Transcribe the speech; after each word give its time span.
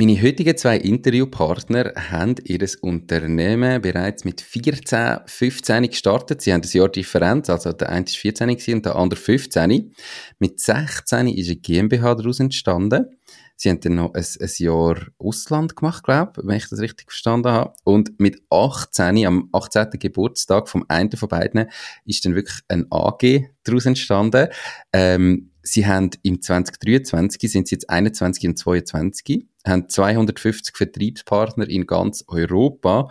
Meine 0.00 0.22
heutigen 0.22 0.56
zwei 0.56 0.78
Interviewpartner 0.78 1.92
haben 1.94 2.36
ihr 2.44 2.66
Unternehmen 2.80 3.82
bereits 3.82 4.24
mit 4.24 4.40
14, 4.40 5.18
15 5.26 5.90
gestartet. 5.90 6.40
Sie 6.40 6.54
haben 6.54 6.62
ein 6.62 6.70
Jahr 6.72 6.88
Differenz, 6.88 7.50
also 7.50 7.74
der 7.74 7.90
eine 7.90 8.06
war 8.06 8.10
14 8.10 8.48
und 8.48 8.86
der 8.86 8.96
andere 8.96 9.20
15. 9.20 9.92
Mit 10.38 10.58
16 10.58 11.28
ist 11.28 11.50
eine 11.50 11.56
GmbH 11.56 12.14
daraus 12.14 12.40
entstanden. 12.40 13.14
Sie 13.56 13.68
haben 13.68 13.80
dann 13.80 13.96
noch 13.96 14.14
ein, 14.14 14.24
ein 14.24 14.50
Jahr 14.56 14.96
Ausland 15.18 15.76
gemacht, 15.76 16.02
glaube 16.02 16.40
wenn 16.44 16.56
ich 16.56 16.70
das 16.70 16.80
richtig 16.80 17.10
verstanden 17.10 17.50
habe. 17.50 17.74
Und 17.84 18.18
mit 18.18 18.40
18, 18.48 19.26
am 19.26 19.50
18. 19.52 19.90
Geburtstag 19.98 20.70
vom 20.70 20.82
einen 20.88 21.12
von 21.12 21.28
beiden, 21.28 21.66
ist 22.06 22.24
dann 22.24 22.34
wirklich 22.34 22.60
ein 22.68 22.86
AG 22.90 23.50
daraus 23.64 23.84
entstanden. 23.84 24.48
Ähm, 24.94 25.49
Sie 25.70 25.86
haben 25.86 26.10
im 26.24 26.42
2023, 26.42 27.48
sind 27.48 27.68
sie 27.68 27.76
jetzt 27.76 27.88
21 27.88 28.48
und 28.48 28.56
22, 28.56 29.46
haben 29.64 29.88
250 29.88 30.76
Vertriebspartner 30.76 31.68
in 31.68 31.86
ganz 31.86 32.24
Europa, 32.26 33.08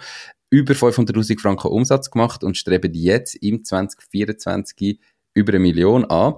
über 0.49 0.73
500.000 0.73 1.39
Franken 1.39 1.69
Umsatz 1.69 2.11
gemacht 2.11 2.43
und 2.43 2.57
streben 2.57 2.93
jetzt 2.93 3.35
im 3.35 3.63
2024 3.63 4.99
über 5.33 5.53
eine 5.53 5.59
Million 5.59 6.03
an. 6.03 6.33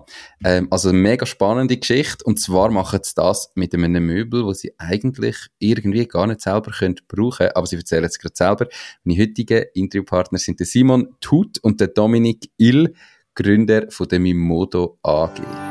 Ähm, 0.45 0.67
also 0.69 0.89
eine 0.89 0.99
mega 0.99 1.25
spannende 1.25 1.77
Geschichte. 1.77 2.23
Und 2.23 2.39
zwar 2.39 2.69
machen 2.69 2.99
sie 3.01 3.13
das 3.15 3.51
mit 3.55 3.73
einem 3.73 4.05
Möbel, 4.05 4.45
wo 4.45 4.53
sie 4.53 4.75
eigentlich 4.77 5.37
irgendwie 5.57 6.05
gar 6.05 6.27
nicht 6.27 6.41
selber 6.41 6.69
können 6.69 6.99
brauchen 7.07 7.47
Aber 7.55 7.65
sie 7.65 7.77
erzählen 7.77 8.03
es 8.03 8.19
gerade 8.19 8.35
selber. 8.35 8.67
Meine 9.03 9.19
heutigen 9.23 9.65
Interviewpartner 9.73 10.37
sind 10.37 10.59
der 10.59 10.67
Simon 10.67 11.15
Tut 11.19 11.57
und 11.63 11.79
der 11.79 11.87
Dominik 11.87 12.51
Ill, 12.57 12.93
Gründer 13.33 13.89
von 13.89 14.07
der 14.07 14.19
Mimodo 14.19 14.99
AG. 15.01 15.70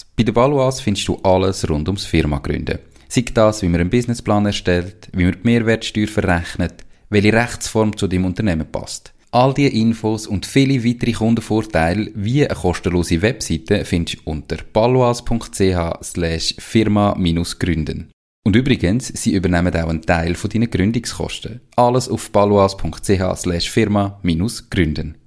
Bei 0.21 0.25
der 0.25 0.33
Baluas 0.33 0.79
findest 0.81 1.07
du 1.07 1.15
alles 1.23 1.67
rund 1.67 1.87
ums 1.87 2.05
Firma 2.05 2.37
gründen. 2.37 2.77
Sei 3.09 3.25
das, 3.33 3.63
wie 3.63 3.67
man 3.67 3.81
einen 3.81 3.89
Businessplan 3.89 4.45
erstellt, 4.45 5.09
wie 5.13 5.23
man 5.23 5.33
die 5.33 5.39
Mehrwertsteuer 5.41 6.07
verrechnet, 6.07 6.85
welche 7.09 7.33
Rechtsform 7.33 7.97
zu 7.97 8.07
deinem 8.07 8.25
Unternehmen 8.25 8.71
passt. 8.71 9.13
All 9.31 9.51
diese 9.55 9.69
Infos 9.69 10.27
und 10.27 10.45
viele 10.45 10.85
weitere 10.85 11.13
Kundenvorteile 11.13 12.11
wie 12.13 12.45
eine 12.45 12.53
kostenlose 12.53 13.23
Webseite 13.23 13.83
findest 13.83 14.19
du 14.19 14.29
unter 14.29 14.57
baluas.ch 14.71 16.03
slash 16.03 16.53
firma-gründen. 16.59 18.11
Und 18.45 18.55
übrigens, 18.55 19.07
sie 19.07 19.33
übernehmen 19.33 19.75
auch 19.75 19.89
einen 19.89 20.03
Teil 20.03 20.35
von 20.35 20.51
deinen 20.51 20.69
Gründungskosten. 20.69 21.61
Alles 21.77 22.07
auf 22.07 22.29
baluas.ch 22.29 23.37
slash 23.37 23.71
firma-gründen. 23.71 25.17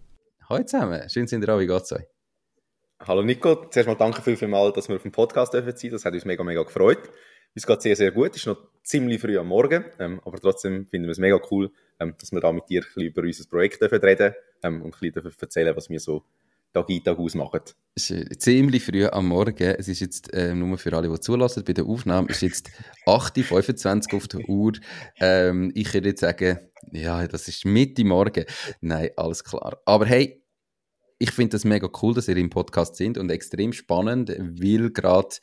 Hallo 0.48 0.62
zusammen, 0.62 1.03
schön 1.11 1.27
sind 1.27 1.42
ihr 1.42 1.53
auch, 1.53 1.58
wie 1.58 1.67
geht's 1.67 1.91
euch? 1.91 2.14
Hallo 3.06 3.22
Nico, 3.22 3.66
zuerst 3.69 3.86
mal 3.86 3.97
danke 3.97 4.22
viel, 4.22 4.34
viel 4.34 4.48
mal, 4.48 4.72
dass 4.72 4.88
wir 4.88 4.97
auf 4.97 5.02
dem 5.02 5.12
Podcast 5.12 5.52
dürfen 5.52 5.77
sein. 5.77 5.91
Das 5.91 6.06
hat 6.06 6.14
uns 6.14 6.24
mega, 6.24 6.42
mega 6.42 6.62
gefreut. 6.62 7.11
Es 7.55 7.66
geht 7.66 7.83
sehr, 7.83 7.96
sehr 7.96 8.11
gut. 8.12 8.30
Es 8.30 8.38
ist 8.38 8.46
noch 8.46 8.56
ziemlich 8.83 9.20
früh 9.20 9.36
am 9.36 9.48
Morgen, 9.48 9.84
ähm, 9.98 10.22
aber 10.24 10.41
trotzdem 10.41 10.86
finden 10.86 11.06
wir 11.06 11.12
es 11.12 11.19
mega 11.19 11.38
cool, 11.50 11.70
ähm, 12.00 12.14
dass 12.19 12.33
wir 12.33 12.41
da 12.41 12.50
mit 12.50 12.66
dir 12.70 12.80
ein 12.80 12.86
bisschen 12.86 13.02
über 13.02 13.20
unser 13.20 13.44
Projekt 13.50 13.83
dürfen 13.83 14.00
reden 14.00 14.33
ähm, 14.62 14.80
und 14.80 14.94
ein 14.94 15.12
bisschen 15.12 15.34
erzählen, 15.39 15.77
was 15.77 15.90
wir 15.90 16.01
so 16.01 16.24
Tag 16.73 16.89
ein, 16.89 17.05
Tag 17.05 17.18
ausmachen. 17.18 17.61
Es 17.95 18.08
ist 18.11 18.40
ziemlich 18.40 18.83
früh 18.83 19.05
am 19.06 19.29
Morgen. 19.29 19.74
Es 19.79 19.86
ist 19.86 20.00
jetzt, 20.00 20.30
ähm, 20.33 20.61
nur 20.61 20.79
für 20.79 20.96
alle, 20.96 21.11
die 21.11 21.20
zulassen, 21.20 21.62
bei 21.62 21.74
der 21.74 21.84
Aufnahme 21.84 22.29
ist 22.30 22.40
jetzt 22.40 22.70
8.25 23.06 24.12
Uhr 24.12 24.17
auf 24.17 24.29
der 24.29 24.48
Uhr. 24.48 24.73
Ähm, 25.20 25.70
ich 25.74 25.92
würde 25.92 26.08
jetzt 26.08 26.20
sagen, 26.20 26.58
ja, 26.90 27.29
das 27.29 27.48
ist 27.48 27.67
Mitte 27.67 28.02
Morgen. 28.02 28.46
Nein, 28.80 29.11
alles 29.17 29.45
klar. 29.45 29.79
Aber 29.84 30.06
hey, 30.06 30.43
ich 31.19 31.30
finde 31.30 31.51
das 31.51 31.64
mega 31.64 31.89
cool, 32.02 32.14
dass 32.14 32.29
ihr 32.29 32.36
im 32.36 32.51
Podcast 32.51 32.97
sind 32.97 33.19
und 33.19 33.30
extrem 33.30 33.73
spannend, 33.73 34.30
weil 34.30 34.91
gerade 34.91 35.36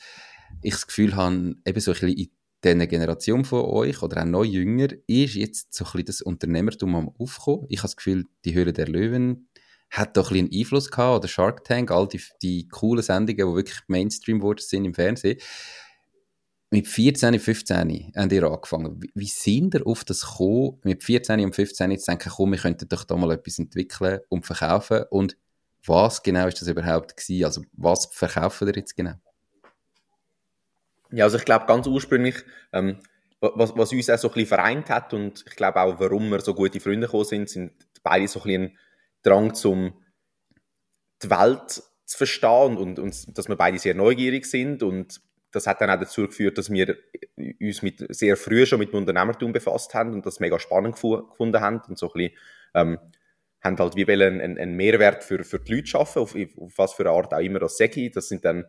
ich 0.62 0.74
das 0.74 0.88
Gefühl 0.88 1.16
habe, 1.16 1.56
eben 1.66 1.80
so 1.80 1.92
ein 1.92 2.00
bisschen 2.00 2.09
in 2.09 2.30
dieser 2.64 2.88
Generation 2.88 3.46
von 3.46 3.62
euch 3.62 4.02
oder 4.02 4.22
auch 4.22 4.26
noch 4.26 4.44
jünger 4.44 4.90
ist 5.08 5.36
jetzt 5.36 5.74
so 5.74 5.86
ein 5.86 5.92
bisschen 5.92 6.06
das 6.06 6.22
Unternehmertum 6.22 6.96
am 6.96 7.10
Aufkommen. 7.18 7.66
Ich 7.70 7.80
habe 7.80 7.88
das 7.88 7.96
Gefühl, 7.96 8.26
die 8.46 8.54
Höhle 8.54 8.74
der 8.74 8.88
Löwen 8.88 9.48
hat 9.90 10.16
doch 10.16 10.31
ein 10.31 10.46
bisschen 10.48 10.62
Einfluss 10.62 10.92
gehabt 10.92 11.18
oder 11.18 11.28
Shark 11.28 11.64
Tank, 11.66 11.92
all 11.92 12.08
die, 12.08 12.22
die 12.42 12.68
coolen 12.68 13.04
Sendungen, 13.04 13.50
die 13.50 13.56
wirklich 13.56 13.80
Mainstream 13.88 14.40
geworden 14.40 14.62
sind 14.62 14.86
im 14.86 14.94
Fernsehen. 14.94 15.40
Mit 16.70 16.88
14, 16.88 17.38
15 17.38 17.78
haben 18.16 18.30
ihr 18.30 18.44
angefangen. 18.44 19.02
Wie, 19.02 19.12
wie 19.14 19.28
sind 19.28 19.74
ihr 19.74 19.86
auf 19.86 20.06
das 20.06 20.22
gekommen, 20.22 20.80
mit 20.86 21.04
14 21.04 21.42
und 21.42 21.54
15 21.54 22.00
zu 22.00 22.06
denken, 22.06 22.31
komm, 22.34 22.52
wir 22.52 22.60
könnten 22.60 22.88
doch 22.88 23.04
da 23.04 23.18
mal 23.18 23.31
etwas 23.31 23.60
entwickeln 23.60 24.22
und 24.30 24.46
verkaufen 24.46 25.04
und 25.10 25.36
was 25.86 26.22
genau 26.24 26.47
ist 26.47 26.62
das 26.62 26.68
überhaupt 26.68 27.18
gewesen? 27.18 27.46
Also 27.46 27.62
was 27.74 28.08
verkaufen 28.08 28.68
wir 28.68 28.75
jetzt 28.75 28.96
genau? 28.96 29.16
Ja, 31.12 31.25
also 31.25 31.38
ich 31.38 31.46
glaube 31.46 31.66
ganz 31.66 31.88
ursprünglich, 31.88 32.36
ähm, 32.72 33.00
was, 33.42 33.75
was 33.75 33.92
uns 33.92 34.09
auch 34.09 34.18
so 34.18 34.28
ein 34.30 34.34
bisschen 34.34 34.50
vereint 34.50 34.90
hat 34.90 35.14
und 35.14 35.44
ich 35.47 35.56
glaube 35.56 35.81
auch, 35.81 36.00
warum 36.00 36.30
wir 36.30 36.42
so 36.42 36.53
gute 36.53 36.80
Freunde 36.80 37.08
gekommen 37.08 37.25
sind, 37.25 37.50
sind 37.50 37.72
beide 38.03 38.28
so 38.28 38.40
ein 38.42 38.44
bisschen 38.44 38.64
ein 38.64 38.78
Drang 39.24 39.53
zum 39.53 39.94
die 41.24 41.30
Welt 41.30 41.84
zu 42.06 42.18
verstehen 42.18 42.78
und, 42.78 43.00
und, 43.00 43.00
und 43.00 43.38
dass 43.38 43.48
wir 43.48 43.56
beide 43.56 43.80
sehr 43.80 43.96
neugierig 43.96 44.46
sind 44.46 44.84
und 44.84 45.22
das 45.52 45.68
hat 45.68 45.81
dann 45.81 45.90
auch 45.90 46.00
dazu 46.00 46.28
geführt, 46.28 46.58
dass 46.58 46.72
wir 46.72 46.98
uns 47.59 47.81
mit, 47.81 48.06
sehr 48.09 48.38
früh 48.38 48.66
schon 48.66 48.80
mit 48.80 48.92
dem 48.94 49.00
Unternehmertum 49.00 49.52
befasst 49.52 49.94
haben 49.94 50.13
und 50.13 50.25
das 50.25 50.40
mega 50.40 50.59
spannend 50.59 50.96
gefunden 50.96 51.59
haben 51.59 51.81
und 51.88 51.98
so 51.98 52.08
ein 52.08 52.13
bisschen 52.13 52.38
ähm, 52.74 53.00
haben 53.62 53.78
halt 53.78 53.96
wie 53.96 54.12
einen, 54.12 54.58
einen 54.58 54.76
Mehrwert 54.76 55.24
für, 55.24 55.44
für 55.44 55.60
die 55.60 55.76
Leute 55.76 55.88
schaffen, 55.88 56.22
auf, 56.22 56.36
auf 56.36 56.74
was 56.78 56.94
für 56.94 57.04
eine 57.04 57.12
Art 57.12 57.34
auch 57.34 57.40
immer 57.40 57.60
das 57.60 57.78
sage 57.78 58.10
Das 58.10 58.28
sind 58.28 58.44
dann 58.44 58.66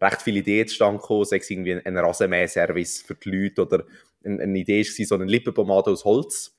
recht 0.00 0.22
viele 0.22 0.40
Ideen 0.40 0.68
zustande 0.68 1.00
gekommen, 1.00 1.24
sei 1.24 1.38
es 1.38 1.50
irgendwie 1.50 1.74
ein 1.74 1.96
Rasenmäher-Service 1.96 3.02
für 3.02 3.14
die 3.14 3.30
Leute 3.30 3.62
oder 3.62 3.84
eine, 4.24 4.42
eine 4.42 4.58
Idee 4.58 4.84
war, 4.84 5.06
so 5.06 5.14
eine 5.14 5.24
Lippenpomade 5.24 5.90
aus 5.90 6.04
Holz 6.04 6.56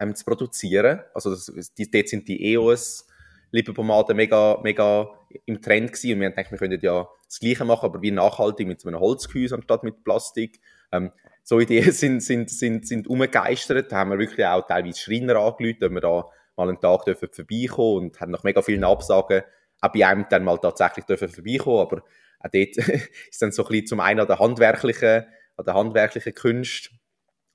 ähm, 0.00 0.14
zu 0.14 0.24
produzieren. 0.24 1.00
Also 1.14 1.30
das, 1.30 1.72
die, 1.78 1.90
dort 1.90 2.08
sind 2.08 2.28
die 2.28 2.52
EOS 2.52 3.06
Lippenpomaden 3.52 4.16
mega, 4.16 4.58
mega 4.62 5.10
im 5.44 5.60
Trend 5.60 5.92
gewesen 5.92 6.14
und 6.14 6.20
wir 6.20 6.26
haben 6.26 6.34
gedacht, 6.34 6.50
wir 6.50 6.58
könnten 6.58 6.80
ja 6.80 7.06
das 7.26 7.38
Gleiche 7.38 7.64
machen, 7.64 7.84
aber 7.84 8.02
wie 8.02 8.10
nachhaltig 8.10 8.66
mit 8.66 8.84
einem 8.86 8.98
Holzgehäuse 8.98 9.54
anstatt 9.54 9.84
mit 9.84 10.04
Plastik. 10.04 10.60
Ähm, 10.90 11.12
so 11.42 11.60
Ideen 11.60 11.92
sind, 11.92 12.20
sind, 12.22 12.50
sind, 12.50 12.86
sind 12.86 13.06
umgegeistert. 13.06 13.92
Da 13.92 13.98
haben 13.98 14.10
wir 14.10 14.18
wirklich 14.18 14.46
auch 14.46 14.66
teilweise 14.66 14.98
Schreiner 14.98 15.36
angerufen, 15.36 15.84
ob 15.84 15.92
wir 15.92 16.00
da 16.00 16.24
mal 16.56 16.68
einen 16.68 16.80
Tag 16.80 17.04
dürfen 17.04 17.28
vorbeikommen 17.30 18.06
und 18.06 18.20
haben 18.20 18.32
nach 18.32 18.44
mega 18.44 18.62
vielen 18.62 18.84
Absagen 18.84 19.42
auch 19.80 19.92
bei 19.92 20.06
einem 20.06 20.26
dann 20.30 20.44
mal 20.44 20.58
tatsächlich 20.58 21.04
dürfen 21.04 21.28
vorbeikommen, 21.28 21.80
aber 21.80 22.02
auch 22.40 22.50
dort 22.52 22.76
ist 23.30 23.42
dann 23.42 23.52
so 23.52 23.64
ein 23.64 23.68
bisschen 23.68 23.86
zum 23.86 24.00
einen 24.00 24.20
an 24.20 24.26
der 24.26 24.38
handwerklichen, 24.38 25.24
an 25.56 25.64
der 25.64 25.74
handwerklichen 25.74 26.34
Kunst, 26.34 26.90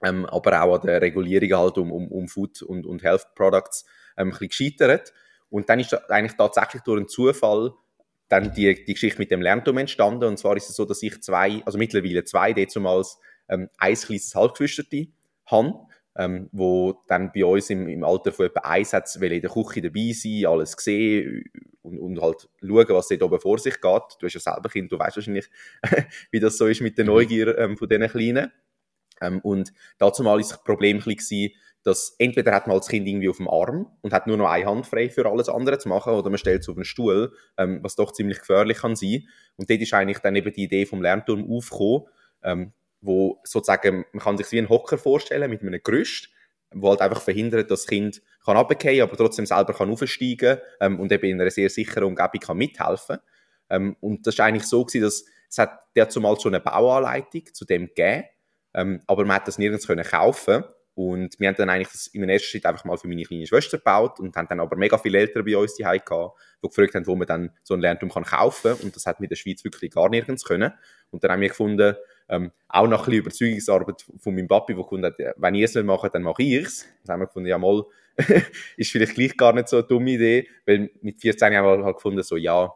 ähm, 0.03 0.25
aber 0.25 0.61
auch 0.61 0.75
an 0.79 0.87
der 0.87 1.01
Regulierung 1.01 1.57
halt 1.57 1.77
um, 1.77 1.91
um, 1.91 2.07
um 2.09 2.27
Food 2.27 2.61
und, 2.61 2.85
und 2.85 3.03
Health 3.03 3.27
Products 3.35 3.85
ähm, 4.17 4.27
ein 4.27 4.31
bisschen 4.31 4.49
gescheitert. 4.49 5.13
Und 5.49 5.69
dann 5.69 5.79
ist 5.79 5.93
da 5.93 5.97
eigentlich 6.09 6.37
tatsächlich 6.37 6.83
durch 6.83 6.97
einen 6.97 7.07
Zufall 7.07 7.73
dann 8.27 8.53
die, 8.53 8.83
die 8.83 8.93
Geschichte 8.93 9.19
mit 9.19 9.31
dem 9.31 9.41
Lernturm 9.41 9.77
entstanden. 9.77 10.25
Und 10.25 10.37
zwar 10.37 10.57
ist 10.57 10.69
es 10.69 10.75
so, 10.75 10.83
dass 10.85 11.01
ich 11.01 11.21
zwei, 11.21 11.61
also 11.65 11.77
mittlerweile 11.77 12.25
zwei, 12.25 12.51
dezumals 12.51 13.19
ähm, 13.47 13.69
ein 13.77 13.95
kleines 13.95 14.35
Halbgeschwisterte 14.35 15.07
habe 15.45 15.86
ähm, 16.17 16.49
wo 16.51 17.03
dann 17.07 17.31
bei 17.31 17.45
uns 17.45 17.69
im, 17.69 17.87
im 17.87 18.03
Alter 18.03 18.31
von 18.31 18.47
etwa 18.47 18.61
eins 18.61 18.93
hat, 18.93 19.07
will 19.19 19.31
in 19.31 19.41
der 19.41 19.51
Küche 19.51 19.81
dabei 19.81 20.11
sein, 20.13 20.45
alles 20.47 20.71
sehen 20.77 21.45
und, 21.83 21.99
und 21.99 22.21
halt 22.21 22.49
schauen, 22.61 22.89
was 22.89 23.07
dort 23.07 23.23
oben 23.23 23.39
vor 23.39 23.59
sich 23.59 23.79
geht. 23.79 24.03
Du 24.19 24.25
hast 24.25 24.33
ja 24.33 24.39
selber 24.39 24.69
Kind, 24.69 24.91
du 24.91 24.97
weißt 24.97 25.17
wahrscheinlich, 25.17 25.47
wie 26.31 26.39
das 26.39 26.57
so 26.57 26.65
ist 26.65 26.81
mit 26.81 26.97
der 26.97 27.05
mhm. 27.05 27.11
Neugier 27.11 27.57
ähm, 27.57 27.77
von 27.77 27.87
diesen 27.87 28.07
Kleinen. 28.07 28.51
Ähm, 29.21 29.39
und 29.41 29.71
dazu 29.99 30.23
mal 30.23 30.39
ist 30.39 30.51
das 30.51 30.63
Problem 30.63 30.99
gewesen, 30.99 31.53
dass 31.83 32.15
entweder 32.17 32.51
hat 32.51 32.67
man 32.67 32.77
das 32.77 32.87
Kind 32.87 33.07
irgendwie 33.07 33.29
auf 33.29 33.37
dem 33.37 33.47
Arm 33.47 33.87
und 34.01 34.11
hat 34.11 34.27
nur 34.27 34.37
noch 34.37 34.49
eine 34.49 34.65
Hand 34.65 34.87
frei 34.87 35.09
für 35.09 35.25
alles 35.25 35.47
andere 35.47 35.77
zu 35.77 35.87
machen, 35.87 36.13
oder 36.13 36.29
man 36.29 36.37
stellt 36.37 36.61
es 36.61 36.69
auf 36.69 36.75
einen 36.75 36.83
Stuhl, 36.83 37.31
ähm, 37.57 37.79
was 37.83 37.95
doch 37.95 38.11
ziemlich 38.11 38.39
gefährlich 38.39 38.79
kann 38.79 38.95
sein. 38.95 39.27
Und 39.55 39.69
dort 39.69 39.79
ist 39.79 39.93
eigentlich 39.93 40.19
dann 40.19 40.35
eben 40.35 40.51
die 40.51 40.63
Idee 40.63 40.85
vom 40.85 41.01
Lernturm 41.01 41.49
aufgekommen, 41.49 42.07
ähm, 42.43 42.73
wo 43.01 43.39
sozusagen, 43.43 44.05
man 44.11 44.23
kann 44.23 44.37
sich 44.37 44.51
wie 44.51 44.57
einen 44.57 44.69
Hocker 44.69 44.97
vorstellen 44.97 45.49
mit 45.49 45.61
einem 45.61 45.79
Gerüst, 45.83 46.29
wo 46.71 46.89
halt 46.89 47.01
einfach 47.01 47.21
verhindert, 47.21 47.71
dass 47.71 47.81
das 47.81 47.87
Kind 47.87 48.21
kann 48.43 48.57
runterfallen, 48.57 49.01
aber 49.01 49.17
trotzdem 49.17 49.45
selber 49.45 49.73
kann 49.73 49.89
aufsteigen 49.89 50.59
ähm, 50.81 50.99
und 50.99 51.11
eben 51.11 51.29
in 51.29 51.41
einer 51.41 51.51
sehr 51.51 51.69
sicheren 51.69 52.05
Umgebung 52.05 52.41
kann 52.41 52.57
mithelfen. 52.57 53.17
Ähm, 53.69 53.95
und 53.99 54.25
das 54.25 54.35
ist 54.35 54.39
eigentlich 54.39 54.65
so 54.65 54.83
gewesen, 54.85 55.03
dass 55.03 55.25
Es 55.49 55.57
hat 55.57 55.79
dazu 55.95 56.19
mal 56.19 56.37
so 56.39 56.49
eine 56.49 56.59
Bauanleitung 56.59 57.53
zu 57.53 57.65
dem 57.65 57.87
gegeben, 57.87 58.25
ähm, 58.73 59.01
aber 59.07 59.25
man 59.25 59.37
hat 59.37 59.47
das 59.47 59.57
nirgends 59.57 59.87
können 59.87 60.03
kaufen 60.03 60.63
und 60.97 61.39
wir 61.39 61.47
haben 61.47 61.55
dann 61.55 61.69
eigentlich 61.69 61.91
das 61.91 62.07
im 62.07 62.27
ersten 62.27 62.47
Schritt 62.47 62.65
einfach 62.65 62.83
mal 62.83 62.97
für 62.97 63.07
meine 63.07 63.23
kleine 63.23 63.45
Schwester 63.45 63.77
gebaut 63.77 64.19
und 64.19 64.35
haben 64.35 64.47
dann 64.47 64.59
aber 64.59 64.75
mega 64.75 64.97
viele 64.97 65.19
Eltern 65.19 65.45
bei 65.45 65.55
uns 65.55 65.75
die 65.75 65.83
gehabt, 65.83 66.09
die 66.09 66.67
gefragt 66.67 66.95
haben, 66.95 67.05
wo 67.05 67.15
man 67.15 67.27
dann 67.27 67.51
so 67.63 67.75
ein 67.75 67.81
Lernturm 67.81 68.11
kann 68.11 68.23
kaufen 68.23 68.73
und 68.81 68.95
das 68.95 69.05
hat 69.05 69.19
mit 69.19 69.29
der 69.29 69.35
Schweiz 69.35 69.63
wirklich 69.63 69.91
gar 69.91 70.09
nirgends 70.09 70.43
können. 70.43 70.73
Und 71.11 71.23
dann 71.23 71.31
haben 71.31 71.41
wir 71.41 71.49
gefunden, 71.49 71.95
ähm, 72.29 72.51
auch 72.67 72.87
nach 72.87 72.99
ein 72.99 73.05
bisschen 73.05 73.19
Überzeugungsarbeit 73.19 74.05
von 74.19 74.35
meinem 74.35 74.47
Papi, 74.47 74.73
der 74.73 74.83
gefunden 74.83 75.05
hat, 75.05 75.35
wenn 75.37 75.55
ich 75.55 75.63
es 75.63 75.75
machen 75.75 76.09
dann 76.11 76.23
mache 76.23 76.43
ich 76.43 76.65
es. 76.65 76.85
Dann 77.05 77.13
haben 77.13 77.19
wir 77.21 77.27
gefunden, 77.27 77.49
ja 77.49 77.57
mal, 77.57 77.85
ist 78.77 78.91
vielleicht 78.91 79.15
gleich 79.15 79.37
gar 79.37 79.53
nicht 79.53 79.69
so 79.69 79.77
eine 79.77 79.87
dumme 79.87 80.11
Idee, 80.11 80.47
weil 80.65 80.89
mit 81.01 81.21
14 81.21 81.55
haben 81.55 81.65
wir 81.65 81.85
halt 81.85 81.95
gefunden, 81.95 82.23
so 82.23 82.35
ja, 82.35 82.71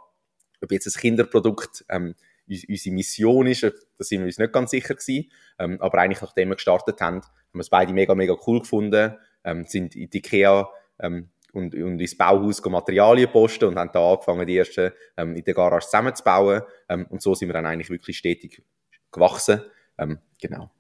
ob 0.62 0.72
jetzt 0.72 0.88
ein 0.88 1.00
Kinderprodukt 1.00 1.84
ähm, 1.90 2.16
unsere 2.48 2.96
Mission 2.96 3.48
ist, 3.48 3.64
da 3.64 3.72
sind 4.00 4.20
wir 4.20 4.26
uns 4.26 4.38
nicht 4.38 4.54
ganz 4.54 4.72
sicher 4.72 4.96
gewesen. 4.96 5.32
Ähm, 5.60 5.80
aber 5.80 6.00
eigentlich, 6.00 6.22
nachdem 6.22 6.50
wir 6.50 6.56
gestartet 6.56 7.00
haben, 7.02 7.22
haben 7.22 7.32
wir 7.54 7.62
es 7.62 7.70
beide 7.70 7.94
mega, 7.94 8.16
mega 8.16 8.36
cool 8.46 8.60
gefunden, 8.60 9.16
ähm, 9.44 9.66
sind 9.66 9.96
in 9.96 10.10
die 10.10 10.18
IKEA 10.18 10.70
ähm, 11.00 11.30
und, 11.54 11.76
und 11.76 12.00
ins 12.00 12.18
Bauhaus 12.18 12.64
Materialien 12.64 13.32
posten 13.32 13.66
und 13.66 13.78
haben 13.78 13.92
da 13.94 14.14
angefangen, 14.14 14.46
die 14.46 14.58
ersten 14.58 14.92
ähm, 15.18 15.36
in 15.36 15.44
der 15.44 15.54
Garage 15.54 15.86
zusammenzubauen. 15.86 16.62
Ähm, 16.90 17.06
und 17.10 17.22
so 17.22 17.34
sind 17.34 17.50
wir 17.50 17.54
dann 17.54 17.66
eigentlich 17.66 17.90
wirklich 17.90 18.18
stetig 18.18 18.64
gewachsen. 19.12 19.62
Ähm, 19.98 20.20
genau. 20.42 20.72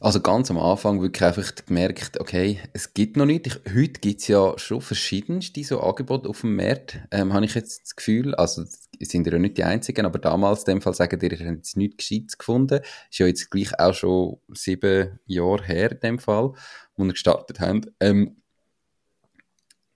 Also 0.00 0.20
ganz 0.20 0.48
am 0.48 0.58
Anfang 0.58 1.02
wirklich 1.02 1.24
einfach 1.24 1.52
gemerkt, 1.66 2.20
okay, 2.20 2.60
es 2.72 2.94
gibt 2.94 3.16
noch 3.16 3.26
nicht. 3.26 3.48
Ich, 3.48 3.74
heute 3.74 4.00
gibt 4.00 4.20
es 4.20 4.28
ja 4.28 4.56
schon 4.56 4.80
verschiedenste 4.80 5.64
so 5.64 5.80
Angebote 5.80 6.28
auf 6.28 6.42
dem 6.42 6.54
Markt, 6.54 7.00
ähm, 7.10 7.32
habe 7.32 7.44
ich 7.46 7.54
jetzt 7.54 7.82
das 7.82 7.96
Gefühl. 7.96 8.32
Also 8.36 8.64
sind 9.00 9.26
ja 9.26 9.38
nicht 9.40 9.58
die 9.58 9.64
Einzigen, 9.64 10.06
aber 10.06 10.20
damals 10.20 10.60
in 10.60 10.74
dem 10.74 10.82
Fall 10.82 10.94
sagen 10.94 11.18
die, 11.18 11.26
ihr 11.26 11.38
habt 11.38 11.56
jetzt 11.56 11.76
nichts 11.76 11.96
Gescheites 11.96 12.38
gefunden. 12.38 12.80
Ist 13.10 13.18
ja 13.18 13.26
jetzt 13.26 13.50
gleich 13.50 13.76
auch 13.80 13.92
schon 13.92 14.38
sieben 14.54 15.18
Jahre 15.26 15.64
her 15.64 15.90
in 15.90 16.00
dem 16.00 16.18
Fall, 16.20 16.52
wo 16.96 17.04
wir 17.04 17.12
gestartet 17.12 17.58
haben. 17.58 17.86
Ähm, 17.98 18.36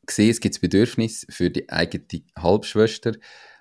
gesehen, 0.05 0.31
es 0.31 0.41
gibt 0.41 0.61
Bedürfnis 0.61 1.27
für 1.31 1.49
die 1.49 1.71
eigene 1.71 2.25
Halbschwester 2.37 3.13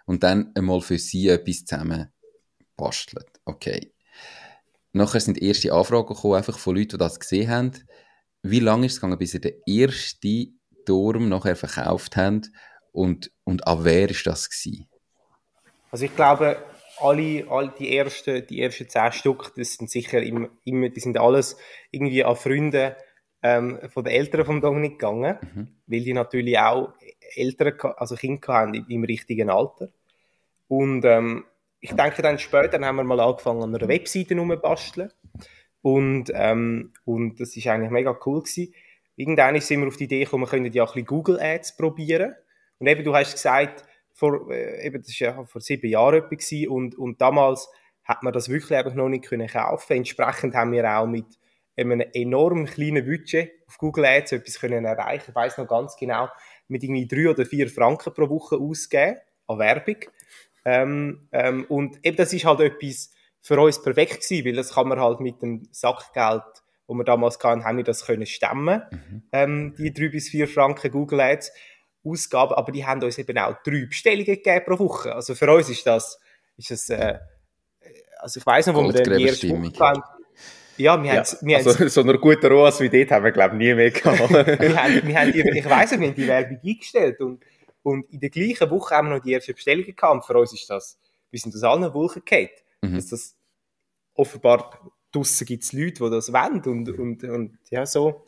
und 0.05 0.23
dann 0.23 0.51
einmal 0.55 0.81
für 0.81 0.97
sie 0.97 1.27
etwas 1.27 1.65
zusammen 1.65 2.11
bastelt. 2.75 3.31
Okay 3.45 3.91
Nachher 4.93 5.21
sind 5.21 5.41
erste 5.41 5.71
Anfragen 5.71 6.07
gekommen, 6.07 6.35
einfach 6.35 6.57
von 6.57 6.75
Leuten, 6.75 6.91
die 6.91 6.97
das 6.97 7.19
gesehen 7.19 7.49
haben. 7.49 7.71
Wie 8.43 8.59
lange 8.59 8.85
ist 8.85 8.93
es 8.93 8.99
gegangen, 8.99 9.17
bis 9.17 9.33
ihr 9.33 9.39
den 9.39 9.61
ersten 9.65 10.59
Turm 10.85 11.29
nachher 11.29 11.55
verkauft 11.55 12.17
habt? 12.17 12.51
Und, 12.91 13.31
und 13.45 13.65
an 13.67 13.85
wer 13.85 14.09
ist 14.09 14.25
das 14.27 14.49
gewesen? 14.49 14.88
Also 15.91 16.05
ich 16.05 16.15
glaube, 16.15 16.57
alle, 16.99 17.45
alle 17.49 17.73
die 17.77 17.95
ersten, 17.95 18.45
die 18.47 18.61
ersten 18.61 18.89
zehn 18.89 19.11
Stück, 19.13 19.53
das 19.55 19.75
sind 19.75 19.89
sicher 19.89 20.21
immer, 20.21 20.49
immer 20.65 20.89
die 20.89 20.99
sind 20.99 21.17
alles 21.17 21.55
irgendwie 21.91 22.23
an 22.23 22.35
Freunde 22.35 22.97
ähm, 23.43 23.79
von 23.89 24.03
den 24.03 24.13
Eltern 24.13 24.45
von 24.45 24.61
Dominik 24.61 24.99
gegangen, 24.99 25.38
mhm. 25.41 25.67
weil 25.88 26.01
die 26.01 26.13
natürlich 26.13 26.59
auch 26.59 26.93
Eltern, 27.35 27.73
also 27.95 28.15
Kinder 28.15 28.53
haben 28.53 28.73
im, 28.73 28.85
im 28.89 29.03
richtigen 29.03 29.49
Alter. 29.49 29.89
Und 30.67 31.05
ähm, 31.05 31.45
ich 31.81 31.94
denke 31.94 32.22
dann 32.22 32.38
später, 32.38 32.80
haben 32.80 32.95
wir 32.95 33.04
mal 33.04 33.19
angefangen 33.19 33.63
an 33.63 33.75
einer 33.75 33.88
Webseite 33.88 34.38
rumbasteln. 34.38 35.12
Und, 35.81 36.31
ähm, 36.33 36.94
und 37.06 37.39
das 37.39 37.57
ist 37.57 37.68
eigentlich 37.68 37.89
mega 37.89 38.18
cool 38.25 38.44
gewesen. 38.44 38.74
Irgendwann 39.16 39.60
sind 39.60 39.81
wir 39.81 39.88
auf 39.88 39.98
die 39.98 40.04
Idee 40.04 40.24
gekommen, 40.24 40.44
wir 40.44 40.50
können 40.50 40.72
ja 40.72 40.83
ein 40.83 40.88
bisschen 40.88 41.06
Google 41.06 41.39
Ads 41.42 41.75
probieren. 41.75 42.36
Und 42.78 42.88
eben, 42.88 43.04
du 43.04 43.16
hast 43.16 43.33
gesagt, 43.33 43.83
vor, 44.13 44.51
äh, 44.51 44.86
eben, 44.86 45.01
das 45.01 45.19
war 45.19 45.28
ja 45.28 45.44
vor 45.44 45.62
sieben 45.62 45.89
Jahren 45.89 46.22
gewesen, 46.30 46.68
und, 46.69 46.98
und 46.98 47.19
damals 47.19 47.68
hat 48.04 48.22
man 48.22 48.31
das 48.31 48.50
wirklich 48.50 48.77
einfach 48.77 48.94
noch 48.94 49.10
nicht 49.10 49.25
können 49.25 49.48
kaufen. 49.48 49.98
Entsprechend 49.98 50.54
haben 50.54 50.72
wir 50.72 50.89
auch 50.98 51.07
mit 51.07 51.25
einem 51.75 52.01
enorm 52.13 52.66
kleinen 52.66 53.06
Budget 53.06 53.51
auf 53.68 53.77
Google 53.80 54.06
Ads 54.06 54.34
etwas 54.34 54.60
können 54.60 54.86
erreichen. 54.86 55.25
Ich 55.30 55.36
weiß 55.36 55.57
noch 55.57 55.68
ganz 55.68 55.95
genau, 55.95 56.27
mit 56.68 56.84
irgendwie 56.84 57.07
drei 57.07 57.30
oder 57.30 57.45
vier 57.45 57.69
Franken 57.69 58.13
pro 58.13 58.30
Woche 58.30 58.57
ausgeben 58.57 59.18
an 59.48 59.60
Werbung. 59.60 59.98
Ähm, 60.66 61.28
ähm, 61.31 61.66
und 61.69 62.00
eben 62.04 62.18
das 62.18 62.34
ist 62.34 62.46
halt 62.46 62.60
etwas 62.60 63.12
für 63.42 63.60
uns 63.60 63.81
perfekt 63.81 64.22
gewesen, 64.22 64.46
weil 64.46 64.56
das 64.56 64.74
kann 64.74 64.88
man 64.88 65.00
halt 65.00 65.19
mit 65.19 65.42
dem 65.42 65.68
Sackgeld, 65.72 66.44
wo 66.88 66.94
wir 66.94 67.04
damals 67.04 67.40
hatten, 67.44 67.63
haben 67.63 67.78
wir 67.78 67.84
das 67.84 68.06
können 68.06 68.25
stemmen, 68.25 68.84
mhm. 68.92 69.24
ähm, 69.31 69.75
die 69.78 69.94
drei 69.94 70.10
bis 70.10 70.30
vier 70.30 70.48
Franken 70.48 70.92
Google 70.92 71.22
Ads 71.22 71.52
Ausgaben, 72.04 72.54
aber 72.56 72.72
die 72.72 72.86
haben 72.86 73.04
uns 73.04 73.18
eben 73.18 73.38
auch 73.38 73.56
drei 73.63 73.86
Bestellungen 73.86 74.25
gegeben 74.25 74.66
pro 74.66 74.80
Woche. 74.80 75.13
Also 75.13 75.36
für 75.36 75.52
uns 75.54 75.69
ist 75.69 75.86
das, 75.86 76.19
ist 76.58 76.72
das, 76.72 76.90
äh, 76.90 77.19
also 78.19 78.40
ich 78.40 78.46
weiss 78.46 78.66
noch, 78.68 78.75
wo 78.75 78.84
wir 78.84 78.94
dann 78.94 79.18
die 79.18 79.24
erste 79.24 79.50
Woche 79.50 79.80
waren, 79.80 80.04
ja, 80.78 81.02
wir 81.02 81.13
ja, 81.13 81.24
haben, 81.24 81.38
wir 81.42 81.58
also, 81.58 81.88
so 81.88 82.02
einer 82.02 82.18
guten 82.18 82.48
Roas 82.48 82.80
wie 82.80 82.90
dort 82.90 83.12
haben 83.12 83.25
wir, 83.25 83.31
glaube 83.31 83.56
ich, 83.56 83.60
nie 83.60 83.74
mehr 83.74 83.92
gehabt. 83.92 84.19
wir 84.19 84.84
haben, 84.84 85.08
wir 85.08 85.19
haben 85.19 85.31
die, 85.31 85.60
ich 85.60 85.69
weiss, 85.69 85.92
wir 85.92 86.08
haben 86.08 86.16
die 86.16 86.28
Werbung 86.28 86.60
eingestellt 86.63 87.19
und 87.22 87.44
und 87.83 88.10
in 88.12 88.19
der 88.19 88.30
gleichen 88.30 88.69
Woche 88.69 88.95
haben 88.95 89.10
wir 89.10 89.16
noch 89.18 89.24
die 89.24 89.31
erste 89.31 89.54
Bestellung 89.54 89.86
gehabt. 89.86 90.13
Und 90.13 90.25
für 90.25 90.38
uns 90.38 90.54
ist 90.54 90.69
das, 90.69 91.00
wir 91.30 91.39
sind 91.39 91.56
aus 91.56 91.63
allen 91.63 91.94
Wolken 91.94 92.24
gefallen. 92.24 92.50
Mhm. 92.81 92.95
Dass 92.95 93.07
das 93.07 93.36
offenbar 94.13 94.92
draussen 95.12 95.45
gibt 95.45 95.63
es 95.63 95.74
Leute, 95.74 96.04
die 96.04 96.10
das 96.10 96.31
wollen. 96.31 96.62
Und, 96.63 96.89
und, 96.89 97.24
und 97.24 97.57
ja, 97.69 97.86
so 97.86 98.28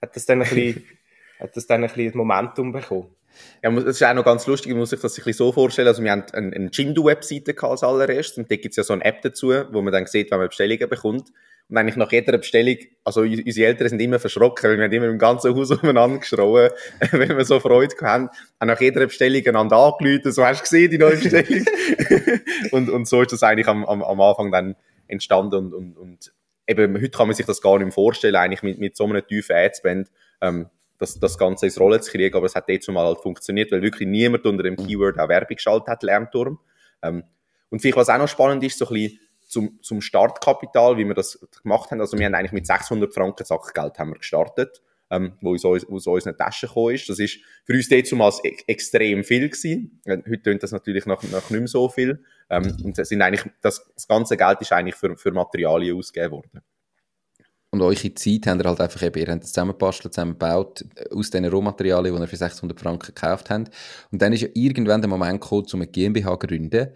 hat 0.00 0.16
das 0.16 0.26
dann 0.26 0.42
ein 0.42 0.48
bisschen, 0.48 0.84
hat 1.38 1.56
das 1.56 1.66
dann 1.66 1.82
ein 1.84 1.90
bisschen 1.92 2.16
Momentum 2.16 2.72
bekommen. 2.72 3.14
Ja, 3.62 3.70
das 3.70 3.84
ist 3.84 4.02
auch 4.02 4.14
noch 4.14 4.24
ganz 4.24 4.46
lustig, 4.46 4.72
man 4.72 4.80
muss 4.80 4.90
sich 4.90 5.00
das 5.00 5.14
bisschen 5.14 5.32
so 5.32 5.52
vorstellen. 5.52 5.88
Also, 5.88 6.02
wir 6.02 6.10
haben 6.10 6.24
eine, 6.32 6.54
eine 6.54 6.70
Jimdo-Webseite 6.72 7.54
als 7.62 7.82
allererstes 7.82 8.38
und 8.38 8.50
da 8.50 8.56
gibt 8.56 8.72
es 8.72 8.76
ja 8.76 8.82
so 8.82 8.92
eine 8.92 9.04
App 9.04 9.22
dazu, 9.22 9.52
wo 9.70 9.82
man 9.82 9.92
dann 9.92 10.06
sieht, 10.06 10.30
wenn 10.30 10.38
man 10.38 10.48
Bestellungen 10.48 10.88
bekommt. 10.88 11.28
Und 11.68 11.78
eigentlich 11.78 11.96
nach 11.96 12.12
jeder 12.12 12.36
Bestellung, 12.36 12.76
also 13.04 13.22
unsere 13.22 13.66
Eltern 13.66 13.88
sind 13.88 14.00
immer 14.00 14.18
verschrocken, 14.18 14.68
weil 14.68 14.76
wir 14.76 14.84
haben 14.84 14.92
immer 14.92 15.06
im 15.06 15.18
ganzen 15.18 15.54
Haus 15.54 15.70
umeinander 15.82 16.18
geschrauen, 16.18 16.70
wenn 17.12 17.36
wir 17.36 17.44
so 17.44 17.60
Freude 17.60 17.94
haben. 18.02 18.28
Und 18.60 18.66
nach 18.66 18.80
jeder 18.80 19.06
Bestellung 19.06 19.46
einander 19.46 19.76
angeläutet, 19.76 20.34
so 20.34 20.44
hast 20.44 20.58
du 20.58 20.62
gesehen, 20.64 20.90
die 20.90 20.98
neue 20.98 21.16
Bestellung. 21.16 21.64
und, 22.72 22.90
und 22.90 23.08
so 23.08 23.22
ist 23.22 23.32
das 23.32 23.42
eigentlich 23.42 23.68
am, 23.68 23.84
am, 23.84 24.02
am 24.02 24.20
Anfang 24.20 24.52
dann 24.52 24.76
entstanden 25.08 25.54
und, 25.54 25.74
und, 25.74 25.96
und 25.96 26.32
eben, 26.66 26.94
heute 26.94 27.10
kann 27.10 27.28
man 27.28 27.36
sich 27.36 27.46
das 27.46 27.60
gar 27.60 27.78
nicht 27.78 27.86
mehr 27.86 27.92
vorstellen, 27.92 28.36
eigentlich 28.36 28.62
mit, 28.62 28.78
mit 28.78 28.96
so 28.96 29.04
einem 29.04 29.26
tiefen 29.26 29.56
Adspend, 29.56 30.10
ähm, 30.40 30.66
das, 31.02 31.18
das 31.18 31.36
Ganze 31.36 31.66
ins 31.66 31.78
Rollen 31.80 32.00
zu 32.00 32.12
kriegen, 32.12 32.34
aber 32.34 32.46
es 32.46 32.54
hat 32.54 32.68
jetzt 32.68 32.86
schon 32.86 32.94
mal 32.94 33.04
halt 33.04 33.20
funktioniert, 33.20 33.72
weil 33.72 33.82
wirklich 33.82 34.08
niemand 34.08 34.46
unter 34.46 34.62
dem 34.62 34.76
Keyword 34.76 35.18
auch 35.18 35.28
Werbung 35.28 35.56
geschaltet 35.56 35.88
hat, 35.88 36.02
Lernturm. 36.02 36.60
Ähm, 37.02 37.24
und 37.70 37.80
vielleicht 37.80 37.96
was 37.96 38.08
auch 38.08 38.18
noch 38.18 38.28
spannend 38.28 38.62
ist, 38.62 38.78
so 38.78 38.86
ein 38.86 38.94
bisschen, 38.94 39.18
zum, 39.48 39.82
zum 39.82 40.00
Startkapital, 40.00 40.96
wie 40.96 41.04
wir 41.04 41.14
das 41.14 41.38
gemacht 41.62 41.90
haben. 41.90 42.00
Also 42.00 42.18
wir 42.18 42.24
haben 42.24 42.34
eigentlich 42.34 42.52
mit 42.52 42.66
600 42.66 43.12
Franken 43.12 43.44
Sackgeld 43.44 43.98
haben 43.98 44.10
wir 44.10 44.18
gestartet, 44.18 44.80
ähm, 45.10 45.32
wo 45.42 45.52
aus, 45.54 45.64
aus 45.64 46.06
unseren 46.06 46.36
Taschen 46.38 46.68
gekommen 46.68 46.94
ist. 46.94 47.08
Das 47.08 47.18
ist 47.18 47.38
für 47.64 47.74
uns 47.74 47.88
damals 47.88 48.42
e 48.44 48.56
extrem 48.66 49.24
viel 49.24 49.50
gewesen. 49.50 50.00
Äh, 50.06 50.18
heute 50.26 50.42
tönt 50.42 50.62
das 50.62 50.72
natürlich 50.72 51.04
noch, 51.04 51.22
noch 51.24 51.50
nicht 51.50 51.50
mehr 51.50 51.66
so 51.66 51.88
viel. 51.90 52.24
Ähm, 52.48 52.76
und 52.82 52.96
das, 52.96 53.08
sind 53.08 53.20
eigentlich, 53.20 53.44
das, 53.60 53.84
das 53.94 54.08
ganze 54.08 54.38
Geld 54.38 54.60
ist 54.62 54.72
eigentlich 54.72 54.94
für, 54.94 55.16
für 55.16 55.32
Materialien 55.32 55.98
ausgegeben 55.98 56.32
worden. 56.32 56.62
Und 57.74 57.80
eure 57.80 58.14
Zeit 58.14 58.46
habt 58.46 58.60
ihr 58.60 58.68
halt 58.68 58.80
einfach 58.80 59.02
eben, 59.02 59.18
ihr 59.18 59.32
habt 59.32 59.44
es 59.44 59.52
zusammengebastelt, 59.52 60.12
zusammengebaut, 60.12 60.84
äh, 60.94 61.08
aus 61.14 61.30
den 61.30 61.46
Rohmaterialien, 61.46 62.14
die 62.14 62.20
ihr 62.20 62.28
für 62.28 62.36
600 62.36 62.78
Franken 62.78 63.14
gekauft 63.14 63.48
habt. 63.48 63.70
Und 64.10 64.20
dann 64.20 64.34
ist 64.34 64.42
ja 64.42 64.48
irgendwann 64.52 65.00
der 65.00 65.08
Moment 65.08 65.40
gekommen, 65.40 65.66
um 65.72 65.80
eine 65.80 65.90
GmbH 65.90 66.38
zu 66.38 66.46
gründen. 66.46 66.92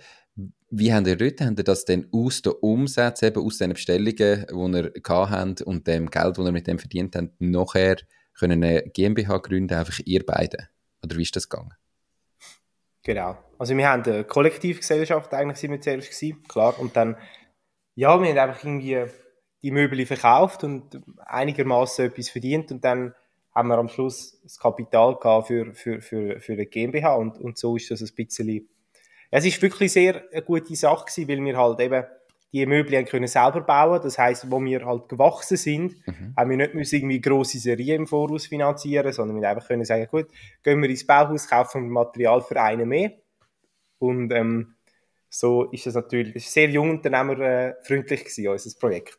Wie 0.68 0.92
haben 0.92 1.06
ihr 1.06 1.16
dort, 1.16 1.40
habt 1.40 1.59
ihr 1.59 1.64
das 1.64 1.87
denn 1.87 2.09
aus 2.12 2.42
den 2.42 2.52
Umsätzen, 2.61 3.28
eben 3.28 3.42
aus 3.42 3.56
den 3.56 3.73
Bestellungen, 3.73 4.47
die 4.50 4.78
ihr 4.78 4.92
habt 5.09 5.62
und 5.62 5.87
dem 5.87 6.11
Geld, 6.11 6.38
das 6.38 6.45
ihr 6.45 6.52
mit 6.52 6.66
dem 6.66 6.78
verdient 6.78 7.16
habt, 7.16 7.30
nachher 7.38 7.97
können 8.38 8.62
eine 8.62 8.83
GmbH 8.83 9.38
gründen, 9.38 9.73
einfach 9.73 10.00
ihr 10.04 10.26
beide? 10.26 10.68
Oder 11.02 11.16
wie 11.16 11.23
ist 11.23 11.37
das 11.37 11.49
gegangen? 11.49 11.73
Genau. 13.02 13.38
Also 13.59 13.75
wir 13.75 13.88
haben 13.88 14.02
eine 14.02 14.25
Kollektivgesellschaft 14.25 15.33
eigentlich 15.33 15.59
sind 15.59 15.71
wir 15.71 15.80
zuerst 15.80 16.11
gewesen, 16.11 16.42
klar. 16.47 16.78
Und 16.78 16.97
dann, 16.97 17.16
ja, 17.95 18.21
wir 18.21 18.28
haben 18.28 18.38
einfach 18.38 18.62
irgendwie 18.62 19.06
die 19.66 19.73
Möbel 19.73 20.06
verkauft 20.06 20.62
und 20.62 21.00
einigermaßen 21.18 22.06
etwas 22.06 22.28
verdient 22.28 22.70
und 22.70 22.85
dann 22.85 23.14
haben 23.52 23.68
wir 23.68 23.78
am 23.78 23.88
Schluss 23.88 24.40
das 24.44 24.61
Kapital 24.61 25.16
gehabt 25.16 25.49
für, 25.49 25.75
für, 25.75 26.00
für, 26.00 26.40
für 26.40 26.52
eine 26.52 26.66
GmbH 26.66 27.16
und, 27.16 27.38
und 27.38 27.58
so 27.58 27.75
ist 27.75 27.90
das 27.90 28.00
ein 28.00 28.14
bisschen 28.14 28.68
es 29.30 29.44
ist 29.44 29.61
wirklich 29.61 29.92
sehr 29.92 30.23
eine 30.32 30.42
gute 30.42 30.76
Sache 30.76 31.06
gewesen, 31.06 31.28
weil 31.28 31.44
wir 31.44 31.56
halt 31.56 31.80
eben 31.80 32.04
die 32.52 32.64
Möbel 32.64 33.04
können 33.04 33.26
selber 33.26 33.61
bauen. 33.61 34.00
Das 34.02 34.18
heißt, 34.18 34.50
wo 34.50 34.62
wir 34.62 34.87
halt 34.87 35.08
gewachsen 35.08 35.56
sind, 35.56 36.06
mhm. 36.06 36.32
haben 36.37 36.50
wir 36.50 36.56
nicht 36.56 36.75
müssen 36.75 36.96
irgendwie 36.96 37.20
grosse 37.20 37.58
Serien 37.58 38.02
im 38.02 38.06
Voraus 38.06 38.46
finanzieren, 38.46 39.12
sondern 39.12 39.40
wir 39.40 39.49
einfach 39.49 39.66
können 39.66 39.85
sagen, 39.85 40.06
gut, 40.11 40.28
gehen 40.62 40.80
wir 40.80 40.88
ins 40.88 41.06
Bauhaus, 41.06 41.49
kaufen 41.49 41.88
Material 41.90 42.40
für 42.40 42.61
einen 42.61 42.88
mehr. 42.88 43.12
Und 43.99 44.32
ähm, 44.32 44.76
so 45.28 45.64
ist 45.64 45.87
es 45.87 45.94
natürlich, 45.94 46.35
das 46.35 46.44
ist 46.44 46.52
sehr 46.52 46.70
jung 46.70 46.90
unternehmerfreundlich 46.90 48.20
gewesen, 48.20 48.49
unser 48.49 48.78
Projekt. 48.78 49.18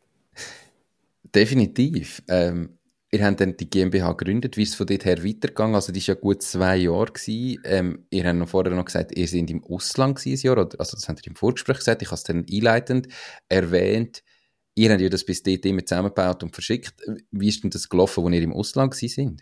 Definitiv. 1.23 2.23
Ähm, 2.27 2.77
Ihr 3.09 3.25
habt 3.25 3.39
dann 3.39 3.55
die 3.55 3.69
GmbH 3.69 4.11
gegründet. 4.13 4.57
Wie 4.57 4.63
ist 4.63 4.71
es 4.71 4.75
von 4.75 4.85
dort 4.85 5.05
her 5.05 5.23
weitergegangen? 5.23 5.75
Also, 5.75 5.93
die 5.93 6.05
war 6.05 6.15
ja 6.15 6.19
gut 6.19 6.41
zwei 6.41 6.75
Jahre. 6.75 7.05
Gewesen. 7.05 7.61
Ähm, 7.63 8.05
ihr 8.09 8.25
habt 8.25 8.37
noch 8.37 8.49
vorher 8.49 8.73
noch 8.73 8.83
gesagt, 8.83 9.17
ihr 9.17 9.27
seid 9.27 9.49
im 9.49 9.63
Ausland 9.63 10.19
ein 10.25 10.35
Jahr. 10.35 10.57
Oder, 10.57 10.77
also, 10.77 10.97
das 10.97 11.07
habt 11.07 11.25
ihr 11.25 11.27
im 11.27 11.35
Vorgespräch 11.35 11.77
gesagt. 11.77 12.01
Ich 12.01 12.09
habe 12.09 12.15
es 12.15 12.23
dann 12.23 12.45
einleitend 12.51 13.07
erwähnt. 13.47 14.23
Ihr 14.75 14.91
habt 14.91 14.99
ja 14.99 15.07
das 15.07 15.23
bis 15.23 15.41
dort 15.41 15.65
immer 15.65 15.85
zusammengebaut 15.85 16.43
und 16.43 16.53
verschickt. 16.53 16.95
Wie 17.31 17.47
ist 17.47 17.63
denn 17.63 17.69
das 17.69 17.87
gelaufen, 17.87 18.25
als 18.25 18.35
ihr 18.35 18.43
im 18.43 18.53
Ausland 18.53 18.93
sind? 18.93 19.41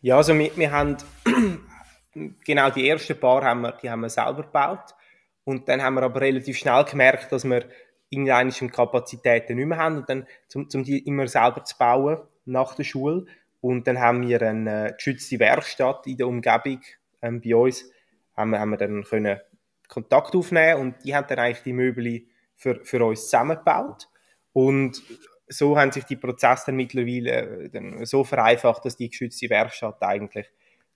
Ja, 0.00 0.18
also 0.18 0.38
wir, 0.38 0.56
wir 0.56 0.70
haben 0.70 0.96
genau 2.44 2.70
die 2.70 2.88
ersten 2.88 3.18
paar 3.18 3.42
haben 3.42 3.62
wir, 3.62 3.72
die 3.72 3.90
haben 3.90 4.00
wir 4.00 4.08
selber 4.08 4.44
gebaut. 4.44 4.94
Und 5.42 5.68
dann 5.68 5.82
haben 5.82 5.94
wir 5.94 6.02
aber 6.02 6.20
relativ 6.20 6.58
schnell 6.58 6.84
gemerkt, 6.84 7.32
dass 7.32 7.44
wir 7.44 7.68
irgendeine 8.10 8.50
Kapazitäten 8.70 9.56
nicht 9.56 9.66
mehr 9.66 9.78
haben 9.78 9.98
und 9.98 10.08
dann, 10.08 10.26
um, 10.54 10.68
um 10.72 10.84
die 10.84 10.98
immer 11.06 11.26
selber 11.28 11.64
zu 11.64 11.76
bauen 11.76 12.18
nach 12.44 12.74
der 12.74 12.84
Schule. 12.84 13.26
Und 13.60 13.86
dann 13.86 13.98
haben 13.98 14.26
wir 14.26 14.40
eine 14.42 14.94
geschützte 14.96 15.38
Werkstatt 15.38 16.06
in 16.06 16.16
der 16.16 16.28
Umgebung 16.28 16.80
ähm, 17.22 17.40
bei 17.40 17.54
uns, 17.54 17.84
haben 18.36 18.50
wir, 18.50 18.60
haben 18.60 18.70
wir 18.70 18.76
dann 18.78 19.02
können 19.04 19.40
Kontakt 19.88 20.34
aufnehmen 20.34 20.80
und 20.80 21.04
die 21.04 21.14
haben 21.14 21.26
dann 21.28 21.38
eigentlich 21.38 21.62
die 21.62 21.72
Möbel 21.72 22.22
für, 22.54 22.84
für 22.84 23.04
uns 23.04 23.24
zusammengebaut. 23.24 24.08
Und 24.52 25.02
so 25.48 25.78
haben 25.78 25.92
sich 25.92 26.04
die 26.04 26.16
Prozesse 26.16 26.66
dann 26.66 26.76
mittlerweile 26.76 27.64
äh, 27.64 27.68
dann 27.70 28.04
so 28.04 28.22
vereinfacht, 28.22 28.84
dass 28.84 28.96
die 28.96 29.08
geschützte 29.08 29.50
Werkstatt 29.50 30.02
eigentlich 30.02 30.46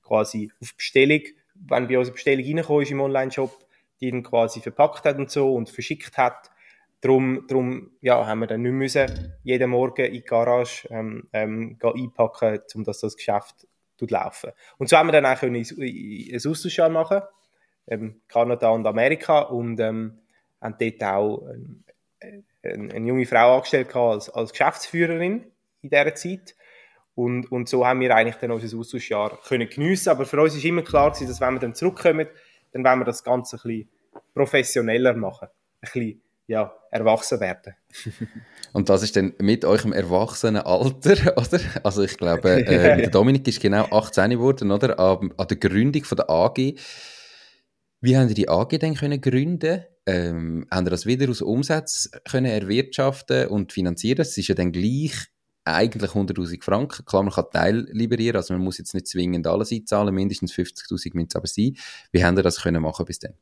quasi 0.03 0.53
auf 0.61 0.75
Bestellung, 0.77 1.23
wenn 1.55 1.89
bei 1.89 1.99
uns 1.99 2.09
eine 2.09 2.15
Bestellung 2.15 2.45
reingekommen 2.45 2.83
ist 2.83 2.91
im 2.91 3.01
Online-Shop, 3.01 3.67
die 4.01 4.11
dann 4.11 4.23
quasi 4.23 4.61
verpackt 4.61 5.05
hat 5.05 5.17
und 5.17 5.31
so 5.31 5.55
und 5.55 5.71
verschickt 5.71 6.19
hat. 6.19 6.51
Darum, 7.03 7.47
darum 7.49 7.91
ja, 8.01 8.27
haben 8.27 8.39
wir 8.39 8.47
dann 8.47 8.63
nicht 8.63 8.73
müssen 8.73 9.35
jeden 9.43 9.71
Morgen 9.71 10.07
in 10.07 10.13
die 10.13 10.23
Garage 10.23 10.89
ähm, 10.89 11.29
ähm, 11.33 11.79
einpacken, 11.83 12.61
um 12.75 12.85
das 12.85 13.03
Geschäft 13.17 13.67
laufen 14.01 14.51
Und 14.79 14.89
so 14.89 14.97
haben 14.97 15.09
wir 15.09 15.13
dann 15.13 15.27
auch 15.27 15.43
ein 15.43 15.57
Austauschjahr 15.57 16.89
machen, 16.89 17.23
ähm, 17.87 18.21
Kanada 18.27 18.71
und 18.71 18.87
Amerika 18.87 19.43
und 19.43 19.79
ähm, 19.79 20.19
haben 20.61 20.77
dort 20.79 21.03
auch 21.05 21.49
ähm, 21.49 21.85
eine, 22.63 22.95
eine 22.95 23.09
junge 23.09 23.27
Frau 23.27 23.57
angestellt 23.57 23.95
als, 23.95 24.31
als 24.31 24.53
Geschäftsführerin 24.53 25.45
in 25.83 25.91
dieser 25.91 26.15
Zeit. 26.15 26.55
Und, 27.15 27.51
und 27.53 27.69
so 27.69 27.87
haben 27.87 28.01
wir 28.01 28.15
eigentlich 28.15 28.37
dann 28.37 28.53
unser 28.53 28.77
Austauschjahr 28.79 29.39
können 29.47 29.69
geniessen. 29.69 30.11
Aber 30.11 30.25
für 30.25 30.41
uns 30.41 30.57
ist 30.57 30.65
immer 30.65 30.83
klar 30.83 31.11
gewesen, 31.11 31.29
dass 31.29 31.41
wenn 31.41 31.55
wir 31.55 31.61
dann 31.61 31.75
zurückkommen, 31.75 32.27
dann 32.73 32.85
wollen 32.85 33.01
wir 33.01 33.05
das 33.05 33.23
Ganze 33.23 33.57
ein 33.57 33.63
bisschen 33.63 33.89
professioneller 34.35 35.15
machen. 35.15 35.49
Ein 35.49 35.81
bisschen, 35.81 36.23
ja, 36.47 36.73
erwachsen 36.91 37.41
werden. 37.41 37.75
Und 38.73 38.89
das 38.89 39.03
ist 39.03 39.17
dann 39.17 39.35
mit 39.39 39.65
eurem 39.65 39.93
erwachsenen 39.93 40.63
Alter, 40.63 41.37
oder? 41.37 41.61
Also 41.83 42.03
ich 42.03 42.17
glaube, 42.17 42.51
äh, 42.51 42.97
der 42.97 43.11
Dominik 43.11 43.47
ist 43.49 43.61
genau 43.61 43.85
18 43.85 44.31
geworden, 44.31 44.71
oder? 44.71 44.99
An, 44.99 45.33
an 45.37 45.49
der 45.49 45.57
Gründung 45.57 46.05
von 46.05 46.17
der 46.17 46.31
AG. 46.31 46.75
Wie 48.01 48.17
haben 48.17 48.29
ihr 48.29 48.35
die 48.35 48.49
AG 48.49 48.79
denn 48.79 48.95
können 48.95 49.21
gründen? 49.21 49.85
Ähm, 50.05 50.67
haben 50.71 50.87
ihr 50.87 50.91
das 50.91 51.07
wieder 51.07 51.31
aus 51.31 51.43
Umsatz 51.43 52.11
können 52.29 52.47
erwirtschaften 52.51 53.47
und 53.47 53.73
finanzieren? 53.73 54.23
Es 54.23 54.37
ist 54.37 54.49
ja 54.49 54.55
dann 54.57 54.73
gleich 54.73 55.13
eigentlich 55.65 56.11
100'000 56.11 56.65
Franken. 56.65 57.05
Klar, 57.05 57.23
man 57.23 57.33
kann 57.33 57.45
Teil 57.53 57.89
liberieren, 57.93 58.37
also 58.37 58.55
man 58.55 58.65
muss 58.65 58.79
jetzt 58.79 58.95
nicht 58.95 59.07
zwingend 59.07 59.47
alles 59.47 59.71
einzahlen, 59.71 60.13
mindestens 60.13 60.53
50'000 60.53 61.11
müssen 61.15 61.29
es 61.29 61.37
aber 61.37 61.47
sein. 61.47 61.77
Wie 62.11 62.25
haben 62.25 62.37
ihr 62.37 62.43
das 62.43 62.61
können 62.61 62.83
machen 62.83 63.07
bis 63.07 63.21
dann? 63.21 63.35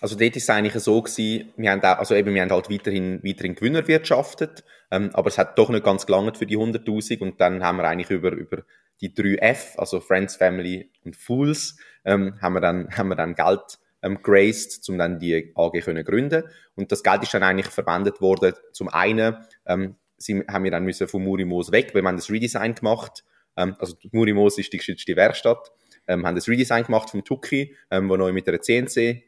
Also 0.00 0.16
dort 0.16 0.36
ist 0.36 0.42
es 0.42 0.50
eigentlich 0.50 0.74
so 0.82 1.00
gewesen, 1.00 1.52
wir 1.56 1.70
haben 1.70 1.80
auch, 1.82 1.98
also 1.98 2.14
eben, 2.14 2.34
wir 2.34 2.42
haben 2.42 2.50
halt 2.50 2.68
weiterhin, 2.68 3.22
weiterhin 3.22 3.54
Gewinner 3.54 3.80
erwirtschaftet, 3.80 4.64
ähm, 4.90 5.10
aber 5.12 5.28
es 5.28 5.38
hat 5.38 5.58
doch 5.58 5.68
nicht 5.70 5.84
ganz 5.84 6.04
gelangt 6.04 6.36
für 6.36 6.46
die 6.46 6.58
100'000 6.58 7.20
und 7.20 7.40
dann 7.40 7.62
haben 7.62 7.76
wir 7.76 7.84
eigentlich 7.84 8.10
über, 8.10 8.32
über 8.32 8.64
die 9.00 9.14
drei 9.14 9.36
F, 9.36 9.74
also 9.76 10.00
Friends, 10.00 10.36
Family 10.36 10.90
und 11.04 11.16
Fools, 11.16 11.76
ähm, 12.04 12.40
haben 12.40 12.54
wir 12.54 12.60
dann, 12.60 12.90
haben 12.96 13.08
wir 13.08 13.16
dann 13.16 13.34
Geld 13.34 13.78
ähm, 14.02 14.20
graced, 14.22 14.88
um 14.88 14.98
dann 14.98 15.18
die 15.18 15.52
AG 15.54 15.80
können 15.80 16.04
gründen. 16.04 16.44
Und 16.74 16.92
das 16.92 17.02
Geld 17.02 17.22
ist 17.22 17.34
dann 17.34 17.42
eigentlich 17.42 17.68
verwendet 17.68 18.20
worden, 18.20 18.52
zum 18.72 18.88
einen, 18.88 19.36
ähm, 19.66 19.96
sie, 20.16 20.44
haben 20.48 20.64
wir 20.64 20.70
dann 20.70 20.84
müssen 20.84 21.08
von 21.08 21.22
Murimos 21.22 21.72
weg, 21.72 21.94
weil 21.94 22.02
wir 22.02 22.08
haben 22.08 22.16
das 22.16 22.30
Redesign 22.30 22.74
gemacht, 22.74 23.24
ähm, 23.56 23.76
also 23.78 23.96
Murimos 24.12 24.58
ist 24.58 24.72
die 24.72 24.78
geschützte 24.78 25.16
Werkstatt, 25.16 25.70
ähm, 26.06 26.26
haben 26.26 26.34
das 26.34 26.48
Redesign 26.48 26.84
gemacht 26.84 27.10
vom 27.10 27.24
Tuki, 27.24 27.76
ähm, 27.90 28.08
wo 28.08 28.16
neu 28.16 28.32
mit 28.32 28.48
einer 28.48 28.60
CNC 28.60 29.22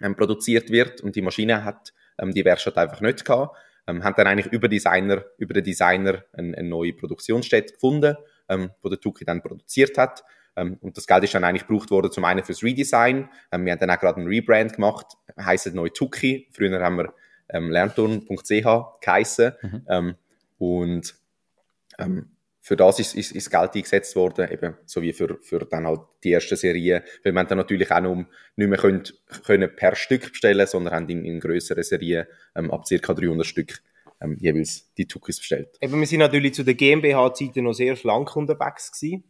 ähm, 0.00 0.16
produziert 0.16 0.70
wird 0.70 1.00
und 1.00 1.16
die 1.16 1.22
Maschine 1.22 1.64
hat 1.64 1.92
ähm, 2.18 2.32
die 2.32 2.44
Werkstatt 2.44 2.76
einfach 2.76 3.00
nicht 3.00 3.24
gehabt. 3.24 3.56
Ähm, 3.86 4.04
haben 4.04 4.14
dann 4.16 4.26
eigentlich 4.26 4.52
über 4.52 4.68
Designer, 4.68 5.24
über 5.38 5.54
den 5.54 5.64
Designer 5.64 6.24
eine, 6.32 6.56
eine 6.56 6.68
neue 6.68 6.92
Produktionsstätte 6.92 7.74
gefunden, 7.74 8.16
ähm, 8.48 8.70
wo 8.82 8.88
der 8.88 9.00
Tuki 9.00 9.24
dann 9.24 9.40
produziert 9.40 9.96
hat. 9.96 10.24
Ähm, 10.56 10.76
und 10.80 10.96
das 10.96 11.06
Geld 11.06 11.24
ist 11.24 11.34
dann 11.34 11.44
eigentlich 11.44 11.66
gebraucht 11.66 11.90
worden, 11.90 12.10
zum 12.10 12.24
einen 12.24 12.44
fürs 12.44 12.62
Redesign. 12.62 13.30
Ähm, 13.50 13.64
wir 13.64 13.72
haben 13.72 13.78
dann 13.78 13.90
auch 13.90 14.00
gerade 14.00 14.18
einen 14.18 14.28
Rebrand 14.28 14.74
gemacht, 14.74 15.06
heisst 15.40 15.72
neu 15.74 15.88
Tuki. 15.88 16.48
Früher 16.52 16.80
haben 16.80 16.96
wir 16.96 17.14
ähm, 17.48 17.70
lernturn.ch 17.70 19.00
geheissen. 19.00 19.52
Mhm. 19.62 19.86
Ähm, 19.88 20.14
und 20.58 21.14
ähm, 21.98 22.30
für 22.68 22.76
das 22.76 22.98
ist, 22.98 23.14
ist, 23.14 23.32
ist 23.32 23.50
Geld 23.50 23.74
eingesetzt 23.74 24.14
worden, 24.14 24.46
eben 24.52 24.76
so 24.84 25.00
wie 25.00 25.14
für, 25.14 25.38
für 25.40 25.60
dann 25.60 25.86
halt 25.86 26.02
die 26.22 26.32
erste 26.32 26.54
Serie, 26.54 27.02
weil 27.24 27.32
man 27.32 27.46
dann 27.46 27.56
natürlich 27.56 27.90
auch 27.90 28.02
noch 28.02 28.14
nicht 28.56 28.68
mehr 28.68 28.76
können, 28.76 29.04
können 29.46 29.74
per 29.74 29.96
Stück 29.96 30.32
bestellen, 30.32 30.66
sondern 30.66 30.92
haben 30.92 31.08
in, 31.08 31.24
in 31.24 31.40
größeren 31.40 31.82
Serien 31.82 32.26
ähm, 32.54 32.70
ab 32.70 32.84
ca. 32.86 33.14
300 33.14 33.46
Stück 33.46 33.82
ähm, 34.20 34.36
jeweils 34.38 34.92
die 34.98 35.06
Tukis 35.06 35.38
bestellt. 35.38 35.78
Eben, 35.80 35.98
wir 35.98 36.06
sind 36.06 36.18
natürlich 36.18 36.52
zu 36.52 36.62
der 36.62 36.74
GmbH-Zeiten 36.74 37.64
noch 37.64 37.72
sehr 37.72 37.96
schlank 37.96 38.36
unterwegs 38.36 38.92
gewesen. 38.92 39.24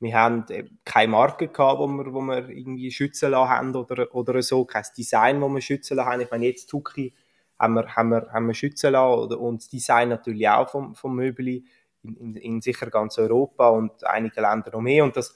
Wir 0.00 0.14
haben 0.14 0.44
keine 0.84 1.12
Marke 1.12 1.46
gehabt, 1.46 1.78
wo 1.78 1.86
wir, 1.86 2.12
wo 2.12 2.20
wir 2.20 2.48
irgendwie 2.48 2.90
schützen 2.90 3.30
lassen 3.30 3.48
haben 3.48 3.76
oder, 3.76 4.12
oder 4.12 4.42
so, 4.42 4.64
kein 4.64 4.82
Design, 4.98 5.40
wo 5.40 5.48
wir 5.48 5.60
schützen 5.60 5.98
lassen 5.98 6.10
haben. 6.10 6.20
Ich 6.20 6.30
meine, 6.32 6.46
jetzt 6.46 6.66
Tuki 6.66 7.14
haben 7.60 7.74
wir, 7.74 7.94
haben 7.94 8.08
wir, 8.08 8.28
haben 8.32 8.48
wir 8.48 8.54
schützen 8.54 8.90
lassen 8.90 9.34
und 9.34 9.62
das 9.62 9.68
Design 9.68 10.08
natürlich 10.08 10.48
auch 10.48 10.68
vom, 10.68 10.96
vom 10.96 11.14
Möbeli 11.14 11.64
in, 12.06 12.16
in, 12.16 12.36
in 12.36 12.60
sicher 12.60 12.90
ganz 12.90 13.18
Europa 13.18 13.68
und 13.68 14.04
einige 14.04 14.40
Länder 14.40 14.70
noch 14.72 14.80
mehr 14.80 15.04
und 15.04 15.16
das 15.16 15.34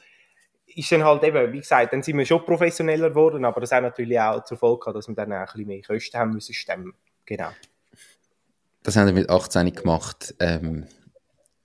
ist 0.66 0.92
dann 0.92 1.04
halt 1.04 1.22
eben, 1.24 1.52
wie 1.52 1.60
gesagt, 1.60 1.92
dann 1.92 2.02
sind 2.02 2.16
wir 2.16 2.24
schon 2.24 2.44
professioneller 2.44 3.10
geworden, 3.10 3.44
aber 3.44 3.60
das 3.60 3.72
hat 3.72 3.82
natürlich 3.82 4.20
auch 4.20 4.44
zur 4.44 4.56
Folge 4.56 4.80
gehabt, 4.80 4.96
dass 4.96 5.08
wir 5.08 5.14
dann 5.14 5.32
auch 5.32 5.38
ein 5.38 5.44
bisschen 5.46 5.66
mehr 5.66 5.82
Kosten 5.82 6.18
haben 6.18 6.32
müssen 6.32 6.54
stemmen. 6.54 6.92
Genau. 7.26 7.50
Das 8.82 8.96
haben 8.96 9.06
wir 9.06 9.12
mit 9.12 9.28
18 9.28 9.72
gemacht. 9.72 10.34
Ähm, 10.38 10.86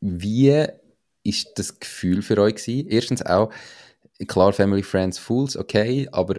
wie 0.02 0.66
ist 1.24 1.58
das 1.58 1.80
Gefühl 1.80 2.22
für 2.22 2.38
euch 2.40 2.56
gewesen? 2.56 2.88
Erstens 2.90 3.26
auch, 3.26 3.52
klar, 4.28 4.54
Family, 4.54 4.84
Friends, 4.84 5.18
Fools, 5.18 5.56
okay, 5.56 6.08
aber 6.12 6.36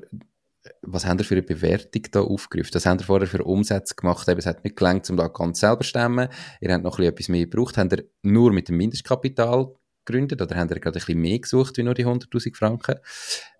was 0.82 1.06
haben 1.06 1.18
ihr 1.18 1.24
für 1.24 1.34
eine 1.34 1.42
Bewertung 1.42 2.02
da 2.10 2.20
aufgerufen? 2.20 2.70
Was 2.74 2.86
haben 2.86 2.98
ihr 2.98 3.04
vorher 3.04 3.26
für 3.26 3.44
Umsätze 3.44 3.94
gemacht? 3.94 4.28
Eben, 4.28 4.38
es 4.38 4.46
hat 4.46 4.64
nicht 4.64 4.76
gelangt, 4.76 5.08
um 5.10 5.16
da 5.16 5.28
ganz 5.28 5.60
selber 5.60 5.82
zu 5.82 5.88
stemmen. 5.88 6.28
Ihr 6.60 6.72
habt 6.72 6.84
noch 6.84 6.98
etwas 6.98 7.28
mehr 7.28 7.46
gebraucht. 7.46 7.76
Habt 7.76 7.92
ihr 7.92 8.04
nur 8.22 8.52
mit 8.52 8.68
dem 8.68 8.76
Mindestkapital 8.76 9.74
gegründet 10.04 10.40
oder 10.40 10.56
habt 10.56 10.70
ihr 10.70 10.80
gerade 10.80 11.00
ein 11.06 11.18
mehr 11.18 11.38
gesucht 11.38 11.76
wie 11.76 11.82
nur 11.82 11.94
die 11.94 12.06
100'000 12.06 12.56
Franken? 12.56 12.96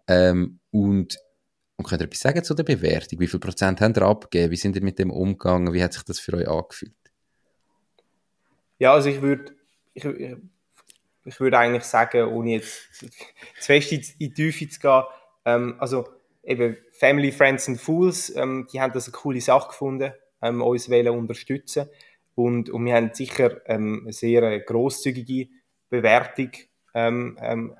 Ähm, 0.09 0.61
und, 0.71 1.19
und 1.77 1.89
könnt 1.89 2.03
ihr 2.03 2.07
etwas 2.07 2.21
sagen 2.21 2.45
zu 2.45 2.55
der 2.55 2.65
Bewertung? 2.65 3.21
Wie 3.21 3.27
viel 3.27 3.41
Prozent 3.41 3.81
habt 3.81 3.97
ihr 3.97 4.03
abgegeben? 4.03 4.51
Wie 4.51 4.57
sind 4.57 4.77
ihr 4.77 4.83
mit 4.83 4.99
dem 4.99 5.11
umgegangen? 5.11 5.73
Wie 5.73 5.83
hat 5.83 5.93
sich 5.93 6.03
das 6.05 6.21
für 6.21 6.35
euch 6.35 6.49
angefühlt? 6.49 6.93
Ja, 8.79 8.93
also 8.93 9.09
ich 9.09 9.23
würde 9.23 9.53
ich, 9.95 10.05
ich 10.05 11.41
würde 11.41 11.59
eigentlich 11.59 11.85
sagen, 11.85 12.29
ohne 12.29 12.53
jetzt 12.53 12.89
zu 13.01 13.11
fest 13.67 13.93
in 13.93 14.03
die 14.19 14.33
Tiefe 14.33 14.69
zu 14.69 14.81
gehen, 14.81 15.03
ähm, 15.45 15.77
also 15.79 16.09
eben 16.45 16.77
Family, 16.99 17.33
Friends 17.33 17.69
and 17.69 17.81
Fools, 17.81 18.35
ähm, 18.37 18.67
die 18.73 18.81
haben 18.81 18.93
das 18.93 19.07
eine 19.07 19.13
coole 19.13 19.41
Sache 19.41 19.69
gefunden, 19.69 20.13
ähm, 20.43 20.63
uns 20.63 20.91
wollen 20.91 21.09
unterstützen 21.09 21.89
und, 22.35 22.71
und 22.71 22.85
wir 22.85 22.95
haben 22.95 23.11
sicher 23.13 23.61
ähm, 23.67 24.03
eine 24.05 24.13
sehr 24.13 24.61
grosszügige 24.61 25.49
Bewertung 25.89 26.51
ähm, 26.95 27.39
ähm, 27.41 27.75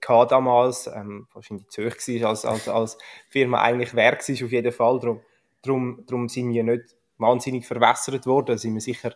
gehabt 0.00 0.32
damals, 0.32 0.86
ähm, 0.86 1.26
wahrscheinlich 1.32 1.68
zu 1.68 1.84
hoch 1.84 1.96
war, 1.96 2.28
als, 2.28 2.44
als, 2.44 2.68
als 2.68 2.98
Firma 3.28 3.62
eigentlich 3.62 3.94
wert 3.94 4.28
ist 4.28 4.42
auf 4.42 4.52
jeden 4.52 4.72
Fall, 4.72 4.98
darum, 5.00 5.20
darum, 5.62 6.04
darum 6.06 6.28
sind 6.28 6.52
wir 6.52 6.62
nicht 6.62 6.96
wahnsinnig 7.18 7.66
verwässert 7.66 8.26
worden, 8.26 8.46
da 8.46 8.58
sind 8.58 8.74
wir 8.74 8.80
sicher, 8.80 9.14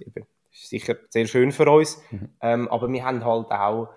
eben, 0.00 0.26
sicher 0.50 0.96
sehr 1.08 1.26
schön 1.26 1.52
für 1.52 1.70
uns. 1.70 2.02
Mhm. 2.10 2.28
Ähm, 2.40 2.68
aber 2.68 2.90
wir 2.90 3.04
haben 3.04 3.24
halt 3.24 3.50
auch, 3.50 3.88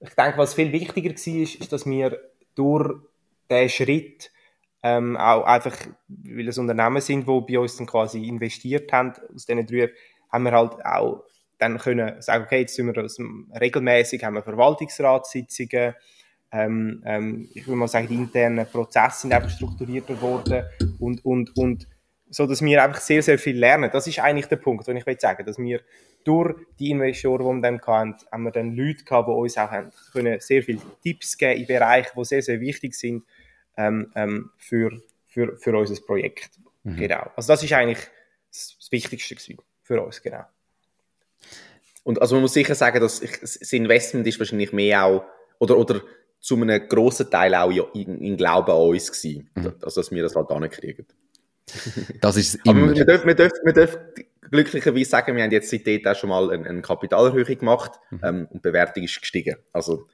ich 0.00 0.14
denke, 0.14 0.38
was 0.38 0.54
viel 0.54 0.72
wichtiger 0.72 1.10
war, 1.10 1.42
ist, 1.42 1.54
ist, 1.56 1.72
dass 1.72 1.86
wir 1.86 2.18
durch 2.54 2.94
diesen 3.50 3.68
Schritt 3.68 4.30
ähm, 4.82 5.16
auch 5.16 5.44
einfach, 5.44 5.76
weil 6.08 6.48
es 6.48 6.58
Unternehmen 6.58 7.00
sind, 7.00 7.26
die 7.28 7.40
bei 7.52 7.58
uns 7.58 7.76
dann 7.76 7.86
quasi 7.86 8.26
investiert 8.26 8.92
haben, 8.92 9.12
aus 9.34 9.46
diesen 9.46 9.66
drei, 9.66 9.90
haben 10.30 10.44
wir 10.44 10.52
halt 10.52 10.84
auch 10.84 11.24
dann 11.58 11.78
können 11.78 12.20
sagen, 12.20 12.44
okay, 12.44 12.60
jetzt 12.60 12.74
sind 12.74 12.86
wir 12.86 12.92
das 12.92 13.18
regelmäßig, 13.60 14.24
haben 14.24 14.34
wir 14.34 14.42
Verwaltungsratssitzungen, 14.42 15.94
ähm, 16.50 17.02
ähm, 17.06 17.48
ich 17.54 17.66
würde 17.66 17.78
mal 17.78 17.88
sagen, 17.88 18.08
die 18.08 18.14
internen 18.14 18.66
Prozesse 18.66 19.22
sind 19.22 19.32
einfach 19.32 19.48
strukturierter 19.48 20.14
geworden 20.14 20.64
und, 20.98 21.24
und, 21.24 21.56
und 21.56 21.86
so 22.32 22.46
dass 22.46 22.62
wir 22.62 22.82
einfach 22.82 23.00
sehr, 23.00 23.22
sehr 23.22 23.38
viel 23.38 23.58
lernen. 23.58 23.90
Das 23.92 24.06
ist 24.06 24.18
eigentlich 24.18 24.46
der 24.46 24.56
Punkt, 24.56 24.86
den 24.88 24.96
ich 24.96 25.06
will 25.06 25.20
sagen, 25.20 25.44
dass 25.44 25.58
wir 25.58 25.80
durch 26.24 26.54
die 26.78 26.90
Investoren, 26.90 27.62
die 27.62 27.62
wir 27.62 27.78
dann 27.78 27.80
hatten, 27.82 28.26
haben 28.32 28.42
wir 28.44 28.50
dann 28.50 28.74
Leute 28.74 29.04
gehabt, 29.04 29.28
die 29.28 29.32
uns 29.32 29.58
auch 29.58 29.70
haben 29.70 29.92
können 30.12 30.40
sehr 30.40 30.62
viele 30.62 30.80
Tipps 31.02 31.36
geben 31.36 31.60
in 31.60 31.66
Bereichen, 31.66 32.12
die 32.16 32.24
sehr, 32.24 32.42
sehr 32.42 32.60
wichtig 32.60 32.94
sind 32.94 33.24
ähm, 33.76 34.10
ähm, 34.14 34.50
für, 34.56 34.90
für, 35.26 35.56
für 35.58 35.76
unser 35.76 36.00
Projekt. 36.02 36.50
Mhm. 36.84 36.96
Genau. 36.96 37.30
Also 37.36 37.52
das 37.52 37.62
ist 37.62 37.72
eigentlich 37.74 37.98
das 38.50 38.78
Wichtigste 38.90 39.36
für 39.82 40.02
uns, 40.02 40.22
genau. 40.22 40.44
Und 42.04 42.20
also 42.20 42.36
man 42.36 42.42
muss 42.42 42.54
sicher 42.54 42.74
sagen, 42.74 43.00
dass 43.00 43.20
ich, 43.20 43.40
das 43.40 43.56
Investment 43.72 44.26
ist 44.26 44.38
wahrscheinlich 44.38 44.72
mehr 44.72 45.04
auch, 45.04 45.24
oder, 45.58 45.76
oder 45.76 46.00
zu 46.40 46.56
einem 46.56 46.88
grossen 46.88 47.30
Teil 47.30 47.54
auch 47.54 47.70
in, 47.94 48.20
in 48.20 48.36
Glauben 48.36 48.70
an 48.70 48.78
uns 48.78 49.12
gewesen, 49.12 49.50
mhm. 49.54 49.74
also 49.82 50.00
dass 50.00 50.10
wir 50.10 50.22
das 50.22 50.34
halt 50.34 50.48
hinkriegen. 50.50 51.06
Das 52.20 52.36
ist 52.36 52.56
immer. 52.64 52.82
Aber 52.84 52.96
wir 52.96 53.04
dürfen, 53.04 53.26
wir, 53.26 53.34
dürfen, 53.34 53.58
wir 53.64 53.72
dürfen 53.72 54.00
glücklicherweise 54.50 55.10
sagen, 55.10 55.36
wir 55.36 55.44
haben 55.44 55.50
jetzt 55.50 55.70
seitdem 55.70 56.06
auch 56.06 56.16
schon 56.16 56.30
mal 56.30 56.50
eine, 56.50 56.68
eine 56.68 56.82
Kapitalerhöhung 56.82 57.58
gemacht 57.58 57.92
mhm. 58.10 58.20
ähm, 58.22 58.48
und 58.50 58.64
die 58.64 58.68
Bewertung 58.68 59.04
ist 59.04 59.20
gestiegen. 59.20 59.56
Also 59.72 60.08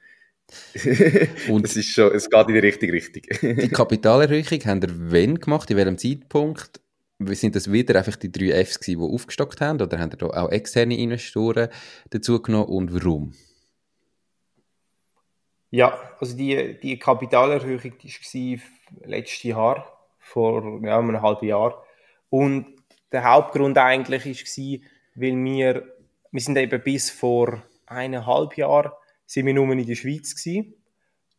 und 1.49 1.65
es, 1.65 1.75
ist 1.75 1.89
schon, 1.89 2.13
es 2.13 2.29
geht 2.29 2.47
in 2.47 2.53
die 2.53 2.59
richtige 2.59 2.93
Richtung. 2.93 3.23
die 3.41 3.69
Kapitalerhöhung 3.69 4.59
haben 4.65 4.81
ihr 4.81 5.11
wann 5.11 5.39
gemacht? 5.39 5.69
In 5.69 5.77
welchem 5.77 5.97
Zeitpunkt? 5.97 6.81
Sind 7.19 7.55
das 7.55 7.71
wieder 7.71 7.97
einfach 7.97 8.15
die 8.15 8.31
drei 8.31 8.63
Fs 8.63 8.79
gewesen, 8.79 9.01
die 9.01 9.13
aufgestockt 9.13 9.59
haben? 9.61 9.81
Oder 9.81 9.99
haben 9.99 10.11
ihr 10.11 10.17
da 10.17 10.27
auch 10.27 10.51
externe 10.51 10.97
Investoren 10.97 11.67
dazu 12.09 12.41
genommen 12.41 12.69
und 12.69 12.93
warum? 12.93 13.33
Ja, 15.69 15.99
also 16.19 16.35
die, 16.35 16.79
die 16.81 16.97
Kapitalerhöhung 16.97 17.93
die 18.01 18.59
war 18.59 19.07
letztes 19.07 19.43
Jahr, 19.43 19.98
vor 20.29 20.79
ja, 20.83 20.99
einem 20.99 21.21
halben 21.21 21.47
Jahr. 21.47 21.83
Und 22.29 22.75
der 23.11 23.23
Hauptgrund 23.23 23.77
eigentlich 23.77 24.25
war, 24.25 24.89
weil 25.15 25.43
wir, 25.43 25.95
wir 26.31 26.41
sind 26.41 26.57
eben 26.57 26.81
bis 26.81 27.09
vor 27.09 27.63
eineinhalb 27.87 28.55
Jahren 28.55 28.91
sind 29.25 29.45
wir 29.45 29.53
nur 29.53 29.71
in 29.71 29.85
der 29.85 29.95
Schweiz 29.95 30.35
gewesen. 30.35 30.73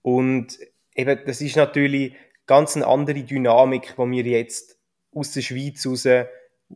Und 0.03 0.59
eben, 0.95 1.21
das 1.27 1.41
ist 1.41 1.57
natürlich 1.57 2.15
ganz 2.47 2.77
eine 2.77 2.87
andere 2.87 3.23
Dynamik, 3.23 3.95
die 3.97 4.11
wir 4.11 4.25
jetzt 4.25 4.79
aus 5.15 5.33
der 5.33 5.43
Schweiz 5.43 5.87
raus 5.87 6.07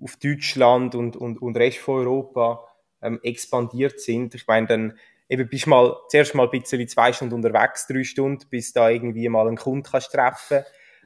auf 0.00 0.16
Deutschland 0.16 0.94
und, 0.94 1.16
und, 1.16 1.40
und 1.40 1.56
Rest 1.56 1.78
von 1.78 2.00
Europa 2.00 2.66
ähm, 3.00 3.20
expandiert 3.22 4.00
sind. 4.00 4.34
Ich 4.34 4.46
meine, 4.46 4.66
dann 4.66 4.98
eben 5.28 5.48
bist 5.48 5.66
mal 5.66 5.96
zuerst 6.08 6.34
mal 6.34 6.48
ein 6.48 6.60
bisschen 6.60 6.86
zwei 6.88 7.12
Stunden 7.12 7.34
unterwegs, 7.34 7.86
drei 7.86 8.02
Stunden, 8.02 8.44
bis 8.50 8.72
da 8.72 8.90
irgendwie 8.90 9.28
mal 9.28 9.46
einen 9.46 9.56
Kunden 9.56 9.84
kannst 9.84 10.12
treffen. 10.12 10.64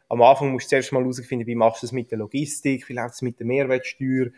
Am 0.09 0.23
Anfang 0.23 0.53
musst 0.53 0.67
du 0.67 0.71
zuerst 0.71 0.93
mal 0.93 1.03
herausfinden, 1.03 1.47
wie 1.47 1.55
machst 1.55 1.83
du 1.83 1.87
das 1.87 1.93
mit 1.93 2.11
der 2.11 2.19
Logistik, 2.19 2.89
wie 2.89 2.95
läuft 2.95 3.15
es 3.15 3.23
mit 3.23 3.39
der 3.39 3.47
Mehrwertsteuer, 3.47 4.29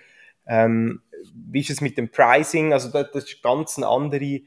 ähm, 0.46 1.02
wie 1.34 1.60
ist 1.60 1.70
es 1.70 1.80
mit 1.80 1.96
dem 1.96 2.10
Pricing, 2.10 2.72
also 2.72 2.90
das, 2.90 3.10
das 3.12 3.24
ist 3.24 3.42
ganz 3.42 3.76
eine 3.76 3.86
andere, 3.86 4.40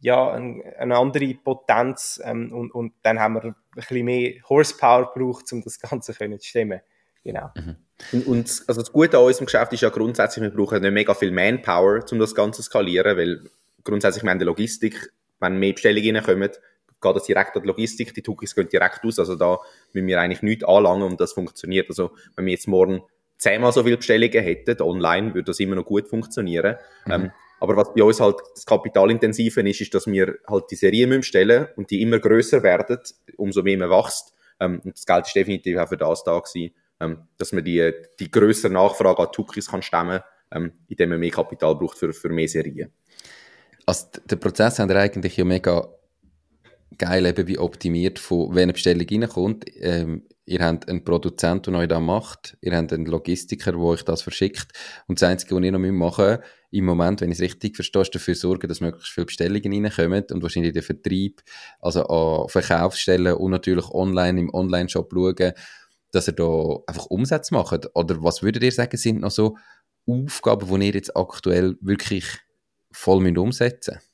ja, 0.00 0.30
eine 0.32 0.96
andere 0.96 1.34
Potenz 1.34 2.20
ähm, 2.24 2.52
und, 2.52 2.70
und 2.72 2.92
dann 3.02 3.18
haben 3.18 3.34
wir 3.34 3.44
ein 3.44 3.54
bisschen 3.74 4.04
mehr 4.04 4.34
Horsepower 4.48 5.12
gebraucht, 5.12 5.52
um 5.52 5.62
das 5.62 5.78
Ganze 5.80 6.14
zu 6.14 6.38
stemmen. 6.40 6.80
Genau. 7.24 7.50
Mhm. 7.54 7.76
Und, 8.12 8.26
und, 8.26 8.62
also 8.66 8.80
das 8.80 8.92
Gute 8.92 9.18
an 9.18 9.24
unserem 9.24 9.46
Geschäft 9.46 9.72
ist 9.72 9.82
ja 9.82 9.90
grundsätzlich, 9.90 10.42
wir 10.42 10.50
brauchen 10.50 10.80
nicht 10.80 10.92
mega 10.92 11.14
viel 11.14 11.30
Manpower, 11.30 12.02
um 12.10 12.18
das 12.18 12.34
Ganze 12.34 12.62
zu 12.62 12.62
skalieren, 12.62 13.16
weil 13.16 13.44
grundsätzlich, 13.84 14.24
wir 14.24 14.30
haben 14.30 14.38
die 14.38 14.46
Logistik, 14.46 15.12
wenn 15.38 15.58
mehr 15.58 15.72
Bestellungen 15.72 16.16
reinkommen, 16.16 16.50
geht 17.00 17.16
das 17.16 17.24
direkt 17.24 17.56
an 17.56 17.62
die 17.62 17.68
Logistik, 17.68 18.14
die 18.14 18.22
Tukis 18.22 18.54
gehen 18.54 18.68
direkt 18.68 19.04
aus, 19.04 19.18
also 19.18 19.36
da 19.36 19.58
müssen 19.92 20.06
wir 20.06 20.20
eigentlich 20.20 20.42
nichts 20.42 20.64
anlangen 20.64 21.02
und 21.02 21.20
das 21.20 21.32
funktioniert. 21.32 21.88
Also 21.88 22.10
wenn 22.36 22.46
wir 22.46 22.52
jetzt 22.52 22.68
morgen 22.68 23.02
zehnmal 23.38 23.72
so 23.72 23.82
viele 23.82 23.96
Bestellungen 23.96 24.42
hätten, 24.42 24.80
online, 24.82 25.34
würde 25.34 25.44
das 25.44 25.60
immer 25.60 25.76
noch 25.76 25.84
gut 25.84 26.08
funktionieren. 26.08 26.76
Mhm. 27.06 27.12
Ähm, 27.12 27.30
aber 27.60 27.76
was 27.76 27.92
bei 27.92 28.02
uns 28.02 28.20
halt 28.20 28.36
das 28.54 28.64
Kapitalintensive 28.64 29.60
ist, 29.68 29.80
ist, 29.80 29.94
dass 29.94 30.06
wir 30.06 30.38
halt 30.48 30.64
die 30.70 30.76
Serien 30.76 31.22
stellen 31.22 31.68
und 31.76 31.90
die 31.90 32.00
immer 32.00 32.18
größer 32.18 32.62
werden, 32.62 32.98
umso 33.36 33.62
mehr 33.62 33.78
man 33.78 33.90
wächst. 33.90 34.32
Ähm, 34.60 34.80
und 34.84 34.96
das 34.96 35.06
Geld 35.06 35.26
ist 35.26 35.36
definitiv 35.36 35.78
auch 35.78 35.88
für 35.88 35.96
das 35.96 36.24
da 36.24 36.38
gewesen, 36.38 36.74
ähm, 37.00 37.28
dass 37.38 37.52
man 37.52 37.64
die, 37.64 37.92
die 38.18 38.30
größere 38.30 38.72
Nachfrage 38.72 39.22
an 39.22 39.32
Tukis 39.32 39.70
kann 39.70 39.82
stemmen, 39.82 40.20
ähm, 40.52 40.72
indem 40.88 41.10
man 41.10 41.20
mehr 41.20 41.30
Kapital 41.30 41.74
braucht 41.74 41.98
für, 41.98 42.12
für 42.12 42.28
mehr 42.30 42.48
Serien. 42.48 42.92
Also 43.86 44.06
der 44.24 44.36
Prozess 44.36 44.78
haben 44.78 44.88
wir 44.88 44.96
eigentlich 44.96 45.36
ja 45.36 45.44
mega 45.44 45.88
geil 46.98 47.26
eben 47.26 47.46
wie 47.46 47.58
optimiert 47.58 48.18
von, 48.18 48.54
wenn 48.54 48.64
eine 48.64 48.72
Bestellung 48.72 49.06
reinkommt. 49.08 49.64
Ähm, 49.76 50.26
ihr 50.44 50.60
habt 50.64 50.88
einen 50.88 51.04
Produzent, 51.04 51.66
der 51.66 51.74
euch 51.74 51.88
das 51.88 52.00
macht. 52.00 52.56
Ihr 52.60 52.76
habt 52.76 52.92
einen 52.92 53.06
Logistiker, 53.06 53.72
der 53.72 53.80
euch 53.80 54.04
das 54.04 54.22
verschickt. 54.22 54.72
Und 55.06 55.20
das 55.20 55.28
Einzige, 55.28 55.54
was 55.54 55.62
ihr 55.62 55.72
noch 55.72 55.78
machen 55.78 56.26
müsst, 56.26 56.40
im 56.72 56.84
Moment, 56.84 57.20
wenn 57.20 57.30
ich 57.30 57.38
es 57.38 57.42
richtig 57.42 57.76
verstehe, 57.76 58.02
ist 58.02 58.14
dafür 58.14 58.34
sorgen, 58.34 58.68
dass 58.68 58.80
möglichst 58.80 59.12
viele 59.12 59.26
Bestellungen 59.26 59.86
reinkommen 59.86 60.24
und 60.30 60.42
wahrscheinlich 60.42 60.72
den 60.72 60.82
Vertrieb, 60.82 61.42
also 61.80 62.06
an 62.06 62.48
Verkaufsstellen 62.48 63.34
und 63.34 63.50
natürlich 63.50 63.88
online 63.90 64.40
im 64.40 64.54
Online-Shop 64.54 65.10
schauen, 65.12 65.52
dass 66.12 66.28
ihr 66.28 66.34
da 66.34 66.76
einfach 66.86 67.06
Umsätze 67.06 67.54
macht. 67.54 67.88
Oder 67.94 68.22
was 68.22 68.42
würdet 68.42 68.62
ihr 68.62 68.72
sagen, 68.72 68.96
sind 68.96 69.20
noch 69.20 69.30
so 69.30 69.56
Aufgaben, 70.06 70.80
die 70.80 70.86
ihr 70.86 70.94
jetzt 70.94 71.16
aktuell 71.16 71.76
wirklich 71.80 72.24
voll 72.92 73.36
umsetzen 73.36 73.94
müsst? 73.94 74.09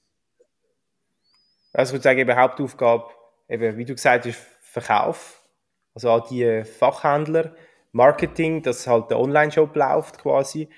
Also 1.77 1.91
ich 1.91 1.95
würde 1.95 2.05
sagen, 2.05 2.19
eben 2.21 2.37
Hauptaufgabe, 2.37 3.05
eben, 3.49 3.77
wie 3.77 3.85
du 3.85 3.95
gesagt 3.95 4.25
hast, 4.25 4.39
Verkauf. 4.63 5.43
Also 5.95 6.11
auch 6.11 6.27
die 6.29 6.65
Fachhändler, 6.65 7.55
Marketing, 7.93 8.63
dass 8.63 8.87
halt 8.87 9.11
der 9.11 9.19
Online-Shop 9.19 9.77
läuft 9.77 10.19
quasi. 10.19 10.69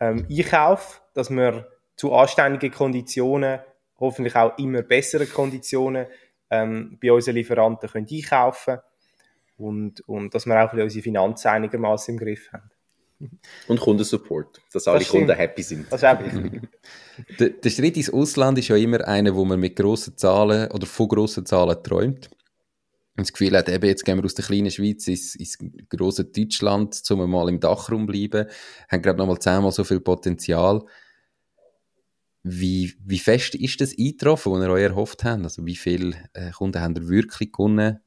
Ähm, 0.00 0.26
Einkauf, 0.30 1.02
dass 1.14 1.30
wir 1.30 1.68
zu 1.96 2.14
anständigen 2.14 2.70
Konditionen, 2.70 3.60
hoffentlich 3.98 4.34
auch 4.34 4.56
immer 4.58 4.82
besseren 4.82 5.28
Konditionen, 5.28 6.06
ähm, 6.50 6.98
bei 7.02 7.12
unseren 7.12 7.34
Lieferanten 7.34 7.90
können 7.90 8.06
einkaufen 8.10 8.78
und, 9.58 10.00
und 10.08 10.34
dass 10.34 10.46
wir 10.46 10.64
auch 10.64 10.72
unsere 10.72 11.02
Finanzen 11.02 11.48
einigermaßen 11.48 12.14
im 12.14 12.20
Griff 12.20 12.50
haben. 12.52 12.70
Und 13.68 13.80
Kundensupport, 13.80 14.60
dass 14.72 14.86
alle 14.86 14.98
das 14.98 15.08
Kunden 15.08 15.34
happy 15.34 15.62
sind. 15.62 15.86
Das 15.90 16.02
ist 16.02 16.08
auch 16.08 16.20
wichtig. 16.20 16.68
der, 17.38 17.48
der 17.50 17.70
Schritt 17.70 17.96
ins 17.96 18.10
Ausland 18.10 18.58
ist 18.58 18.68
ja 18.68 18.76
immer 18.76 19.06
einer, 19.06 19.34
wo 19.34 19.44
man 19.44 19.58
mit 19.58 19.74
grossen 19.74 20.16
Zahlen 20.16 20.70
oder 20.70 20.86
von 20.86 21.08
grossen 21.08 21.46
Zahlen 21.46 21.82
träumt. 21.82 22.28
Und 23.16 23.26
das 23.26 23.32
Gefühl 23.32 23.56
hat, 23.56 23.70
eben, 23.70 23.86
jetzt 23.86 24.04
gehen 24.04 24.18
wir 24.18 24.24
aus 24.24 24.34
der 24.34 24.44
kleinen 24.44 24.70
Schweiz 24.70 25.08
ins, 25.08 25.34
ins 25.36 25.56
grosse 25.88 26.26
Deutschland, 26.26 27.02
um 27.10 27.30
mal 27.30 27.48
im 27.48 27.60
Dachraum 27.60 28.02
zu 28.02 28.12
bleiben, 28.12 28.46
haben 28.90 29.02
gerade 29.02 29.18
nochmal 29.18 29.38
zehnmal 29.38 29.72
so 29.72 29.84
viel 29.84 30.00
Potenzial. 30.00 30.84
Wie, 32.42 32.94
wie 33.02 33.18
fest 33.18 33.54
ist 33.54 33.80
das 33.80 33.96
eingetroffen, 33.98 34.52
was 34.52 34.62
ihr 34.62 34.70
euch 34.70 34.82
erhofft 34.82 35.24
habt? 35.24 35.42
Also 35.42 35.64
wie 35.64 35.76
viele 35.76 36.14
äh, 36.34 36.50
Kunden 36.50 36.80
haben 36.80 36.94
ihr 36.94 37.08
wirklich 37.08 37.52
gewonnen 37.52 38.00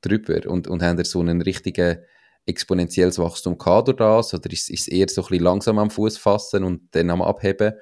drüber? 0.00 0.48
Und, 0.48 0.68
und 0.68 0.82
haben 0.82 0.98
ihr 0.98 1.04
so 1.04 1.18
einen 1.20 1.42
richtigen 1.42 1.98
exponentielles 2.46 3.18
Wachstum 3.18 3.58
gehabt 3.58 3.88
durch 3.88 3.96
das? 3.96 4.34
Oder 4.34 4.52
ist, 4.52 4.70
ist 4.70 4.82
es 4.82 4.88
eher 4.88 5.08
so 5.08 5.22
ein 5.22 5.28
bisschen 5.28 5.44
langsam 5.44 5.78
am 5.78 5.90
Fuß 5.90 6.18
fassen 6.18 6.64
und 6.64 6.94
dann 6.94 7.10
am 7.10 7.22
Abheben? 7.22 7.74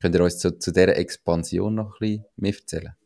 Könnt 0.00 0.14
ihr 0.14 0.22
uns 0.22 0.38
zu, 0.38 0.58
zu 0.58 0.72
dieser 0.72 0.96
Expansion 0.96 1.74
noch 1.74 1.94
ein 1.94 1.98
bisschen 2.00 2.24
mehr 2.36 2.54
erzählen? 2.54 2.96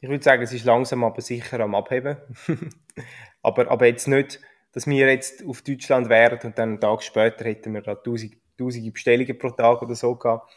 Ich 0.00 0.08
würde 0.08 0.22
sagen, 0.22 0.42
es 0.42 0.52
ist 0.52 0.64
langsam 0.64 1.04
aber 1.04 1.20
sicher 1.20 1.60
am 1.60 1.74
Abheben. 1.74 2.16
aber, 3.42 3.70
aber 3.70 3.86
jetzt 3.86 4.06
nicht, 4.08 4.40
dass 4.72 4.86
wir 4.86 5.10
jetzt 5.10 5.44
auf 5.46 5.62
Deutschland 5.62 6.08
wären 6.08 6.38
und 6.42 6.58
dann 6.58 6.70
einen 6.70 6.80
Tag 6.80 7.02
später 7.02 7.44
hätten 7.44 7.72
wir 7.74 7.80
da 7.80 7.94
tausend, 7.94 8.36
tausende 8.58 8.90
Bestellungen 8.90 9.38
pro 9.38 9.50
Tag 9.50 9.82
oder 9.82 9.94
so 9.94 10.14
gehabt. 10.16 10.50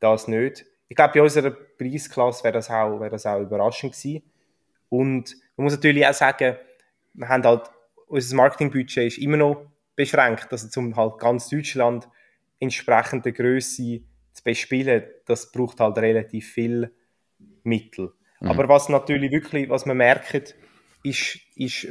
Das 0.00 0.26
nicht. 0.26 0.64
Ich 0.88 0.96
glaube, 0.96 1.12
bei 1.14 1.22
unserer 1.22 1.50
Preisklasse 1.50 2.44
wäre 2.44 2.54
das, 2.54 2.70
auch, 2.70 2.98
wäre 2.98 3.10
das 3.10 3.26
auch 3.26 3.40
überraschend 3.40 3.92
gewesen. 3.92 4.22
Und 4.88 5.36
man 5.56 5.64
muss 5.64 5.74
natürlich 5.74 6.06
auch 6.06 6.14
sagen, 6.14 6.56
wir 7.12 7.28
haben 7.28 7.44
halt 7.44 7.70
unser 8.08 8.36
Marketingbudget 8.36 9.06
ist 9.06 9.18
immer 9.18 9.36
noch 9.36 9.66
beschränkt. 9.94 10.48
Also 10.50 10.68
zum 10.68 10.96
halt 10.96 11.18
ganz 11.18 11.48
Deutschland 11.48 12.08
entsprechende 12.60 13.32
Größe 13.32 14.00
zu 14.32 14.44
bespielen, 14.44 15.04
das 15.26 15.50
braucht 15.52 15.80
halt 15.80 15.98
relativ 15.98 16.52
viel 16.52 16.92
Mittel. 17.62 18.12
Mhm. 18.40 18.48
Aber 18.48 18.68
was 18.68 18.88
natürlich 18.88 19.30
wirklich, 19.30 19.68
was 19.68 19.86
man 19.86 19.96
merkt, 19.96 20.54
ist, 21.02 21.38
ist 21.54 21.86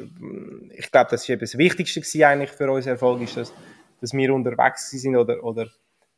ich 0.71 0.91
glaube, 0.91 1.09
das 1.11 1.23
ist 1.23 1.29
eben 1.29 1.39
das 1.39 1.57
Wichtigste 1.57 2.27
eigentlich 2.27 2.51
für 2.51 2.71
unseren 2.71 2.93
Erfolg, 2.93 3.21
ist, 3.21 3.37
dass, 3.37 3.53
dass 4.01 4.13
wir 4.13 4.33
unterwegs 4.33 4.89
sind 4.89 5.15
oder, 5.15 5.43
oder 5.43 5.67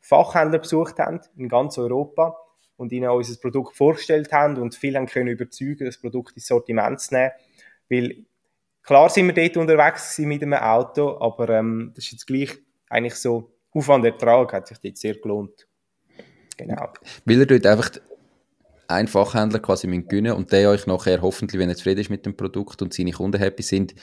Fachhändler 0.00 0.58
besucht 0.58 0.98
haben 0.98 1.20
in 1.36 1.48
ganz 1.48 1.78
Europa 1.78 2.36
und 2.76 2.92
ihnen 2.92 3.10
unser 3.10 3.38
Produkt 3.40 3.76
vorgestellt 3.76 4.32
haben 4.32 4.56
und 4.56 4.74
viele 4.74 4.98
haben 4.98 5.06
können 5.06 5.28
überzeugen, 5.28 5.84
das 5.84 6.00
Produkt 6.00 6.36
ins 6.36 6.46
Sortiment 6.46 7.00
zu 7.00 7.14
nehmen, 7.14 7.32
weil 7.88 8.24
Klar 8.82 9.08
sind 9.10 9.26
wir 9.26 9.34
dort 9.34 9.56
unterwegs 9.56 10.18
mit 10.18 10.42
einem 10.42 10.54
Auto, 10.54 11.18
aber 11.20 11.48
ähm, 11.50 11.92
das 11.94 12.06
ist 12.06 12.12
jetzt 12.12 12.26
gleich 12.26 12.50
eigentlich 12.88 13.14
so, 13.14 13.52
Aufwand 13.72 14.04
Ertrag 14.04 14.52
hat 14.52 14.68
sich 14.68 14.78
dort 14.78 14.96
sehr 14.96 15.14
gelohnt. 15.14 15.66
Genau. 16.56 16.92
Weil 17.24 17.38
ihr 17.38 17.46
dort 17.46 17.66
einfach 17.66 17.90
einen 18.88 19.08
Fachhändler 19.08 19.60
quasi 19.60 19.86
gewinnen 19.86 20.32
und 20.32 20.52
der 20.52 20.70
euch 20.70 20.86
nachher 20.86 21.22
hoffentlich, 21.22 21.60
wenn 21.60 21.68
er 21.68 21.76
zufrieden 21.76 22.00
ist 22.00 22.10
mit 22.10 22.26
dem 22.26 22.36
Produkt 22.36 22.82
und 22.82 22.92
seine 22.92 23.12
Kunden 23.12 23.38
happy 23.38 23.62
sind, 23.62 23.94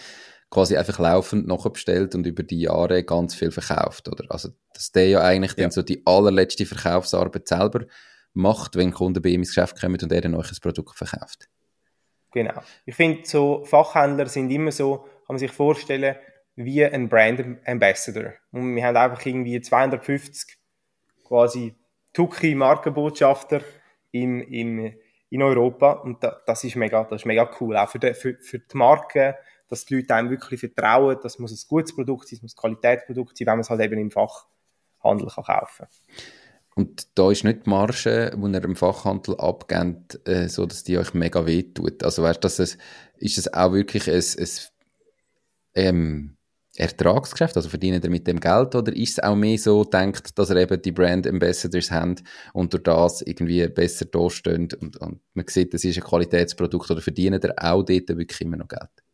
quasi 0.50 0.78
einfach 0.78 1.00
laufend 1.00 1.46
nachbestellt 1.46 2.16
und 2.16 2.26
über 2.26 2.44
die 2.44 2.62
Jahre 2.62 3.04
ganz 3.04 3.36
viel 3.36 3.52
verkauft, 3.52 4.08
oder? 4.08 4.26
Also, 4.30 4.50
dass 4.74 4.92
der 4.92 5.10
ja 5.10 5.22
eigentlich 5.22 5.58
ja. 5.58 5.64
dann 5.64 5.72
so 5.72 5.82
die 5.82 6.04
allerletzte 6.06 6.66
Verkaufsarbeit 6.66 7.48
selber 7.48 7.86
macht, 8.34 8.76
wenn 8.76 8.92
Kunden 8.92 9.22
bei 9.22 9.30
ihm 9.30 9.42
ins 9.42 9.50
Geschäft 9.54 9.80
kommen 9.80 10.00
und 10.02 10.12
er 10.12 10.22
dann 10.22 10.36
euch 10.36 10.52
ein 10.52 10.58
Produkt 10.62 10.96
verkauft. 10.96 11.50
Genau. 12.38 12.62
Ich 12.86 12.94
finde, 12.94 13.28
so 13.28 13.66
Fachhändler 13.66 14.28
sind 14.28 14.52
immer 14.52 14.72
so, 14.72 14.98
kann 14.98 15.10
man 15.30 15.38
sich 15.40 15.52
vorstellen, 15.52 16.16
wie 16.56 16.86
ein 16.86 17.10
Brand 17.10 17.58
Ambassador. 17.66 18.34
Und 18.52 18.76
wir 18.76 18.86
haben 18.86 18.96
einfach 18.96 19.26
irgendwie 19.26 19.60
250 19.60 20.56
quasi 21.28 21.74
Tuki 22.14 22.54
Markenbotschafter 22.54 23.62
im, 24.12 24.42
im, 24.42 24.94
in 25.32 25.42
Europa 25.42 25.94
und 25.94 26.24
da, 26.24 26.40
das 26.46 26.64
ist 26.64 26.76
mega, 26.76 27.06
das 27.06 27.22
ist 27.22 27.26
mega 27.26 27.50
cool. 27.60 27.76
Auch 27.76 27.90
für 27.90 27.98
die, 27.98 28.14
für, 28.14 28.38
für 28.40 28.60
die 28.60 28.78
Marke, 28.78 29.36
dass 29.68 29.86
die 29.86 29.96
Leute 29.96 30.14
einem 30.14 30.30
wirklich 30.30 30.60
vertrauen, 30.60 31.18
das 31.24 31.40
muss 31.40 31.52
ein 31.52 31.68
gutes 31.68 31.96
Produkt 31.96 32.28
sein, 32.28 32.38
es 32.38 32.44
muss 32.44 32.54
ein 32.54 32.62
Qualitätsprodukt 32.62 33.36
sein, 33.36 33.48
wenn 33.48 33.54
man 33.54 33.62
es 33.62 33.72
halt 33.72 33.82
eben 33.82 34.00
im 34.00 34.12
Fachhandel 34.12 35.28
kann 35.28 35.44
kaufen 35.44 35.88
kann. 35.88 35.88
Und 36.78 37.08
da 37.16 37.32
ist 37.32 37.44
nicht 37.44 37.66
die 37.66 37.72
Marge, 37.72 38.32
die 38.38 38.52
ihr 38.54 38.64
im 38.64 38.76
Fachhandel 38.76 39.36
abgebt, 39.38 40.20
äh, 40.28 40.48
so 40.48 40.68
dass 40.68 40.84
die 40.84 41.00
euch 41.00 41.16
mega 41.16 41.44
wehtut. 41.48 42.04
Also 42.04 42.22
weißt 42.22 42.44
du, 42.44 42.48
ist 42.48 43.38
es 43.40 43.52
auch 43.52 43.74
wirklich 43.74 44.08
ein, 44.08 44.24
ein 44.38 44.50
ähm, 45.74 46.38
Ertragsgeschäft, 46.76 47.58
also 47.58 47.70
verdienen 47.70 48.04
ihr 48.04 48.12
mit 48.12 48.28
dem 48.28 48.40
Geld 48.40 48.76
oder 48.76 48.96
ist 48.96 49.18
es 49.18 49.24
auch 49.24 49.36
mehr 49.36 49.58
so 49.58 49.86
denkt, 49.86 50.38
dass 50.38 50.52
ihr 50.52 50.58
eben 50.58 50.80
die 50.80 50.92
Brand 50.92 51.26
Ambassadors 51.26 51.90
habt 51.90 52.22
und 52.54 52.72
durch 52.72 52.84
das 52.84 53.24
irgendwie 53.24 53.68
besser 53.70 54.06
dastehen 54.06 54.70
und, 54.80 54.98
und 54.98 55.20
man 55.34 55.48
sieht, 55.48 55.74
das 55.74 55.84
ist 55.84 55.98
ein 55.98 56.04
Qualitätsprodukt 56.04 56.92
oder 56.92 57.02
verdienen 57.02 57.42
ihr 57.44 57.56
auch 57.58 57.82
dort 57.82 58.10
wirklich 58.10 58.42
immer 58.42 58.58
noch 58.58 58.68
Geld? 58.68 59.07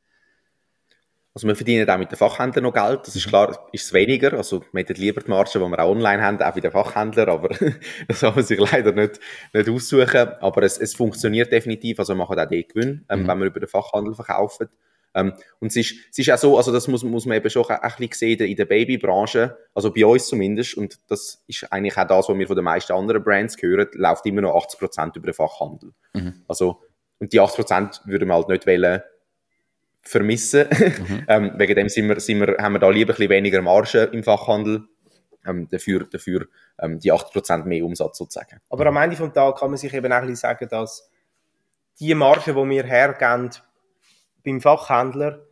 Also 1.36 1.48
wir 1.48 1.56
verdienen 1.56 1.89
auch 1.89 1.98
mit 1.98 2.12
den 2.12 2.17
Fachhändlern 2.17 2.63
noch 2.63 2.74
Geld. 2.74 3.08
Das 3.08 3.15
ist 3.15 3.26
mhm. 3.26 3.30
klar, 3.30 3.67
ist 3.72 3.86
es 3.86 3.93
weniger. 3.93 4.34
Also 4.34 4.63
wir 4.72 4.82
hätten 4.82 4.93
lieber 4.96 5.22
die 5.22 5.30
Marge, 5.30 5.50
die 5.56 5.60
wir 5.60 5.80
auch 5.80 5.89
online 5.89 6.22
haben, 6.22 6.39
auch 6.39 6.54
bei 6.54 6.60
den 6.60 6.72
Fachhändlern, 6.72 7.30
aber 7.30 7.50
das 8.08 8.19
kann 8.19 8.36
man 8.36 8.43
sich 8.43 8.60
leider 8.60 8.91
nicht, 8.91 9.19
nicht 9.52 9.69
aussuchen. 9.69 10.30
Aber 10.41 10.62
es, 10.62 10.78
es 10.78 10.93
funktioniert 10.93 11.52
definitiv. 11.52 11.98
Also 11.98 12.13
wir 12.13 12.17
machen 12.17 12.38
auch 12.38 12.46
den 12.46 12.67
Gewinn, 12.67 13.06
ähm, 13.10 13.24
mhm. 13.24 13.28
wenn 13.28 13.39
wir 13.39 13.46
über 13.48 13.60
den 13.60 13.69
Fachhandel 13.69 14.13
verkaufen. 14.13 14.69
Ähm, 15.15 15.34
und 15.60 15.67
es 15.67 15.76
ist, 15.76 15.96
es 16.12 16.19
ist 16.19 16.32
auch 16.32 16.38
so, 16.38 16.58
also 16.58 16.72
das 16.72 16.88
muss, 16.88 17.04
muss 17.04 17.26
man 17.26 17.38
eben 17.38 17.50
schon 17.50 17.65
ein 17.65 17.80
bisschen 17.98 18.38
sehen 18.38 18.48
in 18.48 18.56
der 18.56 18.65
Babybranche, 18.65 19.58
also 19.74 19.93
bei 19.93 20.06
uns 20.06 20.28
zumindest, 20.28 20.76
und 20.76 21.00
das 21.08 21.43
ist 21.48 21.72
eigentlich 21.72 21.98
auch 21.98 22.08
das, 22.08 22.30
was 22.30 22.38
wir 22.38 22.48
von 22.48 22.56
den 22.56 22.65
meisten 22.65 22.93
anderen 22.93 23.24
Brands 23.24 23.56
hören, 23.62 23.88
läuft 23.93 24.26
immer 24.26 24.41
noch 24.41 24.56
80% 24.56 25.17
über 25.17 25.28
den 25.28 25.34
Fachhandel. 25.34 25.91
Mhm. 26.13 26.41
Also, 26.48 26.82
und 27.19 27.32
die 27.32 27.39
80% 27.39 28.08
würden 28.08 28.28
wir 28.28 28.34
halt 28.34 28.50
nicht 28.50 28.65
wollen, 28.65 29.02
vermissen. 30.03 30.67
Mhm. 30.69 31.25
ähm, 31.27 31.51
wegen 31.57 31.75
dem 31.75 31.89
sind 31.89 32.07
wir, 32.07 32.19
sind 32.19 32.39
wir, 32.39 32.57
haben 32.59 32.73
wir 32.73 32.79
da 32.79 32.89
lieber 32.89 33.13
ein 33.13 33.17
bisschen 33.17 33.29
weniger 33.29 33.61
Marge 33.61 34.09
im 34.11 34.23
Fachhandel, 34.23 34.83
ähm, 35.45 35.67
dafür, 35.69 36.05
dafür 36.09 36.47
ähm, 36.79 36.99
die 36.99 37.11
80% 37.11 37.65
mehr 37.65 37.83
Umsatz 37.83 38.17
sozusagen. 38.17 38.59
Aber 38.69 38.85
am 38.85 38.97
Ende 38.97 39.15
vom 39.15 39.33
Tag 39.33 39.57
kann 39.57 39.69
man 39.69 39.77
sich 39.77 39.93
eben 39.93 40.11
auch 40.11 40.17
ein 40.17 40.21
bisschen 40.27 40.35
sagen, 40.35 40.67
dass 40.69 41.09
die 41.99 42.13
Marge, 42.15 42.53
die 42.53 42.69
wir 42.69 42.83
hergeben 42.83 43.51
beim 44.43 44.61
Fachhändler, 44.61 45.45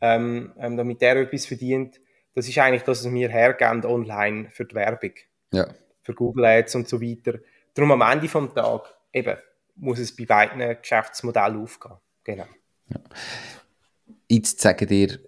ähm, 0.00 0.52
ähm, 0.58 0.76
damit 0.76 1.00
der 1.00 1.16
etwas 1.16 1.46
verdient, 1.46 2.00
das 2.34 2.48
ist 2.48 2.58
eigentlich 2.58 2.82
das, 2.82 3.04
was 3.04 3.12
wir 3.12 3.28
hergeben 3.28 3.84
online 3.84 4.50
für 4.50 4.64
die 4.64 4.74
Werbung. 4.74 5.12
Ja. 5.52 5.68
Für 6.02 6.14
Google 6.14 6.44
Ads 6.44 6.74
und 6.74 6.88
so 6.88 7.00
weiter. 7.00 7.38
Darum 7.74 7.92
am 7.92 8.02
Ende 8.02 8.28
vom 8.28 8.52
Tag 8.54 8.94
eben 9.12 9.36
muss 9.76 9.98
es 9.98 10.14
bei 10.14 10.26
beiden 10.26 10.76
Geschäftsmodellen 10.80 11.62
aufgehen. 11.62 11.96
Genau. 12.24 12.46
Ja. 12.88 13.00
Jetzt 14.28 14.60
sagen 14.60 14.88
ihr, 14.90 15.18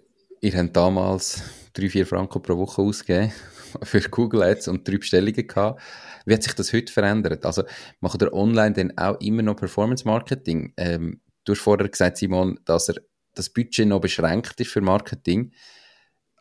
ihr 0.41 0.57
habt 0.57 0.75
damals 0.75 1.43
3-4 1.75 2.05
Franken 2.05 2.41
pro 2.41 2.57
Woche 2.57 2.81
ausgegeben 2.81 3.31
für 3.83 4.01
Google 4.01 4.43
Ads 4.43 4.69
und 4.69 4.87
drei 4.87 4.97
Bestellungen 4.97 5.47
gehabt. 5.47 5.81
Wie 6.25 6.33
hat 6.33 6.43
sich 6.43 6.53
das 6.53 6.73
heute 6.73 6.91
verändert? 6.91 7.45
Also 7.45 7.63
macht 7.99 8.21
ihr 8.21 8.33
online 8.33 8.73
denn 8.73 8.97
auch 8.97 9.19
immer 9.21 9.43
noch 9.43 9.55
Performance 9.55 10.05
Marketing? 10.05 10.73
Ähm, 10.77 11.21
du 11.45 11.53
hast 11.53 11.61
vorher 11.61 11.87
gesagt, 11.87 12.17
Simon, 12.17 12.59
dass 12.65 12.89
er 12.89 12.95
das 13.35 13.49
Budget 13.49 13.87
noch 13.87 14.01
beschränkt 14.01 14.59
ist 14.59 14.71
für 14.71 14.81
Marketing. 14.81 15.53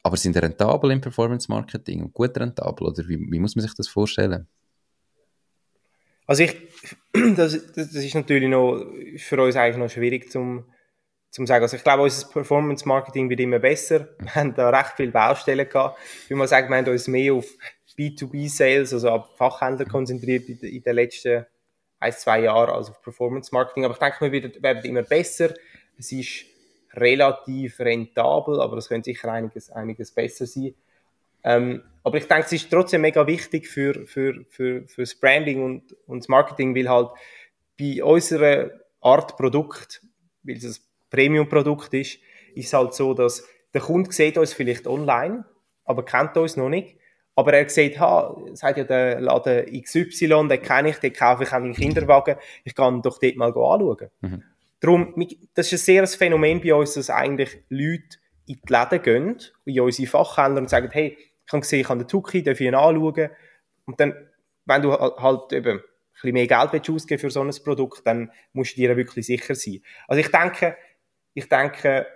Aber 0.02 0.16
sind 0.16 0.36
rentabel 0.36 0.92
im 0.92 1.00
Performance 1.00 1.50
Marketing 1.50 2.02
und 2.02 2.14
gut 2.14 2.38
rentabel? 2.38 2.86
Oder 2.86 3.06
wie, 3.06 3.18
wie 3.18 3.38
muss 3.38 3.54
man 3.54 3.64
sich 3.64 3.74
das 3.74 3.88
vorstellen? 3.88 4.48
Also 6.26 6.44
ich, 6.44 6.56
das, 7.36 7.72
das 7.74 7.94
ist 7.94 8.14
natürlich 8.14 8.48
noch 8.48 8.82
für 9.18 9.42
uns 9.42 9.56
eigentlich 9.56 9.76
noch 9.76 9.90
schwierig 9.90 10.30
zum 10.30 10.64
zum 11.36 11.46
sagen. 11.46 11.62
Also 11.62 11.76
ich 11.76 11.84
glaube, 11.84 12.02
unser 12.02 12.26
Performance 12.28 12.88
Marketing 12.88 13.28
wird 13.28 13.40
immer 13.40 13.58
besser. 13.58 14.08
Wir 14.18 14.34
haben 14.34 14.54
da 14.54 14.70
recht 14.70 14.94
viele 14.96 15.12
Baustellen 15.12 15.68
gehabt. 15.68 15.98
Wie 16.28 16.34
man 16.34 16.48
sagt, 16.48 16.70
wir 16.70 16.76
haben 16.76 16.88
uns 16.88 17.08
mehr 17.08 17.34
auf 17.34 17.46
B2B 17.96 18.48
Sales, 18.48 18.94
also 18.94 19.10
auf 19.10 19.36
Fachhändler 19.36 19.84
konzentriert 19.84 20.48
in, 20.48 20.82
den 20.82 20.94
letzten 20.94 21.44
ein, 22.00 22.12
zwei 22.12 22.40
Jahren 22.40 22.70
als 22.70 22.88
auf 22.88 23.02
Performance 23.02 23.50
Marketing. 23.52 23.84
Aber 23.84 23.92
ich 23.92 24.00
denke, 24.00 24.20
wir 24.20 24.32
werden, 24.32 24.62
werden 24.62 24.84
immer 24.84 25.02
besser. 25.02 25.52
Es 25.98 26.10
ist 26.10 26.46
relativ 26.94 27.80
rentabel, 27.80 28.58
aber 28.58 28.78
es 28.78 28.88
könnte 28.88 29.10
sicher 29.10 29.30
einiges, 29.30 29.70
einiges 29.70 30.12
besser 30.12 30.46
sein. 30.46 30.74
Ähm, 31.44 31.82
aber 32.02 32.16
ich 32.16 32.28
denke, 32.28 32.46
es 32.46 32.52
ist 32.52 32.70
trotzdem 32.70 33.02
mega 33.02 33.26
wichtig 33.26 33.68
für, 33.68 34.06
für, 34.06 34.42
für, 34.48 34.88
für 34.88 35.02
das 35.02 35.14
Branding 35.14 35.62
und, 35.62 35.96
und 36.06 36.20
das 36.20 36.28
Marketing, 36.28 36.74
weil 36.74 36.88
halt 36.88 37.10
bei 37.78 38.02
unserer 38.02 38.70
Art 39.02 39.36
Produkt, 39.36 40.00
weil 40.42 40.56
es 40.56 40.86
Premium-Produkt 41.16 41.92
ist, 41.94 42.18
ist 42.54 42.66
es 42.66 42.72
halt 42.72 42.94
so, 42.94 43.14
dass 43.14 43.44
der 43.74 43.80
Kunde 43.80 44.12
sieht 44.12 44.38
uns 44.38 44.52
vielleicht 44.52 44.86
online, 44.86 45.44
aber 45.84 46.04
kennt 46.04 46.36
uns 46.36 46.56
noch 46.56 46.68
nicht. 46.68 46.96
Aber 47.34 47.52
er 47.52 47.68
sieht, 47.68 48.00
ha, 48.00 48.34
sagt 48.54 48.78
ja 48.78 48.84
der 48.84 49.20
Laden 49.20 49.82
XY, 49.82 50.48
den 50.48 50.62
kenne 50.62 50.90
ich, 50.90 50.96
den 50.96 51.12
kaufe 51.12 51.42
ich 51.42 51.50
auch 51.50 51.56
einen 51.56 51.74
Kinderwagen, 51.74 52.36
ich 52.64 52.74
kann 52.74 53.02
doch 53.02 53.18
dort 53.18 53.36
mal 53.36 53.48
anschauen. 53.48 54.08
Mhm. 54.22 54.42
Darum, 54.80 55.26
das 55.54 55.72
ist 55.72 55.82
ein 55.82 56.06
sehr 56.06 56.06
Phänomen 56.06 56.60
bei 56.60 56.74
uns, 56.74 56.94
dass 56.94 57.10
eigentlich 57.10 57.62
Leute 57.68 58.18
in 58.46 58.60
die 58.66 58.72
Läden 58.72 59.02
gehen, 59.02 59.38
in 59.66 59.80
unsere 59.80 60.08
Fachhändler 60.08 60.62
und 60.62 60.70
sagen, 60.70 60.88
hey, 60.92 61.18
ich 61.46 61.52
habe 61.52 61.60
gesehen, 61.60 61.80
ich 61.80 61.88
habe 61.88 62.04
den 62.04 62.08
Tuki, 62.08 62.42
darf 62.42 62.60
ich 62.60 62.66
ihn 62.66 62.74
anschauen? 62.74 63.30
Und 63.84 64.00
dann, 64.00 64.14
wenn 64.64 64.82
du 64.82 64.92
halt 64.92 65.52
eben 65.52 65.78
ein 65.78 65.82
bisschen 66.12 66.32
mehr 66.32 66.46
Geld 66.46 66.90
ausgeben 66.90 67.20
für 67.20 67.30
so 67.30 67.42
ein 67.42 67.50
Produkt, 67.62 68.06
dann 68.06 68.30
musst 68.52 68.76
du 68.76 68.80
dir 68.80 68.96
wirklich 68.96 69.26
sicher 69.26 69.54
sein. 69.54 69.82
Also 70.08 70.20
ich 70.20 70.30
denke, 70.30 70.76
ich 71.36 71.48
denke, 71.50 72.06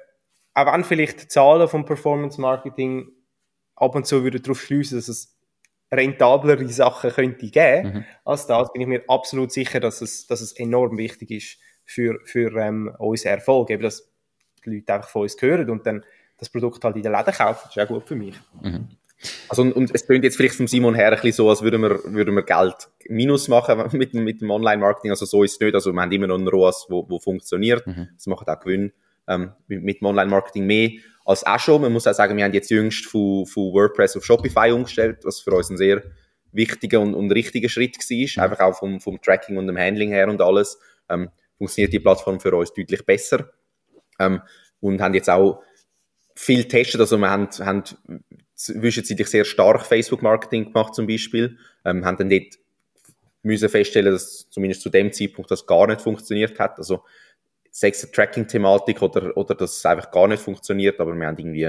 auch 0.54 0.72
wenn 0.72 0.82
vielleicht 0.82 1.22
die 1.22 1.28
Zahlen 1.28 1.68
vom 1.68 1.84
Performance 1.84 2.40
Marketing 2.40 3.12
ab 3.76 3.94
und 3.94 4.06
zu 4.06 4.24
würden 4.24 4.42
darauf 4.42 4.62
schließen, 4.62 4.98
dass 4.98 5.08
es 5.08 5.36
rentablere 5.92 6.66
Sachen 6.68 7.10
könnte 7.10 7.50
geben 7.50 7.92
mhm. 7.92 8.04
als 8.24 8.46
das, 8.46 8.72
bin 8.72 8.82
ich 8.82 8.88
mir 8.88 9.04
absolut 9.08 9.52
sicher, 9.52 9.78
dass 9.78 10.00
es, 10.00 10.26
dass 10.26 10.40
es 10.40 10.52
enorm 10.52 10.96
wichtig 10.96 11.30
ist 11.30 11.58
für, 11.84 12.18
für 12.24 12.56
ähm, 12.56 12.94
unseren 12.98 13.34
Erfolg. 13.34 13.70
Eben, 13.70 13.82
dass 13.82 14.10
die 14.64 14.76
Leute 14.76 14.94
einfach 14.94 15.10
von 15.10 15.22
uns 15.22 15.36
hören 15.40 15.68
und 15.68 15.84
dann 15.86 16.04
das 16.38 16.48
Produkt 16.48 16.82
halt 16.82 16.96
in 16.96 17.02
den 17.02 17.12
Läden 17.12 17.34
kaufen. 17.34 17.60
Das 17.64 17.76
ist 17.76 17.82
auch 17.82 17.88
gut 17.88 18.08
für 18.08 18.16
mich. 18.16 18.36
Mhm. 18.62 18.88
Also, 19.50 19.60
und, 19.60 19.72
und 19.74 19.94
es 19.94 20.06
klingt 20.06 20.24
jetzt 20.24 20.36
vielleicht 20.36 20.54
vom 20.54 20.66
Simon 20.66 20.94
her 20.94 21.08
ein 21.08 21.12
bisschen 21.12 21.32
so, 21.32 21.50
als 21.50 21.60
würden 21.60 21.82
wir, 21.82 22.00
würden 22.04 22.34
wir 22.34 22.42
Geld 22.42 22.88
minus 23.08 23.48
machen 23.48 23.84
mit, 23.92 24.14
mit 24.14 24.40
dem 24.40 24.50
Online-Marketing. 24.50 25.10
Also 25.10 25.26
so 25.26 25.42
ist 25.42 25.54
es 25.54 25.60
nicht. 25.60 25.74
Also 25.74 25.92
wir 25.92 26.00
haben 26.00 26.12
immer 26.12 26.26
noch 26.26 26.38
einen 26.38 26.48
ROAS, 26.48 26.86
wo, 26.88 27.06
wo 27.06 27.18
funktioniert. 27.18 27.86
Mhm. 27.86 28.08
Das 28.14 28.26
macht 28.26 28.48
auch 28.48 28.60
Gewinn 28.60 28.92
ähm, 29.28 29.52
mit 29.68 30.00
dem 30.00 30.06
Online-Marketing 30.06 30.66
mehr 30.66 30.90
als 31.24 31.44
auch 31.44 31.58
schon. 31.60 31.82
Man 31.82 31.92
muss 31.92 32.06
auch 32.06 32.14
sagen, 32.14 32.36
wir 32.36 32.44
haben 32.44 32.52
jetzt 32.52 32.70
jüngst 32.70 33.06
von, 33.06 33.46
von 33.46 33.72
WordPress 33.72 34.16
auf 34.16 34.24
Shopify 34.24 34.72
umgestellt, 34.72 35.20
was 35.22 35.40
für 35.40 35.52
uns 35.52 35.70
ein 35.70 35.76
sehr 35.76 36.02
wichtiger 36.52 37.00
und, 37.00 37.14
und 37.14 37.30
richtiger 37.32 37.68
Schritt 37.68 37.96
war. 37.96 38.44
Einfach 38.44 38.60
auch 38.60 38.78
vom, 38.78 39.00
vom 39.00 39.20
Tracking 39.20 39.56
und 39.56 39.66
dem 39.66 39.78
Handling 39.78 40.10
her 40.10 40.28
und 40.28 40.40
alles. 40.40 40.78
Ähm, 41.08 41.30
funktioniert 41.58 41.92
die 41.92 42.00
Plattform 42.00 42.40
für 42.40 42.54
uns 42.54 42.72
deutlich 42.72 43.04
besser. 43.04 43.50
Ähm, 44.18 44.40
und 44.80 45.00
haben 45.00 45.14
jetzt 45.14 45.28
auch 45.28 45.62
viel 46.34 46.62
getestet. 46.62 47.00
Also 47.00 47.18
wir 47.18 47.30
haben, 47.30 47.48
haben 47.60 47.84
zwischenzeitlich 48.54 49.28
sehr 49.28 49.44
stark 49.44 49.84
Facebook-Marketing 49.86 50.72
gemacht 50.72 50.94
zum 50.94 51.06
Beispiel. 51.06 51.58
Ähm, 51.84 52.04
haben 52.04 52.16
dann 52.16 52.30
dort 52.30 52.58
müssen 53.42 53.68
feststellen, 53.68 54.12
dass 54.12 54.48
zumindest 54.50 54.82
zu 54.82 54.90
dem 54.90 55.12
Zeitpunkt 55.12 55.50
das 55.50 55.66
gar 55.66 55.86
nicht 55.86 56.00
funktioniert 56.00 56.58
hat. 56.58 56.78
Also 56.78 57.04
sechs 57.70 58.08
Tracking-Thematik 58.10 59.02
oder, 59.02 59.36
oder 59.36 59.54
dass 59.54 59.78
es 59.78 59.86
einfach 59.86 60.10
gar 60.10 60.28
nicht 60.28 60.42
funktioniert, 60.42 61.00
aber 61.00 61.14
wir 61.14 61.26
haben 61.26 61.38
irgendwie 61.38 61.66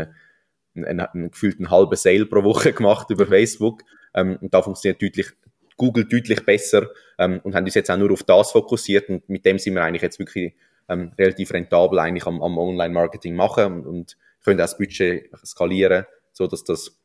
einen, 0.75 0.99
einen, 0.99 1.31
gefühlten 1.31 1.69
halben 1.69 1.95
Sale 1.95 2.25
pro 2.25 2.43
Woche 2.43 2.73
gemacht 2.73 3.09
über 3.09 3.27
Facebook 3.27 3.83
ähm, 4.13 4.37
und 4.41 4.53
da 4.53 4.61
funktioniert 4.61 5.01
deutlich 5.01 5.31
Google 5.77 6.05
deutlich 6.05 6.45
besser 6.45 6.87
ähm, 7.17 7.39
und 7.43 7.55
haben 7.55 7.65
uns 7.65 7.73
jetzt 7.73 7.89
auch 7.89 7.97
nur 7.97 8.11
auf 8.11 8.23
das 8.23 8.51
fokussiert 8.51 9.09
und 9.09 9.27
mit 9.29 9.45
dem 9.45 9.57
sind 9.57 9.73
wir 9.73 9.83
eigentlich 9.83 10.03
jetzt 10.03 10.19
wirklich 10.19 10.53
ähm, 10.89 11.11
relativ 11.17 11.53
rentabel 11.53 11.99
eigentlich 11.99 12.25
am, 12.25 12.41
am 12.41 12.57
Online-Marketing 12.57 13.35
machen 13.35 13.73
und, 13.73 13.87
und 13.87 14.17
können 14.43 14.59
auch 14.59 14.63
das 14.63 14.77
Budget 14.77 15.29
skalieren, 15.45 16.05
so 16.33 16.47
dass 16.47 16.63
das 16.63 16.99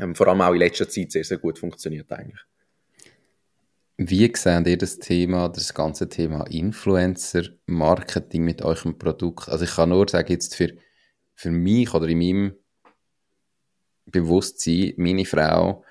ähm, 0.00 0.14
vor 0.14 0.28
allem 0.28 0.40
auch 0.40 0.52
in 0.52 0.58
letzter 0.58 0.88
Zeit 0.88 1.12
sehr, 1.12 1.24
sehr 1.24 1.38
gut 1.38 1.58
funktioniert 1.58 2.10
eigentlich. 2.12 2.40
Wie 3.96 4.32
seht 4.34 4.66
ihr 4.66 4.78
das 4.78 4.98
Thema, 4.98 5.48
das 5.48 5.72
ganze 5.72 6.08
Thema 6.08 6.44
Influencer-Marketing 6.50 8.42
mit 8.42 8.62
eurem 8.62 8.98
Produkt? 8.98 9.48
Also 9.48 9.64
ich 9.64 9.74
kann 9.76 9.90
nur 9.90 10.08
sagen, 10.08 10.32
jetzt 10.32 10.56
für 10.56 10.74
für 11.34 11.50
mich 11.50 11.92
oder 11.92 12.06
in 12.08 12.18
meinem 12.18 12.54
Bewusstsein, 14.06 14.94
meine 14.96 15.24
Frau 15.24 15.84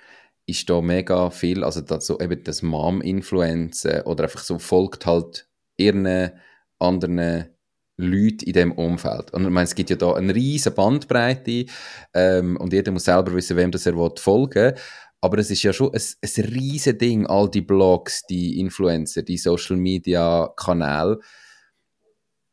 ist 0.46 0.70
da 0.70 0.82
mega 0.82 1.30
viel, 1.30 1.64
also 1.64 1.82
das, 1.82 2.06
so 2.06 2.20
eben 2.20 2.44
das 2.44 2.62
Mom-Influenzen 2.62 4.02
oder 4.02 4.24
einfach 4.26 4.44
so 4.44 4.60
folgt 4.60 5.06
halt 5.06 5.48
ihren 5.78 6.32
anderen 6.80 7.50
Leute 7.96 8.46
in 8.46 8.54
dem 8.54 8.72
Umfeld. 8.74 9.32
Und 9.34 9.44
ich 9.44 9.50
meine, 9.50 9.66
es 9.66 9.76
gibt 9.76 9.90
ja 9.90 9.96
da 9.96 10.14
eine 10.14 10.34
riesige 10.34 10.76
Bandbreite 10.76 11.66
ähm, 12.14 12.58
und 12.58 12.74
jeder 12.74 12.92
muss 12.92 13.06
selber 13.06 13.34
wissen, 13.34 13.56
wem 13.56 13.72
das 13.72 13.86
er 13.86 13.94
folgen 13.94 14.56
will. 14.56 14.76
Aber 15.24 15.38
es 15.38 15.50
ist 15.50 15.64
ja 15.64 15.72
schon 15.72 15.94
ein, 15.94 16.02
ein 16.22 16.44
riesiges 16.44 16.98
Ding, 16.98 17.26
all 17.28 17.50
die 17.50 17.62
Blogs, 17.62 18.26
die 18.26 18.60
Influencer, 18.60 19.22
die 19.22 19.38
Social 19.38 19.78
Media 19.78 20.52
Kanäle. 20.58 21.18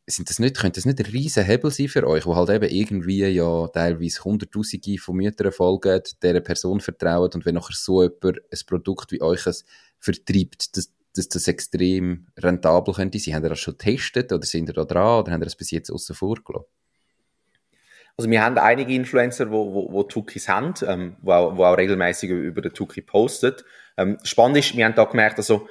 Sind 0.07 0.31
das 0.31 0.39
nicht, 0.39 0.57
könnte 0.57 0.79
das 0.79 0.85
nicht 0.85 1.01
ein 1.01 1.13
riesen 1.13 1.43
Hebel 1.43 1.73
sein 1.73 1.89
für 1.89 2.07
euch, 2.07 2.27
wo 2.27 2.37
halt 2.37 2.49
eben 2.51 2.73
irgendwie 2.73 3.25
ja 3.27 3.67
teilweise 3.67 4.23
Hunderttausende 4.23 4.99
von 4.99 5.17
Müttern 5.17 5.51
folgen, 5.51 6.01
dieser 6.23 6.41
Person 6.43 6.79
vertrauen 6.79 7.33
und 7.35 7.45
wenn 7.45 7.57
nachher 7.57 7.75
so 7.75 8.05
jemand 8.05 8.25
ein 8.25 8.59
Produkt 8.69 9.11
wie 9.11 9.21
euch 9.21 9.43
vertreibt, 9.99 10.77
das, 10.77 10.93
dass 11.17 11.29
das 11.29 11.49
extrem 11.49 12.29
rentabel 12.39 12.95
könnte 12.95 13.19
sein. 13.19 13.35
Haben 13.35 13.47
ihr 13.47 13.49
das 13.49 13.59
schon 13.59 13.79
getestet 13.79 14.33
oder 14.33 14.47
sind 14.47 14.69
ihr 14.69 14.75
da 14.75 14.85
dran 14.85 15.23
oder 15.23 15.33
haben 15.33 15.43
ihr 15.43 15.47
das 15.47 15.57
bis 15.57 15.73
jetzt 15.73 15.91
außen 15.91 16.15
vor? 16.15 16.37
Also 18.21 18.29
wir 18.29 18.45
haben 18.45 18.59
einige 18.59 18.93
Influencer, 18.93 19.51
wo, 19.51 19.73
wo, 19.73 19.93
wo 19.93 20.03
Tukis 20.03 20.47
haben, 20.47 20.75
ähm, 20.87 21.17
wo, 21.23 21.33
auch, 21.33 21.57
wo 21.57 21.65
auch 21.65 21.79
regelmäßig 21.79 22.29
über 22.29 22.61
den 22.61 22.75
Tuki 22.75 23.01
postet. 23.01 23.65
Ähm, 23.97 24.19
spannend 24.25 24.59
ist, 24.59 24.77
wir 24.77 24.85
haben 24.85 24.95
da 24.95 25.05
gemerkt, 25.05 25.39
also 25.39 25.67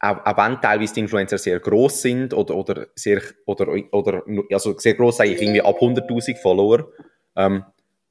auch, 0.00 0.26
auch 0.26 0.36
wenn 0.36 0.60
teilweise 0.60 0.92
die 0.92 0.98
Influencer 0.98 1.38
sehr 1.38 1.60
groß 1.60 2.02
sind 2.02 2.34
oder, 2.34 2.56
oder 2.56 2.88
sehr, 2.96 3.22
oder, 3.46 3.68
oder, 3.92 4.24
also 4.50 4.76
sehr 4.76 4.94
groß 4.94 5.20
eigentlich 5.20 5.40
irgendwie 5.40 5.62
ab 5.62 5.80
100.000 5.80 6.36
Follower, 6.42 6.88
ähm, 7.36 7.64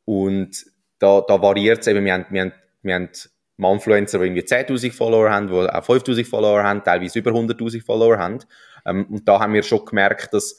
und 0.06 0.66
da, 0.98 1.20
da 1.20 1.42
variiert 1.42 1.82
es 1.82 1.88
eben, 1.88 2.06
wir 2.06 2.14
haben, 2.14 2.26
wir 2.30 2.42
haben, 2.42 2.54
wir 2.84 2.96
haben 2.96 3.10
Influencer, 3.58 4.20
die 4.20 4.28
irgendwie 4.28 4.44
10.000 4.44 4.94
Follower 4.94 5.30
haben, 5.30 5.48
die 5.48 5.54
auch 5.54 5.86
5.000 5.86 6.26
Follower 6.26 6.64
haben, 6.64 6.86
teilweise 6.86 7.20
über 7.20 7.32
100.000 7.32 7.84
Follower 7.84 8.18
haben. 8.18 8.40
Ähm, 8.86 9.08
und 9.10 9.28
da 9.28 9.42
haben 9.42 9.54
wir 9.54 9.64
schon 9.64 9.84
gemerkt, 9.84 10.34
dass 10.34 10.58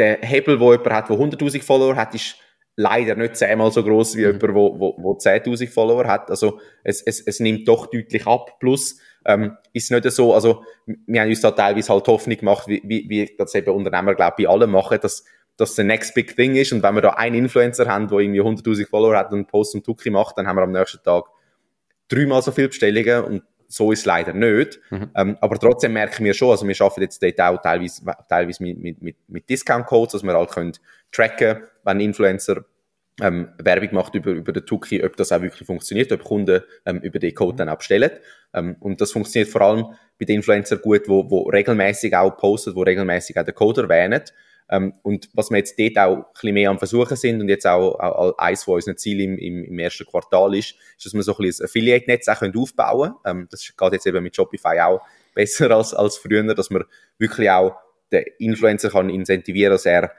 der 0.00 0.18
Hebel, 0.22 0.58
wo 0.58 0.72
jemand 0.72 0.90
hat, 0.90 1.08
der 1.10 1.16
100.000 1.16 1.62
Follower 1.62 1.94
hat, 1.94 2.14
ist 2.14 2.36
leider 2.76 3.14
nicht 3.14 3.36
zehnmal 3.36 3.70
so 3.70 3.84
groß 3.84 4.16
wie 4.16 4.26
mhm. 4.26 4.38
jemand, 4.38 4.54
wo, 4.54 4.80
wo, 4.80 4.96
wo 4.98 5.12
10.000 5.12 5.68
Follower 5.68 6.06
hat. 6.06 6.30
Also 6.30 6.60
es, 6.82 7.02
es, 7.02 7.20
es 7.20 7.40
nimmt 7.40 7.68
doch 7.68 7.86
deutlich 7.86 8.26
ab. 8.26 8.58
Plus 8.58 8.98
ähm, 9.26 9.56
ist 9.74 9.90
nicht 9.90 10.10
so, 10.10 10.32
also 10.34 10.64
wir 10.86 11.20
haben 11.20 11.28
uns 11.28 11.42
da 11.42 11.50
teilweise 11.50 11.92
halt 11.92 12.08
Hoffnung 12.08 12.38
gemacht, 12.38 12.66
wie, 12.68 12.80
wie, 12.84 13.08
wie 13.08 13.34
das 13.36 13.54
eben 13.54 13.74
Unternehmer, 13.74 14.14
glaube 14.14 14.36
ich, 14.38 14.46
bei 14.46 14.52
allen 14.52 14.70
machen, 14.70 14.98
dass 15.02 15.24
das 15.58 15.76
the 15.76 15.84
next 15.84 16.14
big 16.14 16.34
thing 16.34 16.56
ist. 16.56 16.72
Und 16.72 16.82
wenn 16.82 16.94
wir 16.94 17.02
da 17.02 17.10
einen 17.10 17.36
Influencer 17.36 17.86
haben, 17.86 18.08
der 18.08 18.18
irgendwie 18.20 18.40
100.000 18.40 18.88
Follower 18.88 19.16
hat 19.16 19.30
und 19.30 19.38
einen 19.38 19.46
Post 19.46 19.72
zum 19.72 19.82
Tuki 19.82 20.08
macht, 20.08 20.38
dann 20.38 20.46
haben 20.46 20.56
wir 20.56 20.62
am 20.62 20.72
nächsten 20.72 21.02
Tag 21.02 21.24
dreimal 22.08 22.40
so 22.40 22.50
viele 22.50 22.68
Bestellungen 22.68 23.24
und 23.24 23.42
so 23.70 23.92
ist 23.92 24.00
es 24.00 24.04
leider 24.04 24.32
nicht. 24.32 24.80
Mhm. 24.90 25.10
Ähm, 25.14 25.38
aber 25.40 25.56
trotzdem 25.58 25.92
merken 25.92 26.24
wir 26.24 26.34
schon, 26.34 26.50
also 26.50 26.66
wir 26.66 26.80
arbeiten 26.80 27.02
jetzt 27.02 27.22
dort 27.22 27.40
auch 27.40 27.62
teilweise, 27.62 28.02
teilweise 28.28 28.62
mit, 28.62 29.00
mit, 29.00 29.16
mit, 29.28 29.48
Discount-Codes, 29.48 30.12
dass 30.12 30.22
wir 30.24 30.34
halt 30.34 30.50
können 30.50 30.72
tracken, 31.12 31.62
wenn 31.84 31.96
ein 31.96 32.00
Influencer 32.00 32.64
ähm, 33.22 33.50
Werbung 33.62 33.90
macht 33.92 34.14
über, 34.14 34.32
über 34.32 34.52
den 34.52 34.66
Tuki, 34.66 35.04
ob 35.04 35.16
das 35.16 35.30
auch 35.30 35.40
wirklich 35.40 35.66
funktioniert, 35.66 36.10
ob 36.10 36.24
Kunden 36.24 36.62
ähm, 36.84 36.98
über 36.98 37.18
den 37.18 37.34
Code 37.34 37.58
dann 37.58 37.68
auch 37.68 37.78
bestellen. 37.78 38.10
Ähm, 38.54 38.76
und 38.80 39.00
das 39.00 39.12
funktioniert 39.12 39.50
vor 39.50 39.60
allem 39.60 39.84
bei 40.18 40.24
den 40.24 40.36
Influencern 40.36 40.80
gut, 40.82 41.02
wo, 41.06 41.30
wo 41.30 41.42
regelmäßig 41.42 42.16
auch 42.16 42.36
postet, 42.36 42.74
wo 42.74 42.82
regelmäßig 42.82 43.38
auch 43.38 43.44
den 43.44 43.54
Code 43.54 43.82
erwähnen. 43.82 44.22
Ähm, 44.70 44.94
und 45.02 45.28
was 45.34 45.50
wir 45.50 45.58
jetzt 45.58 45.78
dort 45.78 45.98
auch 45.98 46.16
ein 46.16 46.24
bisschen 46.32 46.54
mehr 46.54 46.70
am 46.70 46.78
Versuchen 46.78 47.16
sind 47.16 47.40
und 47.40 47.48
jetzt 47.48 47.66
auch, 47.66 47.98
auch 47.98 48.38
eins 48.38 48.64
von 48.64 48.74
unseren 48.74 48.96
Zielen 48.96 49.36
im, 49.36 49.38
im, 49.38 49.64
im, 49.64 49.78
ersten 49.78 50.06
Quartal 50.06 50.54
ist, 50.54 50.76
ist, 50.96 51.06
dass 51.06 51.14
wir 51.14 51.22
so 51.22 51.36
ein 51.36 51.42
bisschen 51.44 51.64
ein 51.64 51.68
Affiliate-Netz 51.68 52.28
auch 52.28 52.42
aufbauen 52.42 53.14
können. 53.24 53.40
Ähm, 53.40 53.48
das 53.50 53.72
geht 53.76 53.92
jetzt 53.92 54.06
eben 54.06 54.22
mit 54.22 54.36
Shopify 54.36 54.80
auch 54.80 55.00
besser 55.34 55.70
als, 55.76 55.92
als 55.92 56.16
früher, 56.18 56.54
dass 56.54 56.70
man 56.70 56.84
wirklich 57.18 57.50
auch 57.50 57.74
den 58.12 58.24
Influencer 58.38 58.90
kann 58.90 59.10
incentivieren, 59.10 59.72
dass 59.72 59.86
er 59.86 60.12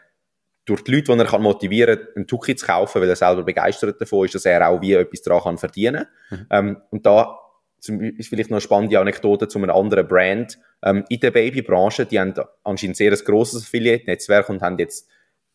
durch 0.66 0.84
die 0.84 0.92
Leute, 0.96 1.14
die 1.14 1.20
er 1.20 1.26
kann 1.26 1.42
motivieren 1.42 1.98
kann, 1.98 2.08
einen 2.16 2.28
Tuki 2.28 2.56
zu 2.56 2.66
kaufen, 2.66 3.02
weil 3.02 3.10
er 3.10 3.16
selber 3.16 3.44
begeistert 3.44 4.00
davon 4.00 4.26
ist, 4.26 4.36
dass 4.36 4.46
er 4.46 4.68
auch 4.68 4.82
wie 4.82 4.94
etwas 4.94 5.22
daran 5.22 5.44
kann 5.44 5.58
verdienen 5.58 6.06
kann. 6.30 6.40
Mhm. 6.40 6.48
Ähm, 6.50 6.82
und 6.92 7.06
da 7.06 7.40
ist 7.89 8.30
vielleicht 8.30 8.50
noch 8.50 8.58
eine 8.58 8.62
spannende 8.62 9.00
Anekdote 9.00 9.48
zu 9.48 9.58
einem 9.58 9.72
anderen 9.72 10.08
Brand. 10.08 10.60
Ähm, 10.84 11.04
in 11.10 11.20
der 11.20 11.32
Babybranche, 11.32 12.06
die 12.06 12.20
haben 12.20 12.34
anscheinend 12.63 12.98
sehr 12.98 13.12
ein 13.12 13.20
grosses 13.26 13.63
Affiliate-Netzwerk 13.63 14.50
und 14.50 14.62
haben 14.62 14.78
jetzt 14.78 15.08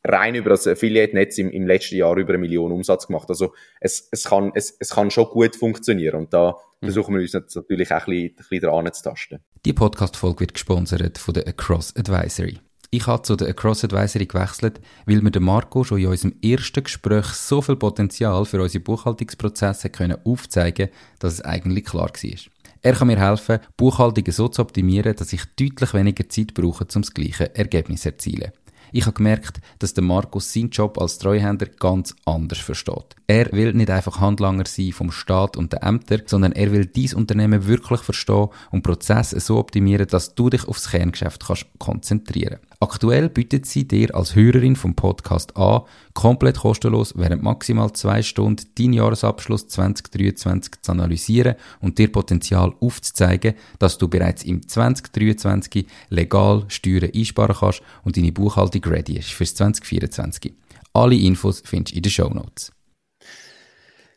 rein 0.04 0.34
über 0.34 0.50
das 0.50 0.66
Affiliate-Netz 0.66 1.38
im, 1.38 1.50
im 1.50 1.66
letzten 1.66 1.96
Jahr 1.96 2.16
über 2.16 2.30
eine 2.30 2.38
Million 2.38 2.72
Umsatz 2.72 3.06
gemacht. 3.06 3.28
Also 3.28 3.54
es, 3.80 4.08
es, 4.10 4.24
kann, 4.24 4.52
es, 4.54 4.76
es 4.78 4.90
kann 4.90 5.10
schon 5.10 5.26
gut 5.26 5.56
funktionieren 5.56 6.16
und 6.16 6.32
da 6.32 6.56
mhm. 6.80 6.86
versuchen 6.86 7.14
wir 7.14 7.22
uns 7.22 7.32
natürlich 7.32 7.92
auch 7.92 8.06
ein 8.06 8.12
bisschen, 8.12 8.30
ein 8.30 8.36
bisschen 8.36 8.60
daran 8.60 8.92
zu 8.92 9.02
tasten. 9.02 9.40
Die 9.64 9.72
Podcast-Folge 9.72 10.40
wird 10.40 10.54
gesponsert 10.54 11.18
von 11.18 11.34
der 11.34 11.46
Across 11.46 11.96
Advisory. 11.96 12.60
Ich 12.90 13.06
habe 13.06 13.22
zu 13.22 13.36
der 13.36 13.48
Across 13.48 13.84
Advisory 13.84 14.26
gewechselt, 14.26 14.80
weil 15.06 15.20
mir 15.20 15.32
der 15.32 15.42
Marco 15.42 15.82
schon 15.82 15.98
in 15.98 16.06
unserem 16.06 16.34
ersten 16.42 16.84
Gespräch 16.84 17.26
so 17.26 17.60
viel 17.60 17.76
Potenzial 17.76 18.44
für 18.44 18.62
unsere 18.62 18.84
Buchhaltungsprozesse 18.84 19.90
können 19.90 20.18
aufzeigen 20.24 20.88
dass 21.18 21.34
es 21.34 21.40
eigentlich 21.42 21.84
klar 21.84 22.10
war. 22.10 22.38
Er 22.82 22.92
kann 22.92 23.08
mir 23.08 23.18
helfen, 23.18 23.58
Buchhaltungen 23.76 24.32
so 24.32 24.48
zu 24.48 24.62
optimieren, 24.62 25.16
dass 25.16 25.32
ich 25.32 25.44
deutlich 25.58 25.94
weniger 25.94 26.28
Zeit 26.28 26.54
brauche, 26.54 26.84
um 26.84 27.02
das 27.02 27.12
gleiche 27.12 27.54
Ergebnis 27.56 28.02
zu 28.02 28.10
erzielen. 28.10 28.52
Ich 28.92 29.06
habe 29.06 29.14
gemerkt, 29.14 29.60
dass 29.78 29.94
der 29.94 30.04
Markus 30.04 30.52
seinen 30.52 30.70
Job 30.70 30.98
als 30.98 31.18
Treuhänder 31.18 31.66
ganz 31.66 32.14
anders 32.24 32.58
versteht. 32.58 33.16
Er 33.26 33.50
will 33.52 33.72
nicht 33.72 33.90
einfach 33.90 34.20
Handlanger 34.20 34.64
sein 34.66 34.92
vom 34.92 35.10
Staat 35.10 35.56
und 35.56 35.72
den 35.72 35.82
Ämtern, 35.82 36.22
sondern 36.26 36.52
er 36.52 36.70
will 36.72 36.86
dies 36.86 37.14
Unternehmen 37.14 37.66
wirklich 37.66 38.00
verstehen 38.00 38.48
und 38.70 38.82
Prozesse 38.82 39.40
so 39.40 39.58
optimieren, 39.58 40.06
dass 40.06 40.34
du 40.34 40.50
dich 40.50 40.66
aufs 40.68 40.90
Kerngeschäft 40.90 41.44
kannst 41.46 41.66
konzentrieren. 41.78 42.58
Aktuell 42.78 43.30
bietet 43.30 43.64
sie 43.64 43.88
dir 43.88 44.14
als 44.14 44.34
Hörerin 44.34 44.76
vom 44.76 44.94
Podcast 44.94 45.56
an, 45.56 45.82
komplett 46.12 46.58
kostenlos 46.58 47.14
während 47.16 47.42
maximal 47.42 47.92
zwei 47.94 48.20
Stunden 48.22 48.66
deinen 48.78 48.92
Jahresabschluss 48.92 49.66
2023 49.68 50.82
zu 50.82 50.92
analysieren 50.92 51.54
und 51.80 51.98
dir 51.98 52.12
Potenzial 52.12 52.74
aufzuzeigen, 52.80 53.54
dass 53.78 53.96
du 53.96 54.08
bereits 54.08 54.44
im 54.44 54.68
2023 54.68 55.86
legal 56.10 56.64
Steuern 56.68 57.10
einsparen 57.14 57.56
kannst 57.58 57.82
und 58.04 58.18
deine 58.18 58.32
Buchhaltung 58.32 58.84
ready 58.84 59.18
ist 59.18 59.30
fürs 59.30 59.54
2024. 59.54 60.52
Alle 60.92 61.16
Infos 61.16 61.62
findest 61.64 61.94
du 61.94 61.96
in 61.96 62.02
den 62.02 62.12
Show 62.12 62.28
Notes. 62.28 62.72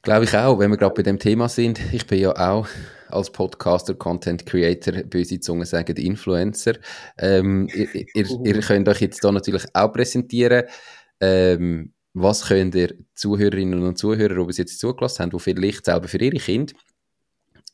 Glaube 0.01 0.25
ich 0.25 0.35
auch, 0.35 0.59
wenn 0.59 0.71
wir 0.71 0.77
gerade 0.77 0.95
bei 0.95 1.03
dem 1.03 1.19
Thema 1.19 1.47
sind. 1.47 1.79
Ich 1.93 2.07
bin 2.07 2.19
ja 2.19 2.35
auch 2.35 2.67
als 3.11 3.31
Podcaster, 3.31 3.95
Content 3.95 4.45
Creator, 4.45 5.03
böse 5.03 5.39
Zungen 5.39 5.65
sagen 5.65 5.95
Influencer. 5.95 6.75
Ähm, 7.17 7.67
ihr, 7.73 7.93
ihr, 8.13 8.25
ihr, 8.45 8.59
könnt 8.61 8.87
euch 8.89 9.01
jetzt 9.01 9.23
da 9.23 9.31
natürlich 9.31 9.65
auch 9.73 9.91
präsentieren. 9.91 10.65
Ähm, 11.19 11.93
was 12.13 12.47
könnt 12.47 12.75
ihr 12.75 12.95
Zuhörerinnen 13.15 13.83
und 13.83 13.97
Zuhörer, 13.97 14.35
die 14.35 14.45
bis 14.45 14.57
jetzt 14.57 14.79
zugelassen 14.79 15.23
haben, 15.23 15.29
die 15.31 15.39
vielleicht 15.39 15.85
selber 15.85 16.07
für 16.07 16.17
ihre 16.17 16.37
Kinder 16.37 16.73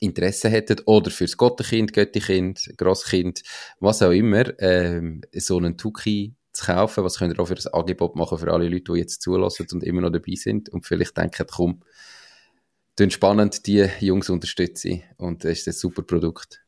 Interesse 0.00 0.48
hätten 0.48 0.80
oder 0.84 1.10
fürs 1.10 1.36
Gottenkind, 1.36 1.92
Göttikind, 1.92 2.74
Grosskind, 2.76 3.42
was 3.80 4.02
auch 4.02 4.10
immer, 4.10 4.44
ähm, 4.60 5.22
so 5.32 5.56
einen 5.56 5.78
Tuki 5.78 6.34
zu 6.52 6.66
kaufen. 6.66 7.04
Was 7.04 7.18
könnt 7.18 7.34
ihr 7.34 7.40
auch 7.40 7.48
für 7.48 7.54
das 7.54 7.66
Angebot 7.66 8.16
machen 8.16 8.38
für 8.38 8.52
alle 8.52 8.68
Leute, 8.68 8.92
die 8.92 8.98
jetzt 8.98 9.22
zulassen 9.22 9.66
und 9.72 9.84
immer 9.84 10.02
noch 10.02 10.10
dabei 10.10 10.34
sind 10.34 10.68
und 10.68 10.84
vielleicht 10.86 11.16
denken, 11.16 11.46
komm, 11.50 11.82
tun 12.96 13.10
spannend 13.10 13.66
die 13.66 13.88
Jungs 14.00 14.30
unterstützen 14.30 15.02
und 15.18 15.44
es 15.44 15.60
ist 15.60 15.68
ein 15.68 15.72
super 15.72 16.02
Produkt. 16.02 16.62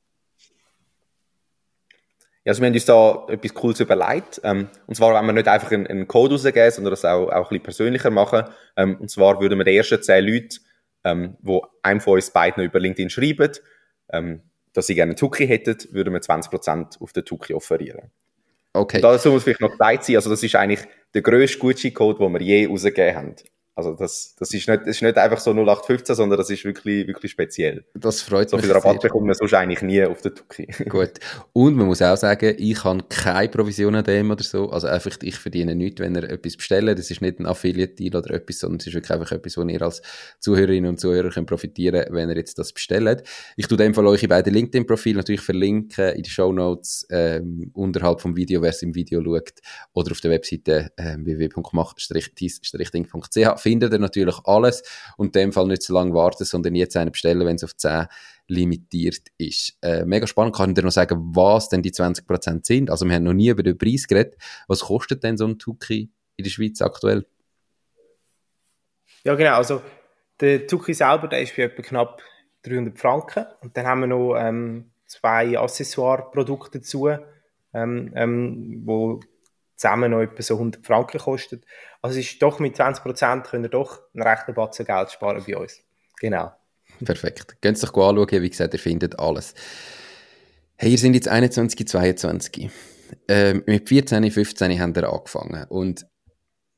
Ja, 2.44 2.52
also 2.52 2.62
wir 2.62 2.68
haben 2.68 2.74
uns 2.74 2.84
da 2.86 3.26
etwas 3.28 3.54
Cooles 3.54 3.80
überlegt. 3.80 4.40
Ähm, 4.42 4.68
und 4.86 4.94
zwar, 4.94 5.14
wenn 5.14 5.26
wir 5.26 5.32
nicht 5.34 5.48
einfach 5.48 5.70
einen, 5.70 5.86
einen 5.86 6.08
Code 6.08 6.34
rausgeben, 6.34 6.70
sondern 6.70 6.92
das 6.92 7.04
auch, 7.04 7.28
auch 7.28 7.34
ein 7.34 7.48
bisschen 7.48 7.62
persönlicher 7.62 8.10
machen. 8.10 8.44
Ähm, 8.76 8.96
und 8.96 9.10
zwar 9.10 9.40
würden 9.40 9.58
wir 9.58 9.64
den 9.64 9.76
ersten 9.76 10.02
zehn 10.02 10.24
Leute, 10.24 10.58
ähm, 11.04 11.36
wo 11.42 11.66
einem 11.82 12.00
von 12.00 12.14
uns 12.14 12.30
beiden 12.30 12.64
über 12.64 12.80
LinkedIn 12.80 13.10
schreiben, 13.10 13.52
ähm, 14.10 14.40
dass 14.72 14.86
sie 14.86 14.94
gerne 14.94 15.10
einen 15.10 15.16
Tuki 15.16 15.46
hätten, 15.46 15.76
würden 15.92 16.14
wir 16.14 16.20
20% 16.20 17.02
auf 17.02 17.12
den 17.12 17.24
Tuki 17.24 17.52
offerieren. 17.52 18.10
Okay. 18.72 18.96
Und 18.96 19.02
dazu 19.02 19.30
muss 19.30 19.44
vielleicht 19.44 19.60
noch 19.60 19.72
gesagt 19.72 20.04
sein, 20.04 20.16
also 20.16 20.30
das 20.30 20.42
ist 20.42 20.54
eigentlich 20.54 20.80
der 21.12 21.22
grösste 21.22 21.58
Gutschein-Code, 21.58 22.18
den 22.18 22.32
wir 22.32 22.40
je 22.40 22.66
rausgegeben 22.66 23.14
haben. 23.14 23.36
Also 23.78 23.94
das, 23.94 24.34
das, 24.36 24.52
ist 24.52 24.68
nicht, 24.68 24.80
das 24.80 24.96
ist 24.96 25.02
nicht 25.02 25.16
einfach 25.16 25.38
so 25.38 25.52
0815, 25.52 26.16
sondern 26.16 26.36
das 26.36 26.50
ist 26.50 26.64
wirklich, 26.64 27.06
wirklich 27.06 27.30
speziell. 27.30 27.84
Das 27.94 28.22
freut 28.22 28.50
so 28.50 28.56
mich 28.56 28.66
viel 28.66 28.74
Rabatt 28.74 29.00
bekommt 29.00 29.26
man 29.26 29.36
sonst 29.36 29.54
eigentlich 29.54 29.82
nie 29.82 30.02
auf 30.02 30.20
der 30.20 30.34
Tuki. 30.34 30.66
Gut. 30.88 31.12
Und 31.52 31.76
man 31.76 31.86
muss 31.86 32.02
auch 32.02 32.16
sagen, 32.16 32.56
ich 32.58 32.82
habe 32.82 33.04
keine 33.08 33.48
Provision 33.48 33.94
an 33.94 34.02
dem 34.02 34.32
oder 34.32 34.42
so. 34.42 34.68
Also 34.70 34.88
einfach, 34.88 35.16
ich 35.22 35.36
verdiene 35.36 35.76
nichts, 35.76 36.00
wenn 36.00 36.16
ihr 36.16 36.24
etwas 36.24 36.56
bestellt. 36.56 36.98
Das 36.98 37.08
ist 37.08 37.22
nicht 37.22 37.38
ein 37.38 37.46
Affiliate-Deal 37.46 38.16
oder 38.16 38.34
etwas, 38.34 38.58
sondern 38.58 38.80
es 38.80 38.88
ist 38.88 38.94
wirklich 38.94 39.12
einfach 39.12 39.30
etwas, 39.30 39.56
wo 39.56 39.62
ihr 39.62 39.80
als 39.80 40.02
Zuhörerinnen 40.40 40.90
und 40.90 40.98
Zuhörer 40.98 41.30
könnt 41.30 41.46
profitieren 41.46 42.04
wenn 42.10 42.30
ihr 42.30 42.36
jetzt 42.36 42.58
das 42.58 42.72
bestellt. 42.72 43.22
Ich 43.56 43.68
tue 43.68 43.78
dem 43.78 43.94
Fall 43.94 44.08
euch 44.08 44.28
beide 44.28 44.50
LinkedIn-Profil 44.50 45.14
natürlich 45.14 45.42
verlinken 45.42 46.14
in 46.14 46.24
die 46.24 46.30
Show 46.30 46.52
Notes 46.52 47.06
ähm, 47.10 47.70
unterhalb 47.74 48.20
vom 48.20 48.34
Video, 48.34 48.60
wer 48.60 48.70
es 48.70 48.82
im 48.82 48.96
Video 48.96 49.22
schaut, 49.22 49.52
oder 49.92 50.10
auf 50.10 50.20
der 50.20 50.32
Webseite 50.32 50.90
ähm, 50.96 51.24
www.macht-ding.ch 51.24 53.67
findet 53.68 53.92
ihr 53.92 53.98
natürlich 53.98 54.36
alles 54.44 54.82
und 55.18 55.36
in 55.36 55.42
dem 55.42 55.52
Fall 55.52 55.66
nicht 55.66 55.82
so 55.82 55.92
lange 55.92 56.14
warten, 56.14 56.44
sondern 56.44 56.74
jetzt 56.74 56.96
einen 56.96 57.12
bestellen, 57.12 57.46
wenn 57.46 57.56
es 57.56 57.64
auf 57.64 57.76
10 57.76 58.06
limitiert 58.46 59.28
ist. 59.36 59.76
Äh, 59.82 60.06
mega 60.06 60.26
spannend, 60.26 60.56
kann 60.56 60.70
ich 60.70 60.74
dir 60.74 60.82
noch 60.82 60.90
sagen, 60.90 61.36
was 61.36 61.68
denn 61.68 61.82
die 61.82 61.92
20% 61.92 62.66
sind. 62.66 62.90
Also 62.90 63.04
wir 63.04 63.14
haben 63.14 63.24
noch 63.24 63.34
nie 63.34 63.50
über 63.50 63.62
den 63.62 63.76
Preis 63.76 64.08
geredet. 64.08 64.36
Was 64.68 64.80
kostet 64.80 65.22
denn 65.22 65.36
so 65.36 65.46
ein 65.46 65.58
Tuki 65.58 66.10
in 66.36 66.44
der 66.44 66.50
Schweiz 66.50 66.80
aktuell? 66.80 67.26
Ja 69.24 69.34
genau, 69.34 69.56
also 69.56 69.82
der 70.40 70.66
Tuki 70.66 70.94
selber, 70.94 71.28
der 71.28 71.42
ist 71.42 71.52
für 71.52 71.64
etwa 71.64 71.82
knapp 71.82 72.22
300 72.62 72.98
Franken 72.98 73.44
und 73.60 73.76
dann 73.76 73.86
haben 73.86 74.00
wir 74.00 74.06
noch 74.06 74.34
ähm, 74.36 74.92
zwei 75.06 75.58
Accessoire-Produkte 75.58 76.78
dazu, 76.78 77.08
ähm, 77.74 78.12
ähm, 78.14 78.82
wo 78.86 79.20
zusammen 79.78 80.10
noch 80.10 80.20
etwa 80.20 80.42
so 80.42 80.54
100 80.54 80.84
Franken 80.84 81.18
kostet. 81.18 81.64
Also 82.02 82.18
ist 82.18 82.42
doch 82.42 82.58
mit 82.58 82.78
20% 82.78 83.42
könnt 83.42 83.64
ihr 83.64 83.70
doch 83.70 84.00
einen 84.12 84.26
rechten 84.26 84.52
Batzen 84.52 84.84
Geld 84.84 85.10
sparen 85.10 85.42
bei 85.46 85.56
uns. 85.56 85.80
Genau. 86.20 86.52
Perfekt. 87.04 87.56
Könnt 87.62 87.82
ihr 87.82 87.84
euch 87.84 88.08
anschauen, 88.08 88.42
wie 88.42 88.50
gesagt, 88.50 88.74
ihr 88.74 88.80
findet 88.80 89.18
alles. 89.18 89.54
Hey, 90.76 90.90
ihr 90.90 90.98
sind 90.98 91.14
jetzt 91.14 91.28
21, 91.28 91.88
22. 91.88 92.70
Ähm, 93.28 93.62
mit 93.66 93.88
14, 93.88 94.30
15 94.30 94.80
haben 94.80 94.94
wir 94.94 95.12
angefangen. 95.12 95.64
Und 95.68 96.06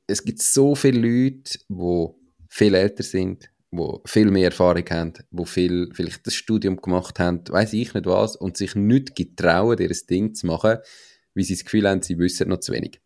es 0.06 0.24
gibt 0.24 0.40
so 0.42 0.74
viele 0.74 1.00
Leute, 1.00 1.58
die 1.68 2.06
viel 2.48 2.74
älter 2.74 3.02
sind, 3.02 3.50
die 3.70 3.98
viel 4.04 4.30
mehr 4.30 4.46
Erfahrung 4.46 4.84
haben, 4.90 5.12
die 5.30 5.46
viel, 5.46 5.90
vielleicht 5.94 6.26
das 6.26 6.34
Studium 6.34 6.76
gemacht 6.76 7.18
haben, 7.18 7.42
weiß 7.48 7.72
ich 7.74 7.94
nicht 7.94 8.06
was, 8.06 8.36
und 8.36 8.56
sich 8.56 8.74
nicht 8.74 9.14
getrauen, 9.14 9.78
ihr 9.78 9.94
Ding 10.08 10.34
zu 10.34 10.46
machen, 10.46 10.78
weil 11.40 11.46
sie 11.46 11.54
das 11.54 11.64
Gefühl 11.64 11.88
haben, 11.88 12.02
sie 12.02 12.18
wissen 12.18 12.48
noch 12.48 12.60
zu 12.60 12.72
wenig. 12.72 13.00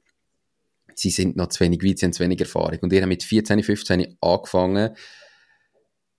Sie 0.94 1.10
sind 1.10 1.36
noch 1.36 1.48
zu 1.48 1.60
wenig 1.60 1.82
weit, 1.82 1.98
sie 1.98 2.06
haben 2.06 2.12
zu 2.12 2.22
wenig 2.22 2.40
Erfahrung. 2.40 2.78
Und 2.80 2.92
ihr 2.92 3.00
habt 3.00 3.08
mit 3.08 3.22
14, 3.22 3.62
15 3.62 4.16
angefangen. 4.20 4.96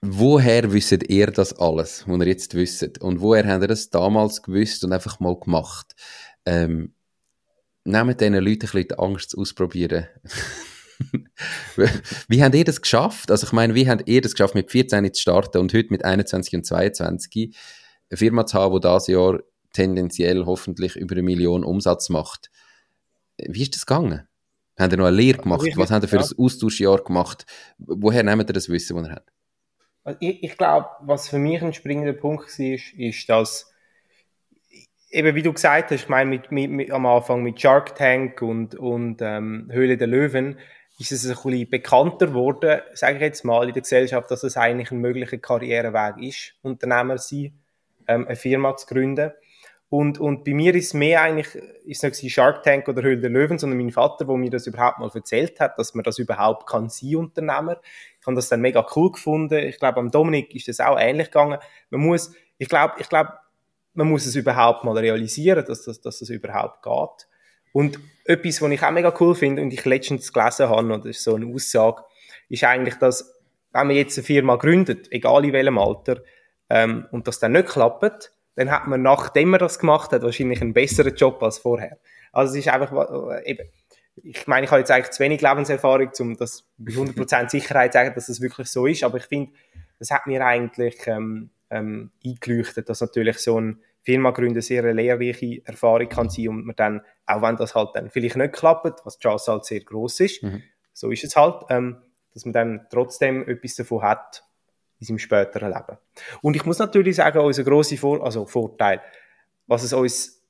Woher 0.02 0.72
wisst 0.72 1.10
ihr 1.10 1.28
das 1.28 1.54
alles, 1.54 2.04
was 2.08 2.20
ihr 2.20 2.28
jetzt 2.28 2.54
wisst? 2.56 3.02
Und 3.02 3.22
woher 3.22 3.48
habt 3.48 3.64
ihr 3.64 3.68
das 3.68 3.90
damals 3.90 4.42
gewusst 4.42 4.84
und 4.84 4.94
einfach 4.94 5.20
mal 5.20 5.38
gemacht? 5.40 5.96
Ähm, 6.46 6.94
nehmt 7.84 8.22
diesen 8.22 8.34
Leuten 8.36 8.50
ein 8.50 8.58
bisschen 8.60 8.88
die 8.88 9.00
Angst 9.00 9.38
ausprobieren. 9.38 10.08
wie 12.28 12.44
habt 12.44 12.56
ihr 12.56 12.64
das 12.64 12.82
geschafft? 12.82 13.32
Also 13.32 13.48
ich 13.48 13.54
meine, 13.54 13.76
wie 13.76 13.90
habt 13.90 14.08
ihr 14.08 14.22
das 14.22 14.34
geschafft, 14.34 14.56
mit 14.56 14.72
14 14.72 15.14
zu 15.14 15.22
starten 15.22 15.58
und 15.58 15.74
heute 15.74 15.90
mit 15.90 16.06
21 16.06 16.56
und 16.56 16.66
22 16.66 17.56
eine 18.10 18.18
Firma 18.18 18.46
zu 18.46 18.58
haben, 18.58 18.80
die 18.80 18.88
dieses 18.88 19.08
Jahr 19.08 19.40
tendenziell 19.76 20.46
hoffentlich 20.46 20.96
über 20.96 21.14
eine 21.14 21.24
Million 21.24 21.64
Umsatz 21.64 22.10
macht. 22.10 22.50
Wie 23.38 23.62
ist 23.62 23.76
das 23.76 23.86
gegangen? 23.86 24.28
Habt 24.78 24.94
ihr 24.94 24.98
noch 24.98 25.06
eine 25.06 25.16
Lehre 25.16 25.38
gemacht? 25.38 25.68
Was 25.76 25.92
habt 25.92 26.04
ihr 26.04 26.10
für 26.10 26.18
ja. 26.18 26.24
ein 26.24 26.38
Austauschjahr 26.38 27.04
gemacht? 27.04 27.46
Woher 27.78 28.24
nehmt 28.24 28.50
ihr 28.50 28.54
das 28.54 28.70
Wissen, 28.70 28.98
das 28.98 29.08
ihr 29.08 29.16
habt? 29.16 29.32
Also 30.04 30.18
ich, 30.22 30.44
ich 30.44 30.58
glaube, 30.58 30.88
was 31.02 31.30
für 31.30 31.40
mich 31.40 31.62
ein 31.62 31.74
springender 31.74 32.14
Punkt 32.14 32.48
war, 32.48 32.66
ist, 32.66 32.94
ist, 32.94 33.30
dass 33.30 33.72
eben 35.12 35.36
wie 35.36 35.42
du 35.42 35.54
gesagt 35.54 35.92
hast, 35.92 36.04
ich 36.04 36.10
meine, 36.10 36.30
mit, 36.30 36.52
mit, 36.52 36.70
mit, 36.70 36.92
am 36.92 37.06
Anfang 37.06 37.42
mit 37.42 37.60
Shark 37.60 37.96
Tank 37.96 38.42
und, 38.42 38.76
und 38.76 39.22
ähm, 39.22 39.70
Höhle 39.72 39.98
der 39.98 40.08
Löwen, 40.08 40.58
ist 41.00 41.12
es 41.12 41.26
ein 41.26 41.36
bisschen 41.36 41.70
bekannter 41.70 42.28
geworden, 42.28 42.82
sage 42.94 43.16
ich 43.16 43.22
jetzt 43.22 43.44
mal, 43.44 43.68
in 43.68 43.74
der 43.74 43.82
Gesellschaft, 43.82 44.30
dass 44.32 44.44
es 44.44 44.58
eigentlich 44.58 44.92
ein 44.92 45.00
möglicher 45.00 45.38
Karriereweg 45.38 46.22
ist, 46.22 46.54
Unternehmer 46.62 47.18
sein, 47.18 47.54
ähm, 48.08 48.26
eine 48.28 48.36
Firma 48.36 48.76
zu 48.76 48.88
gründen. 48.88 49.32
Und, 49.90 50.20
und 50.20 50.44
bei 50.44 50.54
mir 50.54 50.74
ist 50.74 50.94
mehr 50.94 51.22
eigentlich, 51.22 51.56
ist 51.86 52.04
nicht 52.04 52.34
Shark 52.34 52.64
Tank 52.64 52.88
oder 52.88 53.04
Höhle 53.04 53.22
der 53.22 53.30
Löwen, 53.30 53.60
sondern 53.60 53.78
mein 53.78 53.92
Vater, 53.92 54.28
wo 54.28 54.36
mir 54.36 54.50
das 54.50 54.68
überhaupt 54.68 55.00
mal 55.00 55.12
erzählt 55.14 55.60
hat, 55.60 55.78
dass 55.78 55.94
man 55.94 56.04
das 56.04 56.18
überhaupt 56.18 56.68
kann 56.68 56.90
sein, 56.90 57.16
Unternehmer. 57.18 57.80
Ich 58.20 58.26
habe 58.26 58.36
das 58.36 58.50
dann 58.50 58.62
mega 58.62 58.86
cool 58.96 59.12
gefunden. 59.12 59.60
Ich 59.60 59.78
glaube, 59.78 60.00
am 60.00 60.10
Dominik 60.10 60.56
ist 60.56 60.68
das 60.68 60.80
auch 60.80 61.00
ähnlich 61.00 61.28
gegangen. 61.28 61.60
Man 61.92 62.02
muss, 62.02 62.34
ich 62.58 62.68
glaube, 62.68 62.96
ich 63.00 63.10
glaube, 63.10 63.34
man 63.94 64.10
muss 64.10 64.26
es 64.26 64.36
überhaupt 64.36 64.84
mal 64.84 64.98
realisieren, 64.98 65.64
dass 65.66 65.84
das, 65.84 66.02
dass 66.02 66.20
das 66.20 66.30
überhaupt 66.30 66.84
geht. 66.84 67.28
Und 67.72 68.00
etwas, 68.26 68.62
was 68.62 68.72
ich 68.72 68.84
auch 68.84 68.92
mega 68.92 69.14
cool 69.20 69.36
finde 69.36 69.62
und 69.62 69.72
ich 69.72 69.86
letztens 69.86 70.32
gelesen 70.34 70.70
habe, 70.70 70.94
und 70.94 71.06
das 71.06 71.18
ist 71.18 71.24
so 71.24 71.36
eine 71.36 71.46
Aussage, 71.54 72.04
ist 72.50 72.64
eigentlich, 72.64 72.96
dass, 72.96 73.40
wenn 73.72 73.88
man 73.88 73.96
jetzt 73.96 74.18
eine 74.18 74.26
Firma 74.26 74.56
gründet, 74.56 75.12
egal 75.12 75.46
in 75.46 75.54
welchem 75.54 75.78
Alter, 75.78 76.22
ähm, 76.70 77.06
und 77.12 77.28
das 77.28 77.40
dann 77.40 77.52
nicht 77.52 77.68
klappt, 77.68 78.32
dann 78.56 78.72
hat 78.72 78.88
man, 78.88 79.02
nachdem 79.02 79.50
man 79.50 79.60
das 79.60 79.80
gemacht 79.80 80.12
hat, 80.12 80.24
wahrscheinlich 80.24 80.62
einen 80.62 80.74
besseren 80.74 81.16
Job 81.16 81.42
als 81.44 81.60
vorher. 81.60 81.98
Also 82.32 82.54
es 82.54 82.66
ist 82.66 82.74
einfach, 82.74 82.92
äh, 83.32 83.52
eben, 83.52 83.70
ich 84.24 84.48
meine, 84.48 84.66
ich 84.66 84.72
habe 84.72 84.80
jetzt 84.80 84.92
eigentlich 84.92 85.12
zu 85.12 85.24
wenig 85.24 85.42
Lebenserfahrung, 85.42 86.10
um 86.20 86.38
das 86.38 86.66
mit 86.78 86.96
100% 86.96 87.50
Sicherheit 87.50 87.92
zu 87.92 88.00
sagen, 88.00 88.16
dass 88.16 88.28
das 88.28 88.42
wirklich 88.42 88.68
so 88.68 88.86
ist, 88.86 89.04
aber 89.04 89.18
ich 89.18 89.26
finde, 89.26 89.52
das 90.00 90.12
hat 90.12 90.28
mir 90.28 90.46
eigentlich 90.46 91.06
ähm, 91.08 91.50
ähm, 91.70 92.12
eingeleuchtet, 92.26 92.90
dass 92.90 93.02
natürlich 93.02 93.40
so 93.40 93.60
ein 93.60 93.82
Firma 94.02 94.32
gründen 94.32 94.62
sehr 94.62 94.84
eine 94.84 94.94
lehrreiche 94.94 95.62
Erfahrung 95.66 96.08
kann 96.08 96.30
sein 96.30 96.50
und 96.50 96.66
man 96.66 96.76
dann, 96.76 97.02
auch 97.26 97.42
wenn 97.42 97.56
das 97.56 97.76
halt 97.76 97.90
dann 97.96 98.10
vielleicht 98.10 98.36
nicht 98.36 98.54
klappt, 98.54 99.06
was 99.06 99.18
die 99.18 99.24
Chance 99.24 99.52
halt 99.52 99.66
sehr 99.66 99.82
groß 99.82 100.20
ist, 100.22 100.44
mhm. 100.44 100.62
so 100.94 101.10
ist 101.12 101.24
es 101.24 101.36
halt, 101.36 101.64
ähm, 101.70 101.98
dass 102.34 102.46
man 102.46 102.54
dann 102.54 102.88
trotzdem 102.92 103.48
etwas 103.48 103.76
davon 103.76 104.04
hat, 104.04 104.44
in 105.10 105.18
seinem 105.18 105.20
späteren 105.20 105.70
Leben. 105.70 105.98
Und 106.42 106.56
ich 106.56 106.66
muss 106.66 106.80
natürlich 106.80 107.18
sagen, 107.18 107.40
unser 107.40 107.64
grosser 107.64 107.98
Vor 107.98 108.24
also 108.24 108.46
Vorteil, 108.46 109.02
was 109.68 109.84
es 109.84 109.94
uns 109.94 110.44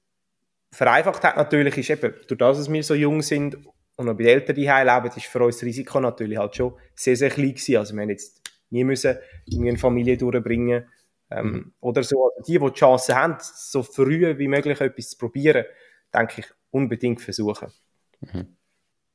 vereinfacht 0.71 1.23
hat 1.23 1.37
natürlich, 1.37 1.77
ist 1.77 1.89
eben, 1.89 2.13
durch 2.27 2.37
das, 2.37 2.57
dass 2.57 2.71
wir 2.71 2.83
so 2.83 2.95
jung 2.95 3.21
sind 3.21 3.57
und 3.95 4.05
noch 4.05 4.13
bei 4.13 4.23
den 4.23 4.39
Eltern 4.39 4.55
daheim 4.55 5.03
leben, 5.03 5.15
ist 5.15 5.25
für 5.25 5.43
uns 5.43 5.57
das 5.57 5.63
Risiko 5.63 5.99
natürlich 5.99 6.37
halt 6.37 6.55
schon 6.55 6.73
sehr, 6.95 7.15
sehr 7.15 7.29
klein 7.29 7.49
gewesen. 7.49 7.77
Also 7.77 7.93
wir 7.95 8.01
haben 8.01 8.09
jetzt 8.09 8.41
nie 8.69 8.83
müssen 8.83 9.17
irgendwie 9.45 9.69
eine 9.69 9.77
Familie 9.77 10.17
durchbringen 10.17 10.85
ähm, 11.31 11.45
mhm. 11.45 11.73
oder 11.79 12.03
so. 12.03 12.25
Also 12.25 12.43
die, 12.45 12.59
die 12.59 12.65
die 12.65 12.73
Chance 12.73 13.15
haben, 13.15 13.37
so 13.39 13.83
früh 13.83 14.37
wie 14.37 14.47
möglich 14.47 14.81
etwas 14.81 15.11
zu 15.11 15.17
probieren, 15.17 15.65
denke 16.13 16.41
ich, 16.41 16.47
unbedingt 16.71 17.21
versuchen. 17.21 17.71
Mhm. 18.19 18.55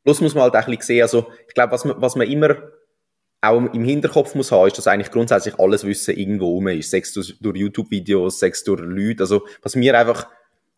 Plus 0.03 0.21
muss 0.21 0.35
man 0.35 0.45
halt 0.45 0.55
auch 0.55 0.67
ein 0.67 0.77
bisschen 0.77 0.83
sehen, 0.83 1.03
also 1.03 1.31
ich 1.47 1.55
glaube, 1.55 1.73
was 1.73 1.85
man, 1.85 2.01
was 2.01 2.17
man 2.17 2.27
immer 2.27 2.57
auch 3.43 3.73
im 3.73 3.85
Hinterkopf 3.85 4.35
muss 4.35 4.53
haben, 4.53 4.67
ist, 4.67 4.77
dass 4.77 4.87
eigentlich 4.87 5.11
grundsätzlich 5.11 5.59
alles 5.59 5.85
Wissen 5.85 6.17
irgendwo 6.17 6.47
rum 6.49 6.69
ist. 6.69 6.91
Sechs 6.91 7.13
durch, 7.13 7.37
durch 7.41 7.57
YouTube-Videos, 7.57 8.39
sechs 8.39 8.65
durch 8.65 8.81
Leute. 8.83 9.23
Also, 9.23 9.47
was 9.63 9.77
wir 9.77 9.99
einfach, 9.99 10.29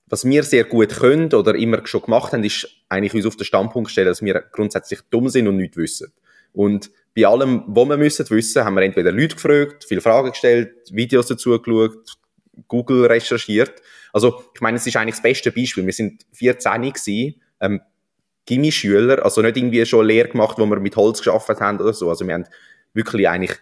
was 0.06 0.24
wir 0.24 0.44
sehr 0.44 0.64
gut 0.64 0.90
können 0.90 1.32
oder 1.32 1.54
immer 1.54 1.84
schon 1.86 2.02
gemacht 2.02 2.32
haben, 2.32 2.44
ist 2.44 2.68
eigentlich 2.88 3.14
uns 3.14 3.26
auf 3.26 3.36
den 3.36 3.44
Standpunkt 3.44 3.90
stellen, 3.90 4.08
dass 4.08 4.22
wir 4.22 4.44
grundsätzlich 4.52 5.00
dumm 5.10 5.28
sind 5.28 5.48
und 5.48 5.56
nichts 5.56 5.76
wissen. 5.76 6.12
Und 6.52 6.90
bei 7.16 7.26
allem, 7.26 7.64
was 7.66 7.88
wir 7.88 7.96
müssen 7.96 8.30
wissen, 8.30 8.64
haben 8.64 8.74
wir 8.74 8.82
entweder 8.82 9.10
Leute 9.10 9.34
gefragt, 9.34 9.84
viele 9.84 10.00
Fragen 10.00 10.30
gestellt, 10.30 10.72
Videos 10.92 11.26
dazu 11.26 11.58
geschaut, 11.60 12.16
Google 12.68 13.06
recherchiert. 13.06 13.82
Also, 14.12 14.44
ich 14.54 14.60
meine, 14.60 14.76
es 14.76 14.86
ist 14.86 14.96
eigentlich 14.96 15.16
das 15.16 15.22
beste 15.22 15.50
Beispiel. 15.50 15.84
Wir 15.84 15.92
sind 15.92 16.26
14 16.32 16.80
gewesen, 16.82 17.40
ähm, 17.60 17.80
Gimmi-Schüler, 18.46 19.24
also 19.24 19.40
nicht 19.42 19.56
irgendwie 19.56 19.84
schon 19.86 20.06
Lehre 20.06 20.28
gemacht, 20.28 20.58
wo 20.58 20.66
wir 20.66 20.80
mit 20.80 20.96
Holz 20.96 21.18
geschafft 21.18 21.48
haben 21.48 21.80
oder 21.80 21.92
so. 21.92 22.08
Also 22.08 22.26
wir 22.26 22.34
haben 22.34 22.46
wirklich 22.94 23.28
eigentlich 23.28 23.56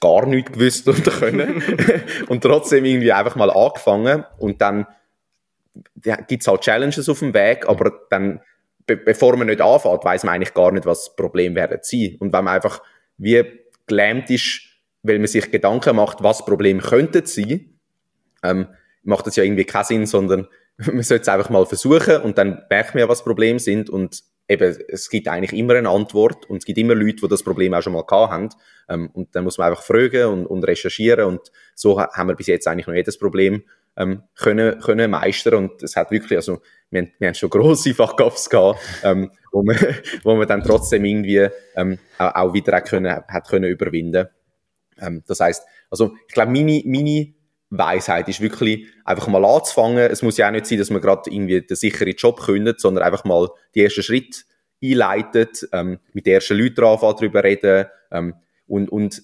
gar 0.00 0.26
nichts 0.26 0.52
gewusst 0.52 0.88
und 0.88 1.04
können 1.04 1.62
und 2.28 2.42
trotzdem 2.42 2.84
irgendwie 2.84 3.12
einfach 3.12 3.36
mal 3.36 3.50
angefangen 3.50 4.24
und 4.38 4.60
dann 4.60 4.86
ja, 6.04 6.16
gibt's 6.16 6.46
halt 6.46 6.60
Challenges 6.60 7.08
auf 7.08 7.18
dem 7.18 7.34
Weg, 7.34 7.68
aber 7.68 7.92
dann, 8.10 8.40
be 8.86 8.96
bevor 8.96 9.36
man 9.36 9.48
nicht 9.48 9.60
anfängt, 9.60 10.04
weiß 10.04 10.24
man 10.24 10.34
eigentlich 10.34 10.54
gar 10.54 10.70
nicht, 10.72 10.86
was 10.86 11.06
das 11.06 11.16
Problem 11.16 11.54
werden 11.54 11.78
sein. 11.82 12.16
Und 12.20 12.32
wenn 12.32 12.44
man 12.44 12.54
einfach 12.54 12.82
wie 13.16 13.44
gelähmt 13.86 14.30
ist, 14.30 14.60
weil 15.02 15.18
man 15.18 15.26
sich 15.26 15.50
Gedanken 15.50 15.96
macht, 15.96 16.22
was 16.22 16.44
Problem 16.44 16.80
könnte 16.80 17.26
sein, 17.26 17.78
ähm, 18.42 18.68
macht 19.02 19.26
das 19.26 19.36
ja 19.36 19.44
irgendwie 19.44 19.64
keinen 19.64 19.84
Sinn, 19.84 20.06
sondern 20.06 20.48
man 20.78 21.02
sollte 21.02 21.22
es 21.22 21.28
einfach 21.28 21.50
mal 21.50 21.66
versuchen 21.66 22.18
und 22.18 22.38
dann 22.38 22.64
merkt 22.68 22.94
man 22.94 23.02
ja, 23.02 23.08
was 23.08 23.24
Probleme 23.24 23.58
sind 23.58 23.90
und 23.90 24.22
eben, 24.48 24.76
es 24.88 25.08
gibt 25.08 25.28
eigentlich 25.28 25.58
immer 25.58 25.74
eine 25.74 25.88
Antwort 25.88 26.48
und 26.50 26.58
es 26.58 26.64
gibt 26.64 26.78
immer 26.78 26.94
Leute, 26.94 27.16
die 27.22 27.28
das 27.28 27.42
Problem 27.42 27.74
auch 27.74 27.82
schon 27.82 27.92
mal 27.92 28.04
gehabt 28.04 28.32
haben 28.32 28.48
ähm, 28.88 29.10
und 29.12 29.34
dann 29.34 29.44
muss 29.44 29.58
man 29.58 29.70
einfach 29.70 29.82
fragen 29.82 30.26
und, 30.26 30.46
und 30.46 30.64
recherchieren 30.64 31.26
und 31.26 31.40
so 31.74 32.00
haben 32.00 32.28
wir 32.28 32.36
bis 32.36 32.48
jetzt 32.48 32.66
eigentlich 32.68 32.86
noch 32.86 32.94
jedes 32.94 33.18
Problem 33.18 33.64
ähm, 33.96 34.24
können, 34.34 34.80
können 34.80 35.10
meistern 35.10 35.54
und 35.54 35.82
es 35.82 35.96
hat 35.96 36.10
wirklich, 36.10 36.36
also 36.36 36.60
wir 36.90 37.02
haben, 37.02 37.12
wir 37.18 37.28
haben 37.28 37.34
schon 37.34 37.50
grosse 37.50 37.94
Fuck-Ups 37.94 38.50
gehabt, 38.50 38.80
ähm, 39.02 39.30
wo, 39.52 39.62
man, 39.62 39.76
wo 40.22 40.34
man 40.34 40.48
dann 40.48 40.62
trotzdem 40.62 41.04
irgendwie 41.04 41.48
ähm, 41.76 41.98
auch, 42.18 42.34
auch 42.34 42.54
wieder 42.54 42.80
können, 42.80 43.12
hat 43.12 43.48
können 43.48 43.70
überwinden. 43.70 44.28
Ähm, 45.00 45.22
das 45.26 45.40
heißt, 45.40 45.64
also 45.90 46.16
ich 46.26 46.34
glaube, 46.34 46.52
meine, 46.52 46.82
meine 46.84 47.34
Weisheit 47.78 48.28
ist 48.28 48.40
wirklich 48.40 48.86
einfach 49.04 49.26
mal 49.28 49.44
anzufangen. 49.44 50.10
Es 50.10 50.22
muss 50.22 50.36
ja 50.36 50.48
auch 50.48 50.52
nicht 50.52 50.66
sein, 50.66 50.78
dass 50.78 50.90
man 50.90 51.00
gerade 51.00 51.30
irgendwie 51.30 51.60
den 51.60 51.76
sicheren 51.76 52.14
Job 52.14 52.40
kündet, 52.40 52.80
sondern 52.80 53.04
einfach 53.04 53.24
mal 53.24 53.48
die 53.74 53.82
ersten 53.82 54.02
Schritte 54.02 54.42
einleitet, 54.82 55.68
ähm, 55.72 55.98
mit 56.12 56.26
den 56.26 56.34
ersten 56.34 56.58
Leuten 56.58 56.84
anfangen, 56.84 57.16
darüber 57.16 57.42
reden 57.42 57.86
ähm, 58.10 58.34
und, 58.66 58.90
und 58.90 59.22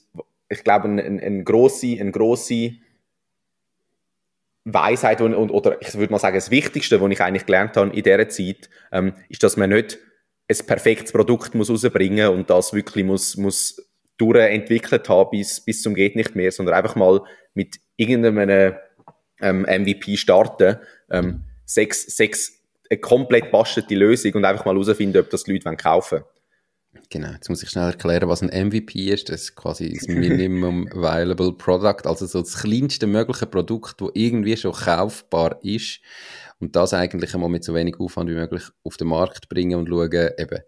ich 0.49 0.65
glaube, 0.65 0.89
eine, 0.89 1.03
eine 1.03 1.45
grosse, 1.45 1.97
eine 1.99 2.11
grosse 2.11 2.73
Weisheit 4.65 5.21
und, 5.21 5.35
und, 5.35 5.51
oder 5.51 5.81
ich 5.81 5.95
würde 5.95 6.13
mal 6.13 6.19
sagen, 6.19 6.37
das 6.37 6.51
Wichtigste, 6.51 7.01
was 7.01 7.11
ich 7.11 7.21
eigentlich 7.21 7.47
gelernt 7.47 7.77
habe 7.77 7.91
in 7.91 8.03
dieser 8.03 8.29
Zeit, 8.29 8.69
ähm, 8.93 9.15
ist, 9.29 9.43
dass 9.43 9.57
man 9.57 9.71
nicht 9.71 9.99
ein 10.49 10.67
perfektes 10.67 11.13
Produkt 11.13 11.55
muss 11.55 11.71
rausbringen 11.71 12.31
und 12.31 12.51
das 12.51 12.73
wirklich 12.73 13.05
muss, 13.05 13.37
muss 13.37 13.87
durchentwickelt 14.19 15.09
haben 15.09 15.31
bis, 15.31 15.61
bis 15.65 15.83
zum 15.83 15.95
geht 15.95 16.17
nicht 16.17 16.35
mehr, 16.35 16.53
sondern 16.53 16.75
einfach 16.75 16.97
mal 16.97 17.23
mit 17.55 17.81
irgendeinem 18.01 18.75
ähm, 19.41 19.63
MVP 19.63 20.17
starten, 20.17 20.79
ähm, 21.11 21.45
sechs, 21.65 22.17
sechs 22.17 22.61
eine 22.91 22.99
komplett 23.01 23.53
bastete 23.53 23.95
Lösung 23.95 24.35
und 24.35 24.45
einfach 24.45 24.65
mal 24.65 24.75
herausfinden, 24.75 25.19
ob 25.19 25.31
das 25.31 25.45
die 25.45 25.53
Leute 25.53 25.77
kaufen 25.77 26.21
wollen. 26.21 26.25
Genau, 27.09 27.31
jetzt 27.31 27.49
muss 27.49 27.63
ich 27.63 27.71
schnell 27.71 27.91
erklären, 27.91 28.29
was 28.29 28.43
ein 28.43 28.69
MVP 28.69 29.11
ist. 29.11 29.29
Das 29.29 29.43
ist 29.43 29.55
quasi 29.55 29.93
das 29.93 30.09
Minimum 30.09 30.89
Viable 30.93 31.53
Product, 31.53 32.05
also 32.05 32.27
so 32.27 32.41
das 32.41 32.63
kleinste 32.63 33.07
mögliche 33.07 33.47
Produkt, 33.47 34.01
das 34.01 34.09
irgendwie 34.15 34.57
schon 34.57 34.73
kaufbar 34.73 35.61
ist 35.63 36.01
und 36.59 36.75
das 36.75 36.93
eigentlich 36.93 37.33
einmal 37.33 37.49
mit 37.49 37.63
so 37.63 37.75
wenig 37.75 38.01
Aufwand 38.01 38.29
wie 38.29 38.35
möglich 38.35 38.65
auf 38.83 38.97
den 38.97 39.07
Markt 39.07 39.49
bringen 39.49 39.79
und 39.79 39.89
schauen, 39.89 40.31
eben, 40.37 40.61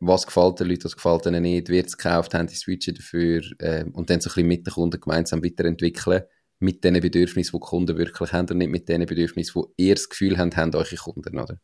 was 0.00 0.26
gefällt 0.26 0.60
den 0.60 0.68
Leuten, 0.68 0.84
was 0.84 0.96
gefällt 0.96 1.24
ihnen 1.24 1.42
nicht, 1.42 1.70
wird 1.70 1.86
es 1.86 1.96
gekauft, 1.96 2.34
haben 2.34 2.46
die 2.46 2.54
Switchen 2.54 2.94
dafür 2.94 3.42
äh, 3.58 3.84
und 3.90 4.10
dann 4.10 4.20
so 4.20 4.28
ein 4.28 4.34
bisschen 4.34 4.48
mit 4.48 4.66
den 4.66 4.74
Kunden 4.74 5.00
gemeinsam 5.00 5.42
weiterentwickeln 5.42 6.24
mit 6.58 6.82
den 6.84 7.00
Bedürfnissen, 7.00 7.52
die 7.52 7.60
die 7.60 7.68
Kunden 7.68 7.98
wirklich 7.98 8.32
haben 8.32 8.48
und 8.50 8.58
nicht 8.58 8.70
mit 8.70 8.88
den 8.88 9.06
Bedürfnissen, 9.06 9.62
die 9.62 9.84
ihr 9.84 9.94
das 9.94 10.08
Gefühl 10.08 10.38
habt, 10.38 10.56
haben 10.56 10.74
eure 10.74 10.96
Kunden, 10.96 11.38
oder? 11.38 11.58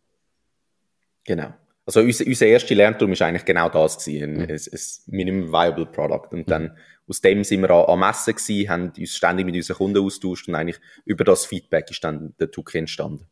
Genau. 1.25 1.55
Also 1.87 2.01
unser, 2.01 2.27
unser 2.27 2.47
erster 2.47 2.75
Lernturm 2.75 3.13
ist 3.13 3.23
eigentlich 3.23 3.45
genau 3.45 3.69
das 3.69 3.99
gewesen, 3.99 4.23
ein, 4.23 4.33
mhm. 4.37 4.43
ein, 4.43 4.51
ein 4.51 4.81
Minimum 5.07 5.53
Viable 5.53 5.87
Product. 5.87 6.29
Und 6.31 6.47
mhm. 6.47 6.51
dann 6.51 6.77
aus 7.07 7.21
dem 7.21 7.45
sind 7.45 7.61
wir 7.61 7.71
an, 7.71 7.87
an 7.87 7.99
Messen 7.99 8.35
gewesen, 8.35 8.69
haben 8.69 8.93
uns 8.97 9.17
ständig 9.17 9.45
mit 9.45 9.55
unseren 9.55 9.77
Kunden 9.77 9.99
austauscht 10.05 10.49
und 10.49 10.55
eigentlich 10.55 10.81
über 11.05 11.25
das 11.25 11.45
Feedback 11.45 11.91
ist 11.91 12.03
dann 12.03 12.35
der 12.41 12.51
Tuki 12.51 12.79
entstanden. 12.79 13.27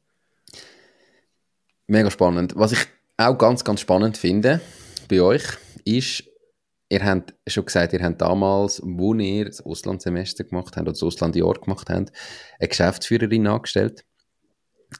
Mega 1.86 2.10
spannend. 2.10 2.54
Was 2.56 2.72
ich 2.72 2.86
auch 3.16 3.36
ganz, 3.38 3.64
ganz 3.64 3.80
spannend 3.80 4.18
finde 4.18 4.60
bei 5.08 5.22
euch, 5.22 5.42
ist, 5.84 6.24
ihr 6.92 7.04
habt 7.04 7.34
schon 7.46 7.64
gesagt, 7.64 7.94
ihr 7.94 8.02
habt 8.02 8.20
damals, 8.20 8.82
wo 8.84 9.14
ihr 9.14 9.46
das 9.46 9.62
Auslandssemester 9.62 10.44
gemacht 10.44 10.76
habt 10.76 10.82
oder 10.82 10.92
das 10.92 11.02
Auslandjahr 11.02 11.54
gemacht 11.54 11.88
habt, 11.88 12.12
eine 12.60 12.68
Geschäftsführerin 12.68 13.46
angestellt. 13.46 14.04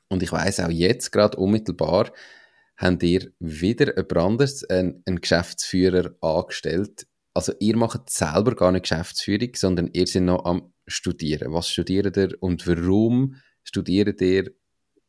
Und 0.09 0.23
ich 0.23 0.33
weiß 0.33 0.61
auch 0.61 0.71
jetzt 0.71 1.13
gerade 1.13 1.37
unmittelbar, 1.37 2.11
habt 2.79 3.03
ihr 3.03 3.31
wieder 3.41 3.95
jemand 3.95 4.17
anderes, 4.17 4.65
einen, 4.65 5.03
einen 5.05 5.21
Geschäftsführer 5.21 6.15
angestellt. 6.23 7.07
Also 7.35 7.53
ihr 7.61 7.77
macht 7.77 8.09
selber 8.09 8.55
gar 8.55 8.73
nicht 8.73 8.85
Geschäftsführung, 8.85 9.51
sondern 9.55 9.91
ihr 9.93 10.07
seid 10.07 10.23
noch 10.23 10.47
am 10.47 10.73
Studieren. 10.87 11.53
Was 11.53 11.69
studiert 11.69 12.17
ihr 12.17 12.35
und 12.41 12.67
warum 12.67 13.37
studiert 13.65 14.21
ihr 14.23 14.51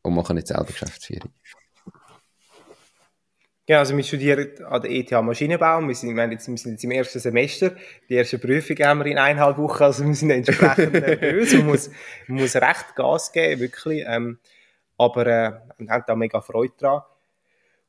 und 0.01 0.15
macht 0.15 0.33
nicht 0.33 0.47
selber 0.47 0.65
Geschäftsführung? 0.65 1.31
Genau, 3.65 3.79
also 3.79 3.95
wir 3.95 4.03
studieren 4.03 4.49
an 4.65 4.81
der 4.81 4.91
ETH 4.91 5.11
Maschinenbau. 5.11 5.87
Wir 5.87 5.95
sind, 5.95 6.15
wir, 6.17 6.39
sind 6.39 6.65
jetzt 6.65 6.83
im 6.83 6.91
ersten 6.91 7.19
Semester. 7.19 7.71
Die 8.09 8.15
erste 8.15 8.37
Prüfung 8.37 8.75
haben 8.79 8.99
wir 8.99 9.05
in 9.05 9.17
eineinhalb 9.17 9.57
Wochen, 9.57 9.83
also 9.83 10.05
wir 10.05 10.13
sind 10.13 10.31
entsprechend 10.31 10.91
nervös 10.91 11.53
und 11.53 11.67
muss, 11.67 11.89
muss 12.27 12.55
recht 12.57 12.93
Gas 12.95 13.31
geben, 13.31 13.61
wirklich. 13.61 14.03
Ähm, 14.05 14.37
aber 14.97 15.27
äh, 15.27 15.51
wir 15.77 15.89
haben 15.89 16.03
da 16.05 16.15
mega 16.15 16.41
Freude 16.41 16.73
dran. 16.77 17.03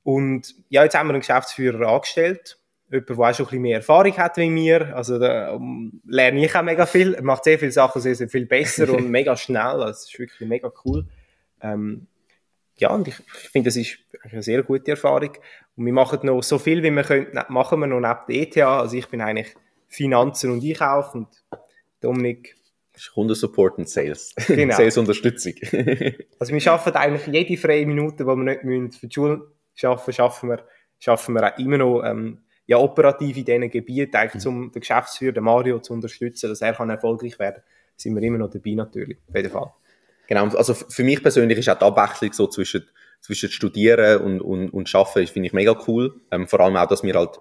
Und 0.04 0.54
ja, 0.68 0.84
jetzt 0.84 0.96
haben 0.96 1.08
wir 1.08 1.14
einen 1.14 1.20
Geschäftsführer 1.20 1.88
angestellt. 1.88 2.56
Jemand, 2.90 3.08
der 3.08 3.18
auch 3.18 3.34
schon 3.34 3.46
ein 3.46 3.48
bisschen 3.48 3.62
mehr 3.62 3.76
Erfahrung 3.78 4.16
hat 4.16 4.36
wie 4.36 4.50
mir. 4.50 4.94
Also 4.94 5.18
da 5.18 5.52
um, 5.52 6.00
lerne 6.06 6.44
ich 6.44 6.54
auch 6.54 6.62
mega 6.62 6.86
viel. 6.86 7.14
Er 7.14 7.22
macht 7.24 7.44
sehr 7.44 7.58
viele 7.58 7.72
Sachen 7.72 8.00
sehr, 8.00 8.14
sehr 8.14 8.28
viel 8.28 8.46
besser 8.46 8.92
und 8.92 9.10
mega 9.10 9.36
schnell. 9.36 9.58
Also, 9.58 9.86
das 9.86 10.04
ist 10.04 10.18
wirklich 10.18 10.48
mega 10.48 10.70
cool. 10.84 11.06
Ähm, 11.60 12.06
ja, 12.76 12.90
und 12.90 13.08
ich, 13.08 13.18
ich 13.18 13.48
finde, 13.50 13.68
das 13.68 13.76
ist 13.76 13.98
eine 14.22 14.42
sehr 14.42 14.62
gute 14.62 14.90
Erfahrung. 14.92 15.32
Und 15.76 15.86
wir 15.86 15.92
machen 15.92 16.20
noch 16.22 16.42
so 16.42 16.58
viel, 16.58 16.82
wie 16.82 16.90
wir 16.90 17.02
können, 17.02 17.32
ne, 17.32 17.44
machen 17.48 17.80
wir 17.80 17.86
noch 17.86 18.00
neben 18.00 18.20
der 18.28 18.36
ETH. 18.36 18.58
Also 18.62 18.96
ich 18.96 19.08
bin 19.08 19.20
eigentlich 19.20 19.54
Finanzen 19.88 20.50
und 20.50 20.64
Einkauf 20.64 21.14
und 21.14 21.28
Dominik. 22.00 22.56
Kundensupport 23.12 23.78
und 23.78 23.88
Sales. 23.88 24.34
Genau. 24.46 24.74
Sales-Unterstützung. 24.76 25.54
also 26.38 26.52
wir 26.52 26.60
schaffen 26.60 26.94
eigentlich 26.94 27.26
jede 27.26 27.56
freie 27.60 27.86
Minute, 27.86 28.18
die 28.18 28.26
wir 28.26 28.64
nicht 28.64 28.94
für 28.94 29.08
die 29.08 29.14
Schule 29.14 29.48
schaffen, 29.74 30.12
schaffen 30.12 30.50
wir, 30.50 30.64
schaffen 31.00 31.34
wir 31.34 31.52
auch 31.52 31.58
immer 31.58 31.78
noch 31.78 32.02
ähm, 32.04 32.38
ja, 32.66 32.78
operativ 32.78 33.36
in 33.36 33.44
diesen 33.44 33.70
Gebieten, 33.70 34.16
eigentlich, 34.16 34.46
um 34.46 34.70
den 34.70 34.80
Geschäftsführer, 34.80 35.32
den 35.32 35.44
Mario, 35.44 35.80
zu 35.80 35.92
unterstützen, 35.92 36.48
dass 36.48 36.62
er 36.62 36.72
kann 36.72 36.90
erfolgreich 36.90 37.38
werden 37.38 37.56
kann, 37.56 37.64
sind 37.96 38.14
wir 38.14 38.22
immer 38.22 38.38
noch 38.38 38.50
dabei 38.50 38.74
natürlich, 38.74 39.18
auf 39.28 39.34
jeden 39.34 39.50
Fall. 39.50 39.72
Genau, 40.26 40.46
also 40.56 40.72
für 40.72 41.04
mich 41.04 41.22
persönlich 41.22 41.58
ist 41.58 41.68
auch 41.68 41.78
die 41.78 41.84
Abwechslung 41.84 42.32
so 42.32 42.46
zwischen, 42.46 42.88
zwischen 43.24 43.50
Studieren 43.50 44.20
und, 44.20 44.42
und, 44.42 44.68
und 44.68 44.94
Arbeiten, 44.94 45.26
finde 45.26 45.46
ich 45.46 45.54
mega 45.54 45.74
cool. 45.88 46.20
Ähm, 46.30 46.46
vor 46.46 46.60
allem 46.60 46.76
auch, 46.76 46.86
dass 46.86 47.02
wir 47.02 47.14
halt 47.14 47.40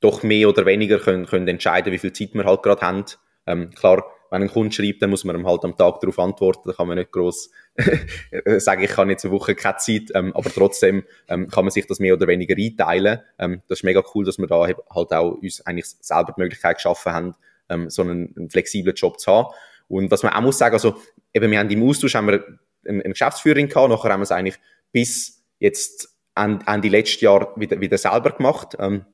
doch 0.00 0.22
mehr 0.22 0.48
oder 0.48 0.64
weniger 0.64 0.98
können, 0.98 1.26
können 1.26 1.46
entscheiden, 1.46 1.92
wie 1.92 1.98
viel 1.98 2.14
Zeit 2.14 2.32
wir 2.32 2.44
halt 2.44 2.62
gerade 2.62 2.80
haben. 2.80 3.04
Ähm, 3.46 3.70
klar, 3.74 4.06
wenn 4.30 4.40
ein 4.40 4.48
Kunde 4.48 4.74
schreibt, 4.74 5.02
dann 5.02 5.10
muss 5.10 5.24
man 5.24 5.36
ihm 5.36 5.46
halt 5.46 5.64
am 5.64 5.76
Tag 5.76 6.00
darauf 6.00 6.18
antworten. 6.18 6.62
Da 6.64 6.72
kann 6.72 6.88
man 6.88 6.96
nicht 6.96 7.12
groß 7.12 7.50
sagen, 8.56 8.82
ich 8.82 8.90
kann 8.90 9.10
jetzt 9.10 9.26
eine 9.26 9.34
Woche 9.34 9.54
keine 9.54 9.76
Zeit, 9.76 10.04
ähm, 10.14 10.34
aber 10.34 10.48
trotzdem 10.48 11.04
ähm, 11.28 11.48
kann 11.48 11.66
man 11.66 11.70
sich 11.70 11.86
das 11.86 11.98
mehr 11.98 12.14
oder 12.14 12.26
weniger 12.26 12.54
einteilen. 12.56 13.20
Ähm, 13.38 13.60
das 13.68 13.80
ist 13.80 13.84
mega 13.84 14.02
cool, 14.14 14.24
dass 14.24 14.38
wir 14.38 14.46
da 14.46 14.66
halt 14.66 15.12
auch 15.12 15.32
uns 15.32 15.60
eigentlich 15.66 15.88
selber 16.00 16.32
die 16.34 16.40
Möglichkeit 16.40 16.76
geschaffen 16.76 17.12
haben, 17.12 17.34
ähm, 17.68 17.90
so 17.90 18.00
einen, 18.00 18.34
einen 18.34 18.48
flexiblen 18.48 18.94
Job 18.94 19.20
zu 19.20 19.30
haben. 19.30 19.48
Und 19.88 20.10
was 20.10 20.22
man 20.22 20.32
auch 20.32 20.40
muss 20.40 20.56
sagen, 20.56 20.72
also 20.72 20.96
eben 21.34 21.50
wir 21.50 21.58
haben 21.58 21.68
im 21.68 21.86
Austausch 21.86 22.14
haben 22.14 22.28
wir 22.28 22.42
eine, 22.88 23.02
eine 23.04 23.12
Geschäftsführerin 23.12 23.68
gehabt, 23.68 23.90
nachher 23.90 24.10
haben 24.10 24.20
wir 24.20 24.24
es 24.24 24.32
eigentlich 24.32 24.58
bis 24.92 25.42
jetzt 25.58 26.08
Ende 26.34 26.88
letztes 26.88 27.20
Jahr 27.20 27.52
wieder, 27.56 27.80
wieder 27.80 27.98
selber 27.98 28.30
gemacht. 28.30 28.76
Ähm, 28.78 29.04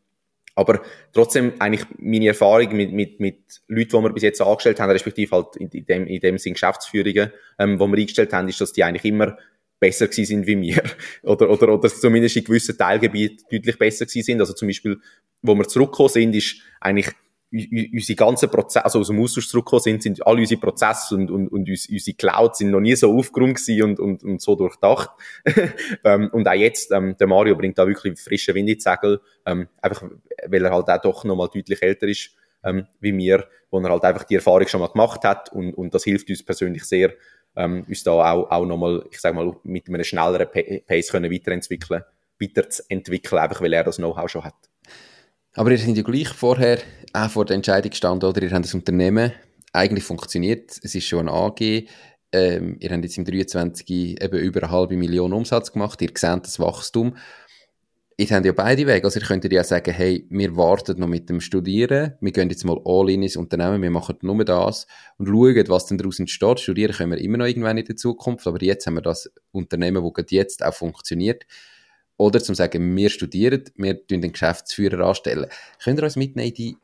aber 0.54 0.82
trotzdem 1.12 1.52
eigentlich 1.60 1.86
meine 1.98 2.28
Erfahrung 2.28 2.74
mit, 2.76 2.92
mit, 2.92 3.20
mit 3.20 3.60
Leuten, 3.68 3.90
die 3.90 4.02
wir 4.02 4.12
bis 4.12 4.24
jetzt 4.24 4.40
angestellt 4.40 4.80
haben, 4.80 4.90
respektive 4.90 5.30
halt 5.30 5.56
in, 5.56 5.68
in 5.68 5.86
dem, 5.86 6.06
in 6.06 6.20
dem 6.20 6.38
Sinn 6.38 6.54
Geschäftsführungen, 6.54 7.32
ähm, 7.58 7.78
die 7.78 7.86
wir 7.86 7.98
eingestellt 7.98 8.32
haben, 8.32 8.48
ist, 8.48 8.60
dass 8.60 8.72
die 8.72 8.82
eigentlich 8.82 9.04
immer 9.04 9.36
besser 9.78 10.08
gewesen 10.08 10.26
sind 10.26 10.46
wie 10.46 10.60
wir. 10.60 10.82
oder, 11.22 11.48
oder, 11.48 11.72
oder 11.74 11.88
zumindest 11.88 12.36
in 12.36 12.44
gewissen 12.44 12.76
Teilgebieten 12.76 13.46
deutlich 13.50 13.78
besser 13.78 14.06
gewesen 14.06 14.24
sind. 14.24 14.40
Also 14.40 14.52
zum 14.52 14.66
Beispiel, 14.68 15.00
wo 15.42 15.54
wir 15.54 15.68
zurückgekommen 15.68 16.08
sind, 16.08 16.34
ist 16.34 16.56
eigentlich 16.80 17.08
unsere 17.50 18.16
ganzen 18.16 18.50
Prozesse, 18.50 18.84
also 18.84 19.00
aus 19.00 19.08
dem 19.08 19.20
Austausch 19.20 19.48
zurückgekommen 19.48 19.82
sind, 19.82 20.02
sind 20.02 20.26
alle 20.26 20.40
unsere 20.40 20.60
Prozesse 20.60 21.14
und, 21.14 21.30
und, 21.30 21.48
und 21.48 21.68
unsere 21.68 22.16
Clouds 22.16 22.58
sind 22.58 22.70
noch 22.70 22.80
nie 22.80 22.94
so 22.94 23.16
aufgeräumt 23.16 23.56
gewesen 23.56 23.82
und, 23.82 24.00
und, 24.00 24.24
und 24.24 24.42
so 24.42 24.54
durchdacht. 24.54 25.10
ähm, 26.04 26.28
und 26.32 26.46
auch 26.46 26.52
jetzt, 26.52 26.92
ähm, 26.92 27.16
der 27.18 27.26
Mario 27.26 27.56
bringt 27.56 27.78
da 27.78 27.86
wirklich 27.86 28.18
frische 28.20 28.54
Wind 28.54 28.68
ins 28.68 28.84
Segel, 28.84 29.20
ähm, 29.46 29.68
einfach, 29.80 30.04
weil 30.46 30.64
er 30.64 30.72
halt 30.72 30.88
auch 30.88 31.00
doch 31.00 31.24
nochmal 31.24 31.48
deutlich 31.52 31.82
älter 31.82 32.06
ist, 32.06 32.30
ähm, 32.64 32.86
wie 33.00 33.12
mir, 33.12 33.46
wo 33.70 33.80
er 33.80 33.90
halt 33.90 34.04
einfach 34.04 34.24
die 34.24 34.34
Erfahrung 34.34 34.68
schon 34.68 34.80
mal 34.80 34.88
gemacht 34.88 35.24
hat 35.24 35.50
und, 35.52 35.72
und 35.72 35.94
das 35.94 36.04
hilft 36.04 36.28
uns 36.28 36.44
persönlich 36.44 36.84
sehr, 36.84 37.14
ähm, 37.56 37.84
uns 37.88 38.04
da 38.04 38.12
auch, 38.12 38.50
auch 38.50 38.66
nochmal, 38.66 39.06
ich 39.10 39.20
sag 39.20 39.34
mal, 39.34 39.56
mit 39.62 39.88
einem 39.88 40.04
schnelleren 40.04 40.48
Pace 40.86 41.10
können 41.10 41.32
weiterentwickeln, 41.32 42.02
weiterzuentwickeln, 42.38 43.40
einfach 43.40 43.62
weil 43.62 43.72
er 43.72 43.84
das 43.84 43.96
Know-how 43.96 44.28
schon 44.28 44.44
hat. 44.44 44.54
Aber 45.58 45.72
ihr 45.72 45.78
seid 45.78 45.96
ja 45.96 46.04
gleich 46.04 46.28
vorher 46.28 46.78
auch 47.12 47.30
vor 47.30 47.44
der 47.44 47.56
Entscheidung 47.56 47.90
gestanden, 47.90 48.28
oder? 48.28 48.40
Ihr 48.40 48.52
habt 48.52 48.64
das 48.64 48.74
Unternehmen, 48.74 49.32
eigentlich 49.72 50.04
funktioniert, 50.04 50.70
es 50.84 50.94
ist 50.94 51.08
schon 51.08 51.28
ein 51.28 51.34
AG, 51.34 51.88
ähm, 52.30 52.76
ihr 52.78 52.90
habt 52.90 53.02
jetzt 53.02 53.18
im 53.18 53.24
23 53.24 54.22
eben 54.22 54.38
über 54.38 54.62
eine 54.62 54.70
halbe 54.70 54.96
Million 54.96 55.32
Umsatz 55.32 55.72
gemacht, 55.72 56.00
ihr 56.00 56.10
seht 56.14 56.44
das 56.44 56.60
Wachstum. 56.60 57.16
Ihr 58.16 58.28
habt 58.30 58.46
ja 58.46 58.52
beide 58.52 58.86
Wege, 58.86 59.04
also 59.04 59.18
ihr 59.18 59.26
könntet 59.26 59.52
ja 59.52 59.64
sagen, 59.64 59.92
hey, 59.92 60.28
wir 60.30 60.56
warten 60.56 61.00
noch 61.00 61.08
mit 61.08 61.28
dem 61.28 61.40
Studieren, 61.40 62.14
wir 62.20 62.30
gehen 62.30 62.50
jetzt 62.50 62.64
mal 62.64 62.80
all 62.84 63.10
in 63.10 63.24
ins 63.24 63.34
Unternehmen, 63.36 63.82
wir 63.82 63.90
machen 63.90 64.16
nur 64.22 64.44
das. 64.44 64.86
Und 65.16 65.26
schauen, 65.26 65.68
was 65.68 65.86
denn 65.86 65.98
daraus 65.98 66.20
entsteht. 66.20 66.60
Studieren 66.60 66.92
können 66.92 67.10
wir 67.10 67.18
immer 67.18 67.38
noch 67.38 67.46
irgendwann 67.46 67.78
in 67.78 67.84
der 67.84 67.96
Zukunft, 67.96 68.46
aber 68.46 68.62
jetzt 68.62 68.86
haben 68.86 68.94
wir 68.94 69.02
das 69.02 69.28
Unternehmen, 69.50 70.08
das 70.16 70.26
jetzt 70.30 70.64
auch 70.64 70.74
funktioniert. 70.74 71.46
Oder 72.18 72.42
zum 72.42 72.54
sagen, 72.54 72.96
wir 72.96 73.10
studieren, 73.10 73.64
wir 73.76 74.06
tun 74.06 74.20
den 74.20 74.32
Geschäftsführer 74.32 75.06
anstellen. 75.06 75.46
Könnt 75.82 76.00
ihr 76.00 76.02
uns 76.02 76.16
mitnehmen 76.16 76.48
in 76.48 76.54
die 76.54 76.76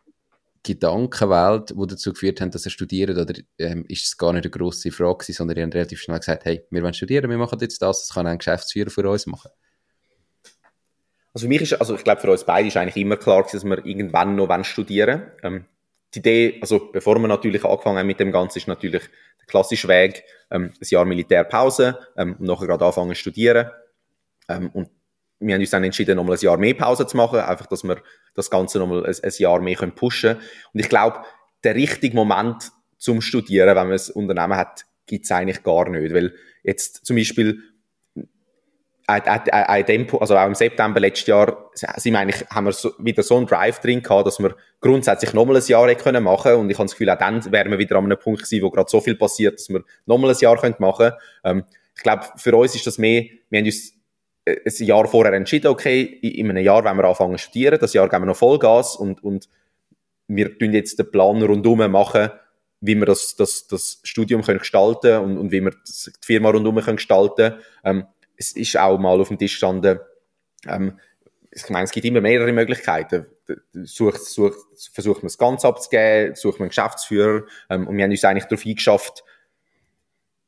Gedankenwelt, 0.62 1.70
die 1.70 1.86
dazu 1.86 2.12
geführt 2.12 2.40
haben, 2.40 2.52
dass 2.52 2.64
er 2.64 2.70
studiert, 2.70 3.10
oder 3.10 3.34
ähm, 3.58 3.84
ist 3.88 4.06
es 4.06 4.16
gar 4.16 4.32
nicht 4.32 4.44
eine 4.44 4.50
grosse 4.50 4.92
Frage 4.92 5.18
gewesen, 5.18 5.32
sondern 5.34 5.58
ihr 5.58 5.64
habt 5.64 5.74
relativ 5.74 6.00
schnell 6.00 6.18
gesagt, 6.18 6.44
hey, 6.46 6.64
wir 6.70 6.82
wollen 6.82 6.94
studieren, 6.94 7.28
wir 7.28 7.36
machen 7.36 7.58
jetzt 7.60 7.82
das, 7.82 8.06
das 8.06 8.14
kann 8.14 8.26
ein 8.26 8.38
Geschäftsführer 8.38 8.90
für 8.90 9.08
uns 9.08 9.26
machen? 9.26 9.50
Also 11.34 11.46
für 11.46 11.48
mich 11.48 11.62
ist, 11.62 11.74
also 11.74 11.96
ich 11.96 12.04
glaube 12.04 12.20
für 12.20 12.30
uns 12.30 12.44
beide 12.44 12.68
ist 12.68 12.76
eigentlich 12.76 12.96
immer 12.96 13.16
klar 13.16 13.44
dass 13.50 13.64
wir 13.64 13.84
irgendwann 13.84 14.36
noch 14.36 14.64
studieren 14.64 15.22
wollen. 15.42 15.54
Ähm, 15.56 15.64
die 16.14 16.20
Idee, 16.20 16.58
also 16.62 16.92
bevor 16.92 17.18
wir 17.18 17.26
natürlich 17.26 17.64
angefangen 17.64 17.98
haben 17.98 18.06
mit 18.06 18.20
dem 18.20 18.30
Ganzen, 18.30 18.58
ist 18.58 18.68
natürlich 18.68 19.02
der 19.02 19.46
klassische 19.46 19.88
Weg, 19.88 20.22
ähm, 20.52 20.72
ein 20.80 20.88
Jahr 20.88 21.04
Militärpause 21.04 21.98
ähm, 22.16 22.36
und 22.38 22.46
nachher 22.46 22.68
gerade 22.68 22.86
anfangen 22.86 23.10
zu 23.10 23.20
studieren. 23.20 23.68
Ähm, 24.48 24.70
und 24.70 24.90
wir 25.46 25.54
haben 25.54 25.60
uns 25.60 25.70
dann 25.70 25.84
entschieden, 25.84 26.16
nochmal 26.16 26.36
ein 26.36 26.42
Jahr 26.42 26.56
mehr 26.56 26.74
Pause 26.74 27.06
zu 27.06 27.16
machen, 27.16 27.40
einfach, 27.40 27.66
dass 27.66 27.84
wir 27.84 27.98
das 28.34 28.50
Ganze 28.50 28.78
nochmal 28.78 29.06
ein, 29.06 29.14
ein 29.22 29.32
Jahr 29.38 29.60
mehr 29.60 29.76
können 29.76 29.94
pushen 29.94 30.34
können. 30.34 30.48
Und 30.72 30.80
ich 30.80 30.88
glaube, 30.88 31.18
der 31.62 31.74
richtige 31.74 32.14
Moment 32.14 32.70
zum 32.98 33.20
Studieren, 33.20 33.76
wenn 33.76 33.88
man 33.88 33.98
ein 33.98 34.12
Unternehmen 34.14 34.56
hat, 34.56 34.84
gibt 35.06 35.24
es 35.24 35.30
eigentlich 35.30 35.62
gar 35.62 35.88
nicht. 35.88 36.14
Weil 36.14 36.34
jetzt 36.62 37.04
zum 37.04 37.16
Beispiel 37.16 37.62
also 39.06 40.36
auch 40.36 40.46
im 40.46 40.54
September 40.54 40.98
letztes 40.98 41.26
Jahr 41.26 41.70
sind 41.74 42.16
eigentlich, 42.16 42.48
haben 42.48 42.64
wir 42.64 42.72
so, 42.72 42.92
wieder 42.98 43.22
so 43.22 43.36
einen 43.36 43.46
Drive 43.46 43.80
drin 43.80 44.02
gehabt, 44.02 44.26
dass 44.26 44.38
wir 44.38 44.56
grundsätzlich 44.80 45.34
nochmal 45.34 45.56
ein 45.56 45.62
Jahr 45.66 45.88
hätten 45.88 46.02
können 46.02 46.24
machen 46.24 46.54
und 46.54 46.70
ich 46.70 46.78
habe 46.78 46.86
das 46.86 46.92
Gefühl, 46.92 47.10
auch 47.10 47.18
dann 47.18 47.52
wären 47.52 47.70
wir 47.70 47.78
wieder 47.78 47.96
an 47.96 48.04
einem 48.04 48.18
Punkt 48.18 48.42
gewesen, 48.42 48.62
wo 48.62 48.70
gerade 48.70 48.88
so 48.88 49.00
viel 49.00 49.14
passiert, 49.14 49.58
dass 49.58 49.68
wir 49.68 49.84
nochmal 50.06 50.30
ein 50.30 50.38
Jahr 50.38 50.56
können 50.56 50.76
machen 50.78 51.12
ähm, 51.44 51.64
Ich 51.94 52.02
glaube, 52.02 52.24
für 52.36 52.56
uns 52.56 52.74
ist 52.74 52.86
das 52.86 52.96
mehr, 52.96 53.24
wir 53.50 53.58
haben 53.58 53.66
uns 53.66 53.90
äh, 53.90 53.94
ein 54.46 54.86
Jahr 54.86 55.06
vorher 55.06 55.32
entschieden, 55.32 55.68
okay, 55.68 56.02
in 56.02 56.50
einem 56.50 56.64
Jahr 56.64 56.84
wollen 56.84 56.96
wir 56.96 57.04
anfangen 57.04 57.38
zu 57.38 57.44
studieren, 57.44 57.78
das 57.80 57.94
Jahr 57.94 58.08
geben 58.08 58.22
wir 58.22 58.26
noch 58.26 58.36
Vollgas 58.36 58.96
und, 58.96 59.24
und 59.24 59.48
wir 60.28 60.58
tun 60.58 60.72
jetzt 60.72 60.98
den 60.98 61.10
Plan 61.10 61.42
rundum 61.42 61.90
machen, 61.90 62.30
wie 62.80 62.94
wir 62.94 63.06
das, 63.06 63.36
das, 63.36 63.66
das 63.66 64.00
Studium 64.02 64.42
können 64.42 64.58
gestalten 64.58 65.18
und, 65.18 65.38
und 65.38 65.52
wie 65.52 65.62
wir 65.62 65.70
die 65.70 66.12
Firma 66.20 66.50
rundum 66.50 66.76
können 66.80 66.96
gestalten 66.96 67.54
ähm, 67.84 68.06
es 68.36 68.52
ist 68.52 68.76
auch 68.76 68.98
mal 68.98 69.20
auf 69.20 69.28
dem 69.28 69.38
Tisch 69.38 69.52
gestanden, 69.52 70.00
ähm, 70.66 70.98
ich 71.54 71.70
meine, 71.70 71.84
es 71.84 71.92
gibt 71.92 72.04
immer 72.04 72.20
mehrere 72.20 72.52
Möglichkeiten. 72.52 73.26
Sucht, 73.84 74.24
sucht, 74.24 74.58
versucht 74.92 75.22
man 75.22 75.28
es 75.28 75.38
ganz 75.38 75.64
abzugeben, 75.64 76.34
sucht 76.34 76.58
man 76.58 76.64
einen 76.64 76.70
Geschäftsführer 76.70 77.44
ähm, 77.70 77.86
und 77.86 77.96
wir 77.96 78.04
haben 78.04 78.10
uns 78.10 78.24
eigentlich 78.24 78.46
darauf 78.46 78.66
eingeschafft, 78.66 79.22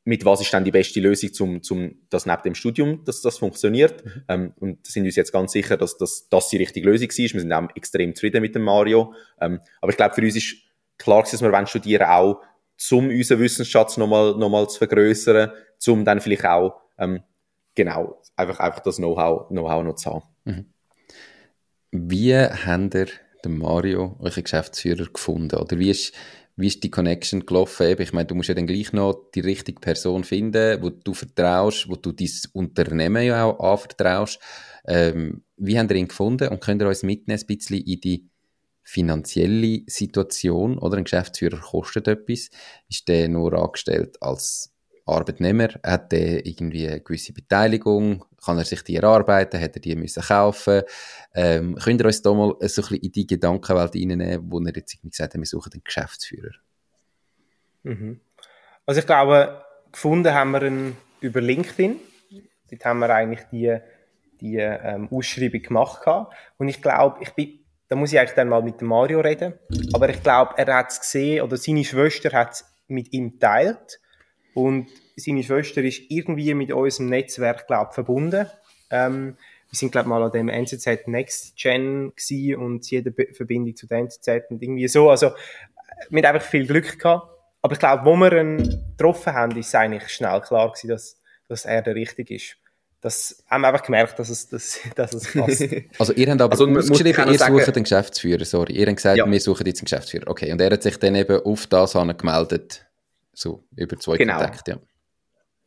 mit 0.07 0.23
was 0.23 0.39
ist 0.39 0.53
dann 0.53 0.63
die 0.63 0.71
beste 0.71 1.01
Lösung, 1.01 1.33
zum, 1.33 1.61
zum 1.61 1.95
das 2.09 2.25
neben 2.25 2.41
dem 2.41 2.55
Studium, 2.55 3.03
dass 3.03 3.21
das 3.21 3.37
funktioniert. 3.37 4.05
Mhm. 4.05 4.23
Ähm, 4.29 4.53
und 4.57 4.87
sind 4.87 5.03
uns 5.03 5.17
jetzt 5.17 5.33
ganz 5.33 5.51
sicher, 5.51 5.75
dass 5.75 5.97
das, 5.97 6.29
das 6.29 6.47
die 6.47 6.55
richtige 6.55 6.89
Lösung 6.89 7.09
ist. 7.09 7.17
Wir 7.17 7.41
sind 7.41 7.51
auch 7.51 7.67
extrem 7.75 8.15
zufrieden 8.15 8.41
mit 8.41 8.55
dem 8.55 8.61
Mario. 8.61 9.13
Ähm, 9.41 9.59
aber 9.81 9.91
ich 9.91 9.97
glaube, 9.97 10.15
für 10.15 10.21
uns 10.21 10.37
ist 10.37 10.55
klar, 10.97 11.23
dass 11.23 11.41
wir 11.41 11.51
wollen 11.51 11.67
studieren 11.67 12.07
auch, 12.07 12.41
um 12.89 13.09
unseren 13.09 13.39
Wissensschatz 13.41 13.97
nochmal 13.97 14.37
noch 14.37 14.47
mal 14.47 14.69
zu 14.69 14.77
vergrößern, 14.77 15.51
um 15.87 16.05
dann 16.05 16.21
vielleicht 16.21 16.45
auch 16.45 16.79
ähm, 16.97 17.21
genau, 17.75 18.21
einfach, 18.37 18.61
einfach 18.61 18.79
das 18.79 18.95
Know-how 18.95 19.49
Know 19.49 19.83
noch 19.83 19.95
zu 19.95 20.09
haben. 20.09 20.23
Mhm. 20.45 20.65
Wie 21.91 22.33
habt 22.33 22.95
ihr 22.95 23.07
den 23.43 23.57
Mario, 23.57 24.15
euren 24.19 24.43
Geschäftsführer, 24.43 25.05
gefunden? 25.11 25.57
Oder 25.57 25.77
wie 25.79 25.89
ist, 25.89 26.13
wie 26.57 26.67
ist 26.67 26.83
die 26.83 26.89
Connection 26.89 27.45
gelaufen? 27.45 27.95
Ich 27.99 28.13
meine, 28.13 28.25
du 28.25 28.33
musst 28.33 28.49
ja 28.49 28.55
dann 28.55 28.65
gleich 28.65 28.91
noch 28.91 29.29
die 29.35 29.41
richtige 29.41 29.79
Person 29.79 30.23
finden, 30.23 30.81
wo 30.81 30.89
du 30.89 31.13
vertraust, 31.13 31.87
wo 31.87 31.95
du 31.95 32.11
dein 32.11 32.29
Unternehmen 32.53 33.23
ja 33.23 33.45
auch 33.45 33.59
anvertraust. 33.59 34.39
Ähm, 34.87 35.43
wie 35.55 35.77
habt 35.77 35.91
ihr 35.91 35.97
ihn 35.97 36.07
gefunden 36.07 36.49
und 36.49 36.59
könnt 36.59 36.81
ihr 36.81 36.87
uns 36.87 37.03
mitnehmen 37.03 37.39
ein 37.39 37.45
bisschen 37.45 37.83
in 37.83 38.01
die 38.01 38.27
finanzielle 38.81 39.83
Situation? 39.85 40.79
Oder 40.79 40.97
ein 40.97 41.03
Geschäftsführer 41.03 41.59
kostet 41.59 42.07
etwas. 42.07 42.49
Ist 42.89 43.07
der 43.07 43.29
nur 43.29 43.53
angestellt 43.53 44.17
als 44.21 44.73
Arbeitnehmer, 45.05 45.69
hat 45.83 46.11
er 46.11 46.45
irgendwie 46.45 46.87
eine 46.87 47.01
gewisse 47.01 47.33
Beteiligung, 47.33 48.25
kann 48.43 48.57
er 48.57 48.65
sich 48.65 48.83
die 48.83 48.95
erarbeiten, 48.95 49.59
hat 49.59 49.75
er 49.75 49.81
die 49.81 49.95
müssen 49.95 50.23
kaufen. 50.23 50.83
Ähm, 51.33 51.75
könnt 51.75 52.01
ihr 52.01 52.05
uns 52.05 52.21
da 52.21 52.33
mal 52.33 52.49
so 52.49 52.53
ein 52.53 52.59
bisschen 52.59 52.97
in 52.97 53.11
die 53.11 53.27
Gedankenwelt 53.27 53.95
reinnehmen, 53.95 54.51
wo 54.51 54.59
er 54.59 54.75
jetzt 54.75 55.01
gesagt 55.01 55.33
hat, 55.33 55.39
wir 55.39 55.45
suchen 55.45 55.73
einen 55.73 55.83
Geschäftsführer? 55.83 56.55
Mhm. 57.83 58.19
Also 58.85 58.99
ich 58.99 59.05
glaube, 59.05 59.63
gefunden 59.91 60.33
haben 60.33 60.51
wir 60.51 60.63
ihn 60.63 60.97
über 61.19 61.41
LinkedIn. 61.41 61.99
Dort 62.69 62.85
haben 62.85 62.99
wir 62.99 63.09
eigentlich 63.09 63.41
die, 63.51 63.77
die 64.39 64.57
ähm, 64.57 65.09
Ausschreibung 65.11 65.61
gemacht. 65.61 66.03
Gehabt. 66.03 66.35
Und 66.57 66.67
ich 66.67 66.81
glaube, 66.81 67.17
ich 67.21 67.31
bin, 67.31 67.59
da 67.87 67.95
muss 67.95 68.13
ich 68.13 68.19
eigentlich 68.19 68.35
dann 68.35 68.49
mal 68.49 68.61
mit 68.61 68.81
Mario 68.81 69.21
reden. 69.21 69.53
Aber 69.93 70.09
ich 70.09 70.21
glaube, 70.21 70.53
er 70.57 70.73
hat 70.73 70.91
es 70.91 70.99
gesehen, 70.99 71.41
oder 71.41 71.57
seine 71.57 71.83
Schwester 71.83 72.31
hat 72.31 72.53
es 72.53 72.65
mit 72.87 73.13
ihm 73.13 73.31
geteilt. 73.31 73.99
Und 74.57 74.87
seine 75.15 75.43
Schwester 75.43 75.83
ist 75.83 76.01
irgendwie 76.09 76.55
mit 76.55 76.71
unserem 76.71 77.09
Netzwerk, 77.09 77.67
glaube 77.67 77.93
verbunden. 77.93 78.47
Ähm, 78.89 79.37
wir 79.69 79.77
sind, 79.77 79.91
glaube 79.91 80.09
mal 80.09 80.23
an 80.23 80.31
dem 80.31 80.49
NZZ 80.49 81.05
Next 81.05 81.55
Gen 81.55 82.11
und 82.57 82.89
jede 82.89 83.13
Verbindung 83.33 83.75
zu 83.75 83.85
der 83.85 83.99
NZZ 83.99 84.49
und 84.49 84.63
irgendwie 84.63 84.87
so. 84.87 85.11
Also, 85.11 85.29
mit 86.09 86.25
einfach 86.25 86.41
viel 86.41 86.65
Glück 86.65 86.97
gehabt. 86.97 87.29
Aber 87.61 87.73
ich 87.73 87.79
glaube, 87.79 88.03
wo 88.03 88.15
wir 88.15 88.33
ihn 88.33 88.57
getroffen 88.97 89.33
haben, 89.33 89.55
ist 89.55 89.75
eigentlich 89.75 90.09
schnell 90.09 90.41
klar 90.41 90.71
gewesen, 90.71 90.87
dass, 90.87 91.21
dass 91.47 91.65
er 91.65 91.83
der 91.83 91.93
Richtige 91.93 92.33
ist. 92.33 92.55
Das 93.01 93.43
haben 93.47 93.61
wir 93.61 93.67
einfach 93.67 93.83
gemerkt, 93.83 94.17
dass 94.17 94.29
es, 94.29 94.49
dass, 94.49 94.79
dass 94.95 95.13
es 95.13 95.33
passt. 95.33 95.67
also 95.99 96.13
ihr 96.13 96.31
habt 96.31 96.41
aber 96.41 96.53
also, 96.53 96.67
ausgeschrieben, 96.67 97.31
ihr 97.31 97.37
sucht 97.37 97.75
einen 97.75 97.83
Geschäftsführer, 97.83 98.43
sorry. 98.43 98.73
Ihr 98.73 98.87
habt 98.87 98.95
gesagt, 98.95 99.17
ja. 99.17 99.29
wir 99.29 99.39
suchen 99.39 99.67
jetzt 99.67 99.81
einen 99.81 99.85
Geschäftsführer. 99.85 100.27
Okay, 100.27 100.51
und 100.51 100.59
er 100.59 100.71
hat 100.71 100.81
sich 100.81 100.97
dann 100.97 101.13
eben 101.13 101.41
auf 101.41 101.67
das 101.67 101.93
gemeldet 101.93 102.86
so 103.37 103.63
über 103.75 103.97
zwei 103.97 104.17
genau. 104.17 104.39
Kontakte, 104.39 104.71
ja. 104.71 104.79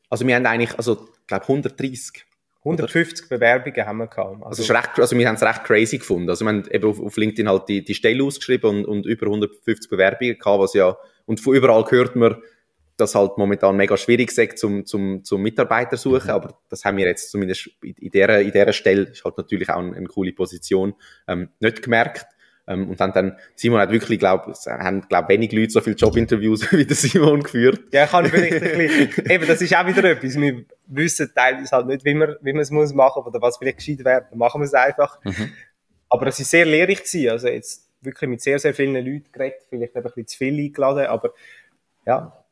Also 0.09 0.27
wir 0.27 0.35
haben 0.35 0.45
eigentlich, 0.47 0.77
also 0.77 1.09
ich 1.21 1.27
glaube 1.27 1.45
130 1.45 2.27
150 2.63 3.27
oder? 3.27 3.39
Bewerbungen 3.39 3.87
haben 3.87 3.99
wir 3.99 4.07
gehabt. 4.07 4.43
Also, 4.45 4.63
also, 4.63 4.73
recht, 4.75 4.99
also 4.99 5.17
wir 5.17 5.27
haben 5.27 5.37
es 5.37 5.43
recht 5.43 5.65
crazy 5.65 5.99
gefunden. 5.99 6.29
Also 6.29 6.45
wir 6.45 6.51
haben 6.51 6.69
eben 6.71 6.91
auf, 6.91 7.01
auf 7.01 7.17
LinkedIn 7.17 7.49
halt 7.49 7.69
die, 7.69 7.83
die 7.83 7.95
Stelle 7.95 8.23
ausgeschrieben 8.23 8.71
und, 8.71 8.85
und 8.85 9.07
über 9.07 9.27
150 9.27 9.89
Bewerbungen 9.89 10.39
gehabt, 10.39 10.61
was 10.61 10.75
ja, 10.75 10.97
und 11.25 11.41
von 11.41 11.55
überall 11.55 11.85
hört 11.89 12.17
man, 12.17 12.37
dass 12.99 13.15
halt 13.15 13.39
momentan 13.39 13.77
mega 13.77 13.97
schwierig 13.97 14.37
ist 14.37 14.59
zum, 14.59 14.85
zum, 14.85 15.25
zum 15.25 15.41
Mitarbeiter 15.41 15.97
suchen, 15.97 16.27
mhm. 16.27 16.31
aber 16.31 16.61
das 16.69 16.85
haben 16.85 16.99
wir 16.99 17.07
jetzt 17.07 17.31
zumindest 17.31 17.71
in 17.83 18.11
dieser, 18.11 18.41
in 18.41 18.53
dieser 18.53 18.73
Stelle, 18.75 19.05
ist 19.05 19.25
halt 19.25 19.39
natürlich 19.39 19.71
auch 19.71 19.79
eine, 19.79 19.97
eine 19.97 20.07
coole 20.07 20.33
Position, 20.33 20.95
ähm, 21.29 21.49
nicht 21.61 21.81
gemerkt. 21.83 22.27
Ähm, 22.71 22.89
und 22.89 23.01
dann, 23.01 23.13
dann, 23.13 23.37
Simon 23.57 23.81
hat 23.81 23.91
wirklich, 23.91 24.21
glaube 24.21 24.53
haben, 24.67 25.03
glaub, 25.09 25.29
wenig 25.29 25.51
Leute 25.51 25.71
so 25.71 25.81
viele 25.81 25.97
Jobinterviews 25.97 26.71
wie 26.73 26.87
der 26.87 26.95
Simon 26.95 27.43
geführt. 27.43 27.93
Ja, 27.93 28.07
kann 28.07 28.25
ich 28.25 28.31
vielleicht 28.31 28.63
ein 28.63 28.79
bisschen, 28.79 29.31
eben, 29.31 29.47
das 29.47 29.61
ist 29.61 29.75
auch 29.75 29.87
wieder 29.87 30.05
etwas. 30.05 30.37
Wir 30.37 30.65
wissen 30.87 31.33
teilweise 31.35 31.71
halt 31.73 31.89
nicht, 31.89 32.05
wie 32.05 32.15
man, 32.15 32.37
wie 32.41 32.53
man 32.53 32.63
es 32.63 32.71
muss 32.71 32.95
machen 32.95 33.25
oder 33.25 33.43
was 33.43 33.59
vielleicht 33.59 33.79
gescheit 33.79 34.05
wäre. 34.05 34.27
Dann 34.31 34.39
machen 34.39 34.61
wir 34.61 34.67
es 34.67 34.75
einfach. 34.75 35.19
Mhm. 35.25 35.51
Aber 36.09 36.27
es 36.29 36.39
ist 36.39 36.51
sehr 36.51 36.65
lehrreich 36.65 37.03
gewesen. 37.03 37.31
Also 37.31 37.49
jetzt 37.49 37.89
wirklich 38.03 38.31
mit 38.31 38.41
sehr, 38.41 38.59
sehr 38.61 38.73
vielen 38.73 38.95
Leuten 38.95 39.33
geredet. 39.33 39.63
Vielleicht 39.69 39.97
ein 39.97 40.03
bisschen 40.05 40.27
zu 40.29 40.39
viel 40.39 40.65
eingeladen, 40.65 41.07
aber 41.07 41.35
ja, 42.07 42.45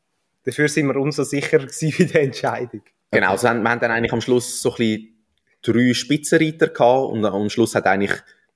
dafür 0.43 0.67
sind 0.67 0.87
wir 0.87 0.97
umso 0.97 1.23
sicherer 1.23 1.65
gewesen 1.65 1.93
bei 1.97 2.03
der 2.03 2.21
Entscheidung. 2.23 2.81
Genau, 3.11 3.31
also 3.31 3.47
wir 3.47 3.51
haben 3.51 3.63
dann 3.63 3.91
eigentlich 3.91 4.13
am 4.13 4.21
Schluss 4.21 4.61
so 4.61 4.71
ein 4.71 4.75
bisschen 4.75 5.15
drei 5.61 5.93
Spitzenreiter 5.93 6.67
gehabt 6.67 7.09
und 7.09 7.25
am 7.25 7.49
Schluss 7.49 7.73
hat 7.73 7.85
eigentlich 7.87 8.11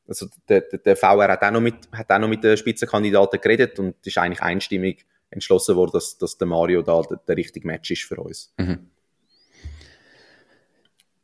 also 0.08 0.28
der, 0.50 0.62
der, 0.62 0.80
der 0.80 0.96
VR 0.96 1.30
hat 1.30 1.44
auch, 1.44 1.52
noch 1.52 1.62
mit, 1.62 1.76
hat 1.92 2.12
auch 2.12 2.20
noch 2.20 2.28
mit 2.28 2.44
den 2.44 2.58
Spitzenkandidaten 2.58 3.40
geredet 3.40 3.80
und 3.80 3.96
ist 4.06 4.18
eigentlich 4.18 4.42
einstimmig 4.42 5.06
entschlossen 5.30 5.76
worden, 5.76 5.92
dass, 5.94 6.18
dass 6.18 6.38
der 6.38 6.48
Mario 6.48 6.82
da 6.82 7.02
der, 7.02 7.18
der 7.28 7.38
richtige 7.38 7.68
Match 7.68 7.92
ist 7.92 8.04
für 8.04 8.18
uns. 8.18 8.54
Mhm. 8.58 8.90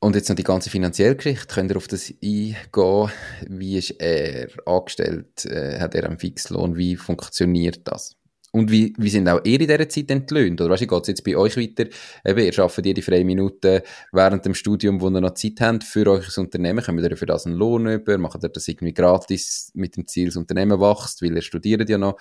Und 0.01 0.15
jetzt 0.15 0.29
noch 0.29 0.35
die 0.35 0.43
ganze 0.43 0.69
finanzielle 0.69 1.17
Geschichte. 1.17 1.53
Könnt 1.53 1.71
ihr 1.71 1.77
auf 1.77 1.89
das 1.89 2.09
eingehen? 2.23 3.11
Wie 3.47 3.77
ist 3.77 3.91
er 3.99 4.47
angestellt? 4.65 5.45
Äh, 5.45 5.79
hat 5.79 5.93
er 5.93 6.05
einen 6.05 6.17
Fixlohn? 6.17 6.77
Wie 6.77 6.95
funktioniert 6.95 7.81
das? 7.85 8.15
Und 8.51 8.71
wie, 8.71 8.93
wie 8.97 9.09
sind 9.09 9.27
auch 9.29 9.41
ihr 9.43 9.61
in 9.61 9.67
dieser 9.67 9.87
Zeit 9.87 10.09
entlöhnt? 10.09 10.59
Oder 10.59 10.71
weißt 10.71 10.81
du, 10.81 10.87
geht 10.87 11.01
es 11.01 11.07
jetzt 11.07 11.23
bei 11.23 11.37
euch 11.37 11.55
weiter? 11.55 11.89
Eben, 12.25 12.39
ihr 12.39 12.59
arbeitet 12.59 12.85
jede 12.85 13.01
freie 13.01 13.23
Minute 13.23 13.83
während 14.11 14.43
dem 14.45 14.55
Studium, 14.55 15.01
wo 15.01 15.09
ihr 15.09 15.21
noch 15.21 15.35
Zeit 15.35 15.61
habt 15.61 15.83
für 15.83 16.07
euch 16.07 16.35
Unternehmen. 16.37 16.83
Kommt 16.83 17.01
ihr 17.01 17.17
für 17.17 17.27
das 17.27 17.45
einen 17.45 17.55
Lohn 17.55 17.87
über? 17.87 18.17
Macht 18.17 18.43
ihr 18.43 18.49
das 18.49 18.67
irgendwie 18.67 18.93
gratis 18.93 19.71
mit 19.75 19.95
dem 19.97 20.07
Ziel, 20.07 20.27
das 20.27 20.35
Unternehmen 20.35 20.79
wächst? 20.79 21.21
Weil 21.21 21.35
ihr 21.35 21.41
studiert 21.43 21.87
ja 21.89 21.97
noch. 21.97 22.19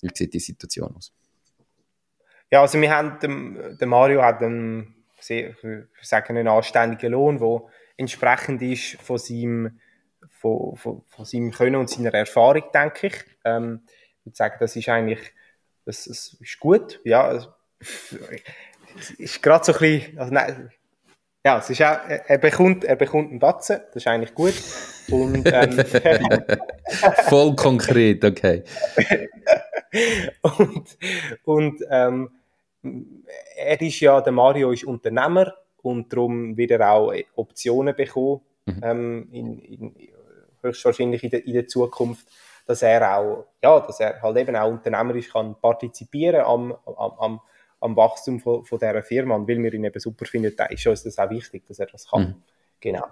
Wie 0.00 0.08
sieht 0.14 0.32
die 0.32 0.40
Situation 0.40 0.94
aus? 0.96 1.12
Ja, 2.50 2.62
also 2.62 2.80
wir 2.80 2.90
haben, 2.90 3.18
den, 3.20 3.76
der 3.78 3.86
Mario 3.86 4.22
hat 4.22 4.42
einen, 4.42 4.94
sehr, 5.20 5.54
sagen, 6.00 6.38
einen 6.38 6.48
anständigen 6.48 7.12
Lohn, 7.12 7.38
der 7.38 7.62
entsprechend 7.98 8.62
ist 8.62 9.00
von 9.02 9.18
seinem, 9.18 9.78
von, 10.30 10.74
von, 10.76 11.02
von 11.06 11.24
seinem 11.26 11.50
Können 11.50 11.76
und 11.76 11.90
seiner 11.90 12.14
Erfahrung, 12.14 12.64
denke 12.72 13.08
ich. 13.08 13.14
Ähm, 13.44 13.82
ich 14.20 14.26
würde 14.26 14.36
sagen, 14.36 14.56
das 14.58 14.74
ist 14.74 14.88
eigentlich 14.88 15.20
das, 15.90 16.04
das 16.04 16.36
ist 16.40 16.60
gut, 16.60 17.00
ja. 17.04 17.54
Es 18.98 19.10
ist 19.18 19.42
gerade 19.42 19.64
so 19.64 19.72
ein 19.72 19.78
bisschen, 19.78 20.18
also 20.18 20.32
nein, 20.32 20.70
Ja, 21.44 21.58
es 21.58 21.70
ist 21.70 21.82
auch, 21.82 21.98
er 22.06 22.38
bekommt, 22.38 22.84
er 22.84 22.96
bekommt 22.96 23.30
einen 23.30 23.38
Batzen, 23.38 23.80
das 23.88 23.96
ist 23.96 24.06
eigentlich 24.06 24.34
gut. 24.34 24.54
Und, 25.10 25.46
ähm, 25.52 25.82
Voll 27.28 27.56
konkret, 27.56 28.24
okay. 28.24 28.62
und 30.42 30.98
und 31.44 31.80
ähm, 31.90 32.30
er 33.56 33.80
ist 33.80 34.00
ja, 34.00 34.20
der 34.20 34.32
Mario 34.32 34.70
ist 34.70 34.84
Unternehmer 34.84 35.54
und 35.82 36.12
darum 36.12 36.56
wird 36.56 36.70
er 36.70 36.90
auch 36.90 37.12
Optionen 37.34 37.96
bekommen, 37.96 38.42
mhm. 38.66 38.80
ähm, 38.82 39.28
in, 39.32 39.58
in, 39.58 39.94
höchstwahrscheinlich 40.62 41.24
in 41.24 41.30
der, 41.30 41.46
in 41.46 41.54
der 41.54 41.66
Zukunft, 41.66 42.26
dass 42.70 42.82
er 42.82 43.16
auch, 43.16 43.46
ja, 43.62 43.80
dass 43.80 44.00
er 44.00 44.22
halt 44.22 44.36
eben 44.36 44.56
auch 44.56 44.70
unternehmerisch 44.70 45.30
kann 45.30 45.56
partizipieren 45.60 46.42
am, 46.42 46.74
am, 46.86 47.12
am 47.18 47.40
am 47.80 47.96
Wachstum 47.96 48.40
von, 48.40 48.64
von 48.64 48.78
dieser 48.78 49.02
Firma. 49.02 49.34
Und 49.34 49.48
weil 49.48 49.62
wir 49.62 49.72
ihn 49.72 49.84
eben 49.84 50.00
super 50.00 50.26
finden, 50.26 50.54
da 50.56 50.66
ist 50.66 50.86
uns 50.86 51.02
das 51.02 51.18
auch 51.18 51.30
wichtig, 51.30 51.66
dass 51.66 51.78
er 51.78 51.86
das 51.86 52.08
kann. 52.08 52.22
Mhm. 52.22 52.34
Genau. 52.80 53.04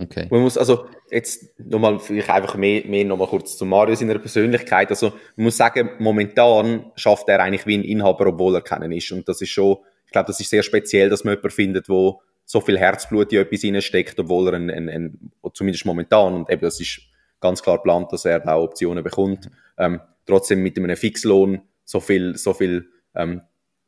Okay. 0.00 0.28
Man 0.30 0.42
muss 0.42 0.56
also 0.56 0.86
jetzt 1.10 1.58
nochmal 1.58 1.98
vielleicht 1.98 2.30
einfach 2.30 2.54
mehr, 2.54 2.86
mehr 2.86 3.04
nochmal 3.04 3.26
kurz 3.26 3.56
zu 3.56 3.64
Mario 3.66 3.96
seiner 3.96 4.18
Persönlichkeit. 4.18 4.90
Also 4.90 5.10
man 5.36 5.44
muss 5.44 5.56
sagen, 5.56 5.90
momentan 5.98 6.92
schafft 6.94 7.28
er 7.28 7.40
eigentlich 7.40 7.66
wie 7.66 7.78
ein 7.78 7.84
Inhaber, 7.84 8.26
obwohl 8.26 8.54
er 8.54 8.62
keinen 8.62 8.92
ist. 8.92 9.10
Und 9.10 9.28
das 9.28 9.40
ist 9.40 9.50
schon, 9.50 9.78
ich 10.06 10.12
glaube, 10.12 10.28
das 10.28 10.38
ist 10.38 10.50
sehr 10.50 10.62
speziell, 10.62 11.08
dass 11.08 11.24
man 11.24 11.34
jemanden 11.34 11.50
findet, 11.50 11.88
wo 11.88 12.20
so 12.44 12.60
viel 12.60 12.78
Herzblut 12.78 13.32
in 13.32 13.40
etwas 13.40 13.60
hineinsteckt, 13.60 14.18
obwohl 14.20 14.48
er 14.48 14.54
ein, 14.54 14.70
ein, 14.70 14.88
ein, 14.88 15.30
zumindest 15.52 15.84
momentan, 15.84 16.32
und 16.34 16.50
eben 16.50 16.62
das 16.62 16.80
ist 16.80 17.00
ganz 17.40 17.62
klar 17.62 17.76
geplant, 17.76 18.12
dass 18.12 18.24
er 18.24 18.46
auch 18.48 18.64
Optionen 18.64 19.04
bekommt, 19.04 19.46
mhm. 19.46 19.50
ähm, 19.78 20.00
trotzdem 20.26 20.62
mit 20.62 20.76
einem 20.76 20.96
Fixlohn 20.96 21.62
so 21.84 22.00
viel, 22.00 22.36
so 22.36 22.52
viel 22.52 22.88
ähm, 23.14 23.42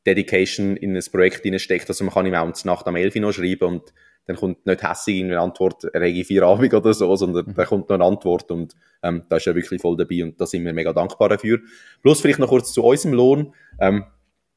Dedication 0.07 0.77
in 0.77 0.97
ein 0.97 1.05
Projekt 1.13 1.61
steckt. 1.61 1.89
Also 1.89 2.05
man 2.05 2.15
kann 2.15 2.27
ihm 2.27 2.35
auch 2.35 2.65
Nacht 2.65 2.87
am 2.87 2.97
11 2.97 3.17
noch 3.17 3.33
schreiben 3.33 3.65
und 3.65 3.93
dann 4.27 4.37
kommt 4.37 4.65
nicht 4.65 4.83
hässig 4.83 5.25
eine 5.25 5.41
Antwort, 5.41 5.85
rege 5.95 6.25
vier 6.25 6.45
Abend 6.45 6.73
oder 6.73 6.95
so, 6.95 7.15
sondern 7.17 7.47
mhm. 7.47 7.55
da 7.55 7.65
kommt 7.65 7.89
noch 7.89 7.97
eine 7.97 8.05
Antwort 8.05 8.51
und 8.51 8.75
ähm, 9.03 9.23
da 9.29 9.37
ist 9.37 9.47
er 9.47 9.55
wirklich 9.55 9.81
voll 9.81 9.97
dabei 9.97 10.23
und 10.23 10.41
da 10.41 10.47
sind 10.47 10.65
wir 10.65 10.73
mega 10.73 10.93
dankbar 10.93 11.29
dafür. 11.29 11.59
Plus 12.03 12.21
vielleicht 12.21 12.39
noch 12.39 12.49
kurz 12.49 12.73
zu 12.73 12.85
unserem 12.85 13.15
Lohn. 13.15 13.55
Ähm, 13.81 14.05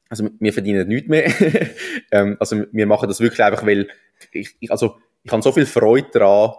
also 0.08 0.28
wir 0.38 0.52
verdienen 0.52 0.86
nichts 0.86 1.08
mehr. 1.08 1.30
ähm, 2.12 2.36
also 2.38 2.64
wir 2.70 2.86
machen 2.86 3.08
das 3.08 3.20
wirklich 3.20 3.42
einfach, 3.42 3.66
weil 3.66 3.88
ich, 4.32 4.54
ich, 4.60 4.70
also 4.70 4.96
ich 5.22 5.32
habe 5.32 5.42
so 5.42 5.52
viel 5.52 5.66
Freude 5.66 6.08
daran, 6.12 6.54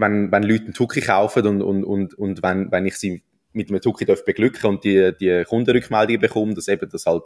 wenn, 0.00 0.32
wenn 0.32 0.42
Leute 0.42 0.64
einen 0.64 0.74
Tuki 0.74 1.00
kaufen 1.00 1.46
und, 1.46 1.62
und, 1.62 1.84
und, 1.84 2.14
und 2.14 2.42
wenn, 2.42 2.70
wenn 2.72 2.86
ich 2.86 2.96
sie 2.96 3.22
mit 3.52 3.68
einem 3.68 3.80
Tuki 3.80 4.04
beglücken 4.04 4.68
und 4.70 4.84
die, 4.84 5.12
die 5.18 5.44
Kundenrückmeldungen 5.44 6.20
bekomme, 6.20 6.54
dass 6.54 6.68
eben 6.68 6.88
das 6.88 7.06
halt 7.06 7.22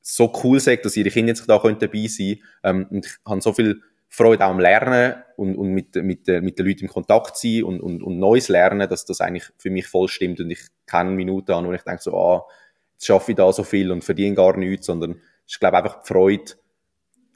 so 0.00 0.32
cool 0.42 0.60
sagt, 0.60 0.84
dass 0.84 0.96
ihre 0.96 1.10
Kinder 1.10 1.30
jetzt 1.32 1.48
da 1.48 1.58
dabei 1.58 2.06
sein 2.06 2.38
können. 2.38 2.40
Ähm, 2.62 2.86
und 2.90 3.06
ich 3.06 3.12
habe 3.26 3.40
so 3.40 3.52
viel 3.52 3.82
Freude 4.08 4.44
auch 4.44 4.50
am 4.50 4.60
Lernen 4.60 5.22
und, 5.36 5.56
und 5.56 5.72
mit, 5.72 5.94
mit, 5.96 6.26
mit 6.26 6.58
den 6.58 6.66
Leuten 6.66 6.84
im 6.84 6.88
Kontakt 6.88 7.36
sein 7.36 7.64
und, 7.64 7.80
und, 7.80 8.02
und 8.02 8.18
Neues 8.18 8.48
lernen, 8.48 8.88
dass 8.88 9.04
das 9.04 9.20
eigentlich 9.20 9.50
für 9.58 9.70
mich 9.70 9.86
voll 9.86 10.08
stimmt 10.08 10.40
und 10.40 10.50
ich 10.50 10.60
keine 10.86 11.10
Minute 11.10 11.54
an, 11.54 11.66
wo 11.66 11.72
ich 11.72 11.82
denke 11.82 12.02
so, 12.02 12.16
ah, 12.16 12.46
jetzt 12.94 13.06
schaffe 13.06 13.32
ich 13.32 13.36
da 13.36 13.52
so 13.52 13.64
viel 13.64 13.92
und 13.92 14.02
verdiene 14.02 14.34
gar 14.34 14.56
nichts, 14.56 14.86
sondern 14.86 15.20
ist, 15.46 15.60
glaube 15.60 15.76
ich, 15.76 15.84
einfach 15.84 16.02
die 16.02 16.08
Freude 16.08 16.52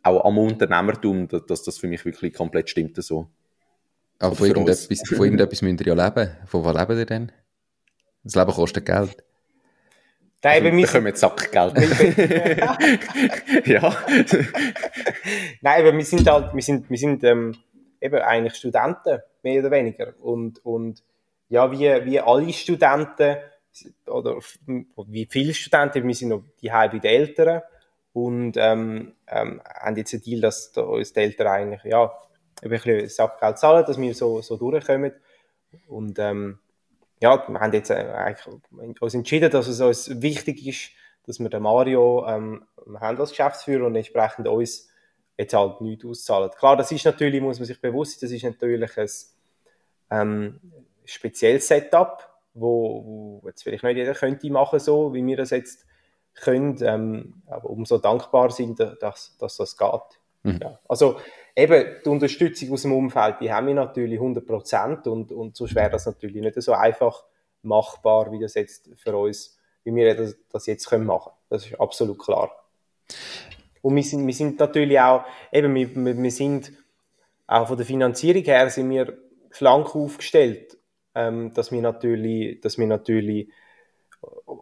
auch 0.02 0.24
am 0.24 0.38
Unternehmertum, 0.38 1.28
dass, 1.28 1.44
dass 1.46 1.62
das 1.62 1.78
für 1.78 1.88
mich 1.88 2.04
wirklich 2.04 2.32
komplett 2.32 2.70
stimmt 2.70 2.96
so. 3.02 3.28
Aber 4.22 4.36
von 4.36 4.46
irgendetwas, 4.46 5.02
von 5.08 5.24
irgendetwas 5.24 5.62
müsst 5.62 5.80
ihr 5.80 5.86
ja 5.88 5.94
leben. 5.94 6.30
Von 6.46 6.64
was 6.64 6.76
lebt 6.76 6.90
ihr 6.92 7.06
denn? 7.06 7.32
Das 8.22 8.36
Leben 8.36 8.52
kostet 8.52 8.86
Geld. 8.86 9.24
Nein, 10.44 10.64
also, 10.64 10.76
wir 10.76 10.86
bekommen 10.86 11.06
jetzt 11.08 11.20
Sackgeld. 11.20 11.76
ja. 13.66 13.96
Nein, 15.60 15.80
aber 15.80 15.96
wir 15.96 16.04
sind 16.04 16.30
halt, 16.30 16.54
wir 16.54 16.62
sind, 16.62 16.88
wir 16.88 16.98
sind 16.98 17.24
ähm, 17.24 17.56
eben 18.00 18.18
eigentlich 18.20 18.54
Studenten, 18.54 19.18
mehr 19.42 19.60
oder 19.60 19.72
weniger. 19.72 20.14
Und, 20.20 20.64
und 20.64 21.02
ja, 21.48 21.72
wie, 21.72 21.80
wie 21.80 22.20
alle 22.20 22.52
Studenten, 22.52 23.36
oder 24.06 24.38
wie 25.08 25.26
viele 25.28 25.52
Studenten, 25.52 26.06
wir 26.06 26.14
sind 26.14 26.28
noch 26.28 26.44
die 26.60 26.70
halbe 26.70 27.00
der 27.00 27.10
Eltern 27.10 27.62
und 28.12 28.56
ähm, 28.56 29.14
ähm, 29.26 29.60
haben 29.64 29.96
jetzt 29.96 30.12
ein 30.14 30.22
Deal, 30.22 30.40
dass 30.42 30.70
da 30.70 30.82
uns 30.82 31.12
die 31.12 31.20
Eltern 31.20 31.46
eigentlich 31.48 31.82
ja, 31.84 32.12
ein 32.60 32.70
bisschen 32.70 33.08
Sackgeld 33.08 33.58
zahlen, 33.58 33.84
dass 33.86 33.98
wir 33.98 34.14
so, 34.14 34.42
so 34.42 34.56
durchkommen. 34.56 35.12
Und 35.88 36.18
ähm, 36.18 36.58
ja, 37.20 37.44
wir 37.48 37.60
haben 37.60 37.72
jetzt 37.72 37.90
äh, 37.90 37.94
eigentlich 37.94 39.00
uns 39.00 39.14
entschieden, 39.14 39.50
dass 39.50 39.68
es 39.68 39.80
uns 39.80 40.20
wichtig 40.20 40.66
ist, 40.66 40.90
dass 41.26 41.38
wir 41.38 41.48
den 41.48 41.62
Mario 41.62 42.26
ähm, 42.26 42.64
haben 43.00 43.18
als 43.18 43.30
Geschäftsführer 43.30 43.86
und 43.86 43.94
entsprechend 43.94 44.48
uns 44.48 44.88
jetzt 45.38 45.54
halt 45.54 45.80
nichts 45.80 46.04
auszahlen. 46.04 46.50
Klar, 46.50 46.76
das 46.76 46.92
ist 46.92 47.04
natürlich, 47.04 47.40
muss 47.40 47.58
man 47.58 47.66
sich 47.66 47.80
bewusst 47.80 48.20
sein, 48.20 48.28
das 48.28 48.32
ist 48.32 48.44
natürlich 48.44 48.98
ein 48.98 49.08
ähm, 50.10 50.60
spezielles 51.04 51.68
Setup, 51.68 52.28
wo, 52.54 53.40
wo 53.40 53.48
jetzt 53.48 53.62
vielleicht 53.62 53.84
nicht 53.84 53.96
jeder 53.96 54.14
könnte 54.14 54.50
machen 54.50 54.78
so, 54.78 55.14
wie 55.14 55.24
wir 55.24 55.36
das 55.36 55.50
jetzt 55.50 55.86
können, 56.34 56.76
ähm, 56.82 57.42
aber 57.46 57.70
umso 57.70 57.98
dankbar 57.98 58.50
sind, 58.50 58.80
dass, 58.80 59.36
dass 59.38 59.56
das 59.56 59.76
geht. 59.76 60.20
Mhm. 60.42 60.58
Ja. 60.60 60.78
Also 60.88 61.18
eben 61.56 61.96
die 62.04 62.08
Unterstützung 62.08 62.72
aus 62.72 62.82
dem 62.82 62.92
Umfeld, 62.92 63.36
die 63.40 63.52
haben 63.52 63.66
wir 63.66 63.74
natürlich 63.74 64.18
100 64.18 64.46
Prozent 64.46 65.06
und, 65.06 65.32
und 65.32 65.56
so 65.56 65.66
schwer 65.66 65.90
das 65.90 66.06
natürlich 66.06 66.42
nicht 66.42 66.60
so 66.62 66.72
einfach 66.72 67.24
machbar, 67.62 68.32
wie 68.32 68.40
das 68.40 68.54
jetzt 68.54 68.90
für 68.96 69.16
uns, 69.16 69.58
wie 69.84 69.94
wir 69.94 70.14
das, 70.14 70.36
das 70.50 70.66
jetzt 70.66 70.88
können 70.88 71.06
machen. 71.06 71.32
Das 71.48 71.66
ist 71.66 71.78
absolut 71.80 72.18
klar. 72.18 72.50
Und 73.82 73.96
wir 73.96 74.02
sind, 74.02 74.26
wir 74.26 74.34
sind 74.34 74.58
natürlich 74.58 74.98
auch, 75.00 75.24
eben, 75.52 75.74
wir, 75.74 75.94
wir 75.94 76.30
sind 76.30 76.72
auch 77.46 77.68
von 77.68 77.76
der 77.76 77.86
Finanzierung 77.86 78.44
her 78.44 78.70
sind 78.70 78.88
wir 78.90 79.18
schlank 79.50 79.94
aufgestellt, 79.94 80.78
ähm, 81.14 81.52
dass 81.52 81.72
wir 81.72 81.82
natürlich, 81.82 82.60
dass 82.60 82.78
wir 82.78 82.86
natürlich 82.86 83.50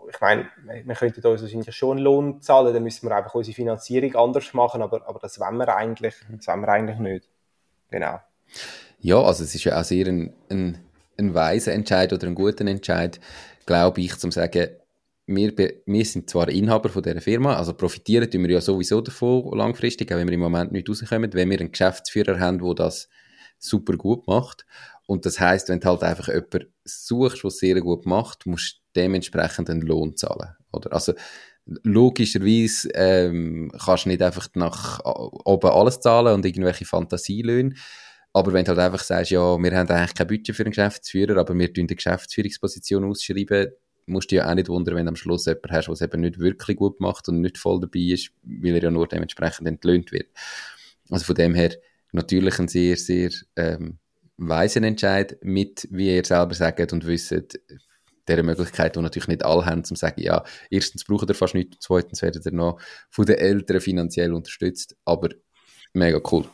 ich 0.09 0.21
meine, 0.21 0.49
wir 0.85 0.95
könnten 0.95 1.27
uns 1.27 1.43
wahrscheinlich 1.43 1.75
schon 1.75 1.97
einen 1.97 2.05
Lohn 2.05 2.43
zahlen, 2.43 2.73
dann 2.73 2.83
müssen 2.83 3.09
wir 3.09 3.17
einfach 3.17 3.35
unsere 3.35 3.55
Finanzierung 3.55 4.15
anders 4.17 4.53
machen, 4.55 4.83
aber, 4.83 5.07
aber 5.09 5.19
das 5.19 5.39
wollen 5.39 5.57
wir 5.57 5.75
eigentlich, 5.75 6.15
das 6.31 6.47
wollen 6.49 6.61
wir 6.63 6.69
eigentlich 6.69 6.99
nicht. 6.99 7.29
Genau. 7.91 8.21
Ja, 9.01 9.21
also 9.23 9.45
es 9.45 9.55
ist 9.55 9.65
ja 9.65 9.79
auch 9.79 9.85
sehr 9.85 10.07
ein, 10.07 10.33
ein, 10.51 10.79
ein 11.19 11.35
weiser 11.35 11.73
Entscheid 11.73 12.13
oder 12.13 12.27
ein 12.27 12.35
guter 12.35 12.67
Entscheid, 12.67 13.21
glaube 13.67 14.01
ich, 14.01 14.17
zum 14.19 14.33
sagen, 14.33 14.69
wir, 15.27 15.57
wir 15.57 16.05
sind 16.05 16.29
zwar 16.29 16.49
Inhaber 16.49 16.89
von 16.89 17.03
dieser 17.03 17.21
Firma, 17.21 17.57
also 17.57 17.73
profitieren 17.73 18.31
tun 18.31 18.43
wir 18.43 18.51
ja 18.51 18.61
sowieso 18.61 19.01
davon 19.01 19.57
langfristig, 19.57 20.13
auch 20.13 20.17
wenn 20.17 20.27
wir 20.27 20.35
im 20.35 20.41
Moment 20.41 20.73
nicht 20.73 20.89
rauskommen, 20.89 21.33
wenn 21.33 21.51
wir 21.51 21.61
einen 21.61 21.71
Geschäftsführer 21.71 22.41
haben, 22.41 22.59
der 22.59 22.75
das 22.75 23.09
super 23.59 23.97
gut 23.97 24.27
macht. 24.27 24.67
Und 25.07 25.27
das 25.27 25.39
heißt, 25.39 25.69
wenn 25.69 25.81
du 25.81 25.89
halt 25.89 26.03
einfach 26.03 26.29
jemanden 26.29 26.73
suchst, 26.85 27.43
der 27.43 27.49
es 27.49 27.59
sehr 27.59 27.81
gut 27.81 28.07
macht, 28.07 28.47
musst 28.47 28.80
dementsprechend 28.97 29.71
einen 29.71 29.83
Lohn 29.83 30.17
zahlen. 30.17 30.57
Oder? 30.73 30.93
Also, 30.93 31.15
logischerweise 31.67 32.89
ähm, 32.95 33.71
kannst 33.85 34.05
du 34.05 34.09
nicht 34.09 34.23
einfach 34.23 34.49
nach 34.55 35.01
oben 35.05 35.71
alles 35.71 36.01
zahlen 36.01 36.35
und 36.35 36.45
irgendwelche 36.45 36.85
Fantasielöhne. 36.85 37.75
Aber 38.33 38.53
wenn 38.53 38.65
du 38.65 38.71
halt 38.71 38.79
einfach 38.79 39.03
sagst, 39.03 39.33
ja, 39.33 39.41
wir 39.41 39.77
haben 39.77 39.89
eigentlich 39.89 40.15
kein 40.15 40.27
Budget 40.27 40.55
für 40.55 40.63
einen 40.63 40.71
Geschäftsführer, 40.71 41.37
aber 41.37 41.57
wir 41.57 41.73
tun 41.73 41.87
die 41.87 41.97
Geschäftsführungsposition 41.97 43.05
ausschreiben, 43.05 43.73
musst 44.07 44.31
du 44.31 44.37
ja 44.37 44.49
auch 44.49 44.55
nicht 44.55 44.69
wundern, 44.69 44.97
wenn 44.97 45.07
du 45.07 45.11
am 45.11 45.17
Schluss 45.17 45.47
jemanden 45.47 45.71
hast, 45.71 45.87
der 45.87 45.93
es 45.93 46.01
eben 46.01 46.21
nicht 46.21 46.39
wirklich 46.39 46.77
gut 46.77 47.01
macht 47.01 47.29
und 47.29 47.41
nicht 47.41 47.59
voll 47.59 47.81
dabei 47.81 48.01
ist, 48.01 48.31
weil 48.43 48.75
er 48.75 48.83
ja 48.83 48.91
nur 48.91 49.09
dementsprechend 49.09 49.67
entlöhnt 49.67 50.13
wird. 50.13 50.29
Also 51.11 51.25
von 51.25 51.35
dem 51.35 51.55
her 51.55 51.75
natürlich 52.13 52.59
ein 52.59 52.69
sehr, 52.69 52.97
sehr 52.97 53.31
ähm, 53.57 53.99
weisen 54.37 54.85
Entscheid 54.85 55.39
mit, 55.43 55.89
wie 55.91 56.15
ihr 56.15 56.25
selber 56.25 56.55
sagt 56.55 56.93
und 56.93 57.07
wisst, 57.07 57.33
dieser 58.31 58.43
Möglichkeit, 58.43 58.97
die 58.97 59.01
natürlich 59.01 59.29
nicht 59.29 59.45
alle 59.45 59.67
haben, 59.67 59.85
zum 59.85 59.97
zu 59.97 60.01
sagen, 60.01 60.21
ja, 60.23 60.45
erstens 60.71 61.05
braucht 61.05 61.29
ihr 61.29 61.35
fast 61.35 61.55
nichts, 61.55 61.79
zweitens 61.81 62.23
werdet 62.23 62.47
ihr 62.47 62.53
noch 62.53 62.81
von 63.11 63.27
den 63.27 63.39
Eltern 63.39 63.81
finanziell 63.81 64.33
unterstützt, 64.33 64.97
aber 65.05 65.29
mega 65.93 66.21
cool. 66.31 66.47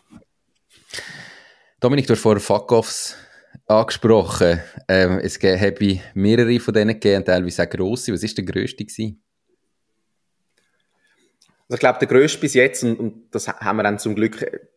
Dominik, 1.81 2.07
du 2.07 2.15
hast 2.15 2.21
vorher 2.21 2.41
Fuck-Offs 2.41 3.17
angesprochen. 3.67 4.61
Ähm, 4.89 5.19
es 5.19 5.43
habe 5.43 6.01
mehrere 6.15 6.61
von 6.61 6.75
denen 6.75 6.95
gegeben, 6.95 7.25
teilweise 7.25 7.65
auch 7.65 7.71
grosse. 7.71 8.13
Was 8.13 8.23
war 8.23 8.31
der 8.31 8.45
grösste 8.45 8.85
gewesen? 8.85 9.23
Ich 11.69 11.79
glaube, 11.79 11.99
der 11.99 12.09
grösste 12.09 12.39
bis 12.39 12.55
jetzt, 12.55 12.85
und, 12.85 12.99
und 12.99 13.35
das 13.35 13.49
haben 13.49 13.77
wir 13.77 13.83
dann 13.83 13.99
zum 13.99 14.15
Glück 14.15 14.71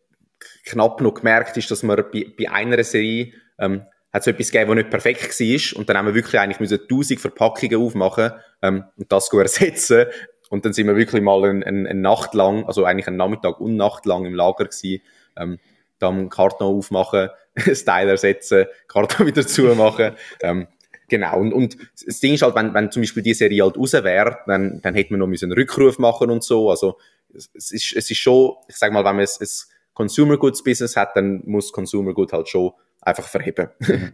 knapp 0.64 1.00
noch 1.00 1.14
gemerkt, 1.14 1.56
ist, 1.56 1.70
dass 1.70 1.82
wir 1.82 2.02
bei, 2.02 2.26
bei 2.36 2.50
einer 2.50 2.82
Serie 2.82 3.32
ähm, 3.58 3.82
hat 4.12 4.22
es 4.22 4.26
etwas 4.26 4.50
gegeben, 4.50 4.70
was 4.70 4.76
nicht 4.76 4.90
perfekt 4.90 5.40
war. 5.40 5.78
Und 5.78 5.88
dann 5.88 5.96
haben 5.96 6.06
wir 6.06 6.14
wirklich 6.14 6.38
eigentlich 6.40 6.60
müssen 6.60 6.80
1000 6.80 7.20
Verpackungen 7.20 7.76
aufmachen 7.76 8.32
ähm, 8.62 8.84
und 8.96 9.10
das 9.10 9.28
ersetzen. 9.32 10.06
Und 10.48 10.64
dann 10.64 10.72
sind 10.72 10.88
wir 10.88 10.96
wirklich 10.96 11.22
mal 11.22 11.44
eine, 11.44 11.64
eine, 11.64 11.88
eine 11.88 12.00
Nacht 12.00 12.34
lang, 12.34 12.64
also 12.66 12.84
eigentlich 12.84 13.06
einen 13.06 13.16
Nachmittag 13.16 13.60
und 13.60 13.76
Nacht 13.76 14.04
lang 14.06 14.24
im 14.24 14.34
Lager 14.34 14.64
gewesen, 14.64 15.00
ähm, 15.36 15.58
dann 16.00 16.28
Karton 16.28 16.76
aufmachen, 16.76 17.28
das 17.66 17.84
Teil 17.84 18.08
ersetzen, 18.08 18.66
Karton 18.88 19.26
wieder 19.26 19.46
zumachen, 19.46 20.12
ähm, 20.42 20.66
Genau, 21.10 21.40
und, 21.40 21.52
und 21.52 21.76
das 22.06 22.20
Ding 22.20 22.34
ist 22.34 22.42
halt, 22.42 22.54
wenn, 22.54 22.72
wenn 22.72 22.92
zum 22.92 23.02
Beispiel 23.02 23.24
die 23.24 23.34
Serie 23.34 23.64
halt 23.64 23.76
raus 23.76 23.94
wäre, 23.94 24.38
dann, 24.46 24.80
dann 24.80 24.94
hätte 24.94 25.12
man 25.12 25.18
noch 25.18 25.26
einen 25.26 25.52
Rückruf 25.52 25.98
machen 25.98 26.30
und 26.30 26.44
so, 26.44 26.70
also 26.70 26.98
es 27.34 27.48
ist, 27.72 27.96
es 27.96 28.10
ist 28.10 28.18
schon, 28.18 28.54
ich 28.68 28.76
sag 28.76 28.92
mal, 28.92 29.04
wenn 29.04 29.16
man 29.16 29.24
es 29.24 29.68
Consumer 29.92 30.36
Goods 30.36 30.62
Business 30.62 30.96
hat, 30.96 31.16
dann 31.16 31.42
muss 31.46 31.72
Consumer 31.72 32.14
Good 32.14 32.32
halt 32.32 32.48
schon 32.48 32.72
einfach 33.02 33.28
verheben. 33.28 33.68
Mhm. 33.78 34.12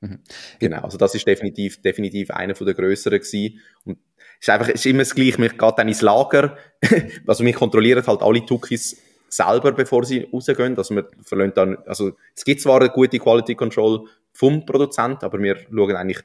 Mhm. 0.00 0.18
genau, 0.58 0.82
also 0.82 0.98
das 0.98 1.14
ist 1.14 1.26
definitiv, 1.26 1.80
definitiv 1.82 2.30
einer 2.30 2.54
von 2.54 2.66
der 2.66 2.74
grösseren 2.74 3.18
gewesen. 3.18 3.60
Und 3.84 3.98
es 4.40 4.48
ist 4.48 4.50
einfach, 4.50 4.68
es 4.68 4.74
ist 4.74 4.86
immer 4.86 5.00
das 5.00 5.14
Gleiche, 5.14 5.40
man 5.40 5.50
geht 5.50 5.74
dann 5.78 5.88
ins 5.88 6.02
Lager, 6.02 6.56
also 7.26 7.44
wir 7.44 7.52
kontrollieren 7.52 8.06
halt 8.06 8.22
alle 8.22 8.44
Tukis 8.44 8.98
selber, 9.28 9.72
bevor 9.72 10.04
sie 10.04 10.28
rausgehen, 10.32 10.76
also 10.76 10.94
wir 10.94 11.08
verlassen 11.22 11.52
dann, 11.54 11.78
also 11.86 12.12
es 12.34 12.44
gibt 12.44 12.60
zwar 12.60 12.80
eine 12.80 12.90
gute 12.90 13.18
Quality 13.18 13.54
Control 13.54 14.06
vom 14.32 14.64
Produzent, 14.64 15.24
aber 15.24 15.40
wir 15.40 15.56
schauen 15.56 15.96
eigentlich 15.96 16.20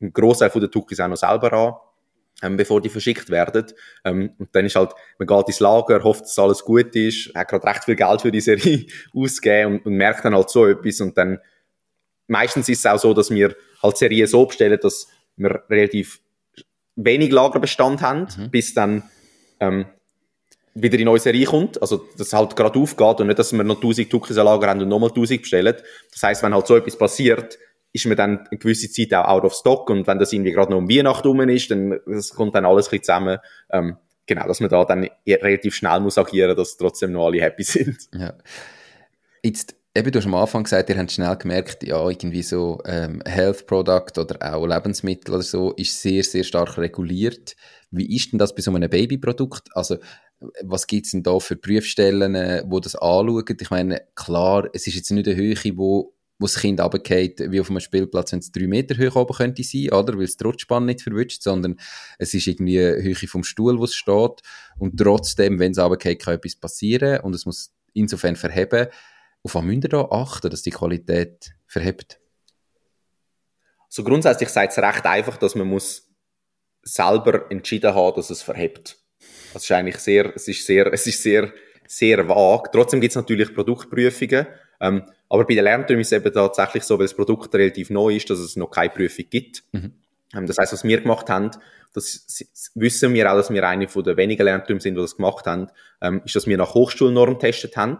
einen 0.00 0.12
Großteil 0.12 0.50
von 0.50 0.60
der 0.60 0.70
Tukis 0.70 1.00
auch 1.00 1.08
noch 1.08 1.16
selber 1.16 1.52
an 1.52 1.74
ähm, 2.42 2.56
bevor 2.56 2.80
die 2.80 2.88
verschickt 2.88 3.30
werden. 3.30 3.66
Ähm, 4.04 4.34
und 4.38 4.54
dann 4.54 4.66
ist 4.66 4.76
halt, 4.76 4.92
man 5.18 5.26
geht 5.28 5.48
ins 5.48 5.60
Lager, 5.60 6.02
hofft, 6.02 6.22
dass 6.22 6.38
alles 6.38 6.64
gut 6.64 6.94
ist, 6.96 7.34
hat 7.34 7.48
gerade 7.48 7.66
recht 7.66 7.84
viel 7.84 7.96
Geld 7.96 8.22
für 8.22 8.32
die 8.32 8.40
Serie 8.40 8.86
ausgegeben 9.14 9.74
und, 9.74 9.86
und 9.86 9.94
merkt 9.94 10.24
dann 10.24 10.34
halt 10.34 10.50
so 10.50 10.66
etwas 10.66 11.00
und 11.00 11.16
dann 11.16 11.38
meistens 12.30 12.68
ist 12.68 12.78
es 12.78 12.86
auch 12.86 12.98
so, 12.98 13.12
dass 13.12 13.30
wir 13.30 13.54
halt 13.82 13.96
Serien 13.96 14.26
so 14.26 14.46
bestellen, 14.46 14.78
dass 14.80 15.08
wir 15.36 15.62
relativ 15.68 16.20
wenig 16.96 17.32
Lagerbestand 17.32 18.00
haben, 18.02 18.28
mhm. 18.36 18.50
bis 18.50 18.72
dann 18.72 19.02
ähm, 19.58 19.86
wieder 20.74 20.96
die 20.96 21.04
neue 21.04 21.18
Serie 21.18 21.46
kommt, 21.46 21.80
also 21.82 21.98
dass 22.16 22.28
es 22.28 22.32
halt 22.32 22.54
gerade 22.54 22.78
aufgeht 22.78 23.20
und 23.20 23.26
nicht, 23.26 23.38
dass 23.38 23.52
wir 23.52 23.64
noch 23.64 23.76
1000 23.76 24.08
Tuckers 24.08 24.36
im 24.36 24.44
Lager 24.44 24.68
haben 24.68 24.80
und 24.80 24.88
nochmal 24.88 25.10
1000 25.10 25.42
bestellen. 25.42 25.74
Das 26.12 26.22
heißt, 26.22 26.42
wenn 26.42 26.54
halt 26.54 26.66
so 26.66 26.76
etwas 26.76 26.96
passiert, 26.96 27.58
ist 27.92 28.06
man 28.06 28.16
dann 28.16 28.46
eine 28.50 28.58
gewisse 28.58 28.90
Zeit 28.90 29.12
auch 29.14 29.28
out 29.28 29.44
of 29.44 29.54
stock 29.54 29.90
und 29.90 30.06
wenn 30.06 30.18
das 30.18 30.32
irgendwie 30.32 30.52
gerade 30.52 30.70
noch 30.70 30.78
um 30.78 30.88
Weihnachten 30.88 31.26
rum 31.26 31.40
ist, 31.48 31.70
dann 31.70 31.98
das 32.06 32.30
kommt 32.30 32.54
dann 32.54 32.64
alles 32.64 32.86
ein 32.86 32.90
bisschen 32.90 33.04
zusammen. 33.04 33.38
Ähm, 33.70 33.96
genau, 34.26 34.46
dass 34.46 34.60
man 34.60 34.70
da 34.70 34.84
dann 34.84 35.08
relativ 35.26 35.74
schnell 35.74 36.00
muss 36.00 36.18
agieren, 36.18 36.56
dass 36.56 36.76
trotzdem 36.76 37.12
noch 37.12 37.26
alle 37.26 37.40
happy 37.40 37.62
sind. 37.64 38.08
Ja. 38.14 38.34
Jetzt, 39.42 39.74
eben, 39.94 40.12
du 40.12 40.18
hast 40.18 40.26
am 40.26 40.34
Anfang 40.34 40.64
gesagt, 40.64 40.88
ihr 40.88 40.98
habt 40.98 41.10
schnell 41.10 41.36
gemerkt, 41.36 41.82
ja, 41.82 42.08
irgendwie 42.08 42.42
so 42.42 42.80
ähm, 42.86 43.22
Health 43.26 43.66
Product 43.66 44.18
oder 44.18 44.54
auch 44.54 44.66
Lebensmittel 44.66 45.34
oder 45.34 45.42
so 45.42 45.72
ist 45.72 46.00
sehr, 46.00 46.22
sehr 46.22 46.44
stark 46.44 46.78
reguliert. 46.78 47.56
Wie 47.90 48.14
ist 48.14 48.30
denn 48.30 48.38
das 48.38 48.54
bei 48.54 48.62
so 48.62 48.72
einem 48.72 48.88
Babyprodukt? 48.88 49.68
Also, 49.74 49.96
was 50.62 50.86
gibt 50.86 51.06
es 51.06 51.12
denn 51.12 51.22
da 51.22 51.38
für 51.38 51.56
Prüfstellen, 51.56 52.34
äh, 52.34 52.62
wo 52.66 52.78
das 52.78 52.94
anschauen? 52.94 53.44
Ich 53.60 53.70
meine, 53.70 54.02
klar, 54.14 54.68
es 54.72 54.86
ist 54.86 54.94
jetzt 54.94 55.10
nicht 55.10 55.26
eine 55.26 55.36
Höhe, 55.36 55.56
wo 55.76 56.14
wo 56.40 56.46
das 56.46 56.56
Kind 56.56 56.80
runtergeht, 56.80 57.52
wie 57.52 57.60
auf 57.60 57.68
einem 57.68 57.80
Spielplatz, 57.80 58.32
wenn 58.32 58.38
es 58.38 58.50
drei 58.50 58.66
Meter 58.66 58.96
hoch 58.96 59.14
oben 59.14 59.36
könnte 59.36 59.62
sein, 59.62 59.90
oder? 59.92 60.16
Weil 60.16 60.24
es 60.24 60.38
die 60.38 60.44
Rutschbahn 60.44 60.86
nicht 60.86 61.02
verwünscht, 61.02 61.42
sondern 61.42 61.78
es 62.18 62.32
ist 62.32 62.46
irgendwie 62.46 62.80
eine 62.80 63.02
Höhe 63.02 63.14
vom 63.14 63.44
Stuhl, 63.44 63.78
wo 63.78 63.84
es 63.84 63.94
steht. 63.94 64.40
Und 64.78 64.96
trotzdem, 64.98 65.58
wenn 65.58 65.72
es 65.72 65.78
runtergeht, 65.78 66.22
kann 66.22 66.34
etwas 66.34 66.56
passieren 66.56 67.20
und 67.20 67.34
es 67.34 67.44
muss 67.44 67.72
insofern 67.92 68.36
verheben. 68.36 68.88
Auf 69.42 69.54
was 69.54 69.62
müsst 69.62 69.84
ihr 69.84 69.90
da 69.90 70.02
achten, 70.10 70.50
dass 70.50 70.62
die 70.62 70.70
Qualität 70.70 71.52
verhebt? 71.66 72.18
So 73.90 74.02
also 74.02 74.10
grundsätzlich 74.10 74.48
sagt 74.48 74.72
es 74.72 74.78
recht 74.78 75.04
einfach, 75.04 75.36
dass 75.36 75.54
man 75.54 75.66
muss 75.66 76.08
selber 76.82 77.50
entschieden 77.50 77.94
haben, 77.94 78.16
dass 78.16 78.30
es 78.30 78.40
verhebt. 78.40 78.96
Das 79.52 79.64
ist 79.64 79.72
eigentlich 79.72 79.98
sehr, 79.98 80.34
es 80.34 80.48
ist 80.48 80.64
sehr, 80.64 80.90
es 80.90 81.06
ist 81.06 81.22
sehr, 81.22 81.52
sehr 81.86 82.26
vage. 82.26 82.70
Trotzdem 82.72 83.00
gibt 83.00 83.10
es 83.10 83.16
natürlich 83.16 83.54
Produktprüfungen. 83.54 84.46
Ähm, 84.80 85.04
aber 85.28 85.44
bei 85.44 85.54
den 85.54 85.64
Lerntürmen 85.64 86.00
ist 86.00 86.12
es 86.12 86.18
eben 86.18 86.32
tatsächlich 86.32 86.84
so, 86.84 86.98
weil 86.98 87.06
das 87.06 87.14
Produkt 87.14 87.54
relativ 87.54 87.90
neu 87.90 88.16
ist, 88.16 88.30
dass 88.30 88.38
es 88.38 88.56
noch 88.56 88.70
keine 88.70 88.90
Prüfung 88.90 89.26
gibt. 89.30 89.62
Mhm. 89.72 89.92
Ähm, 90.34 90.46
das 90.46 90.58
heißt, 90.58 90.72
was 90.72 90.84
wir 90.84 91.00
gemacht 91.00 91.28
haben, 91.28 91.50
das 91.92 92.44
wissen 92.74 93.14
wir 93.14 93.30
auch, 93.30 93.36
dass 93.36 93.50
wir 93.50 93.66
eine 93.66 93.88
von 93.88 94.04
den 94.04 94.16
wenigen 94.16 94.44
Lerntürmen 94.44 94.80
sind, 94.80 94.94
die 94.94 95.00
das 95.00 95.16
gemacht 95.16 95.46
haben, 95.46 95.68
ähm, 96.00 96.22
ist, 96.24 96.36
dass 96.36 96.46
wir 96.46 96.56
nach 96.56 96.74
Hochschulnorm 96.74 97.38
getestet 97.38 97.76
haben. 97.76 97.98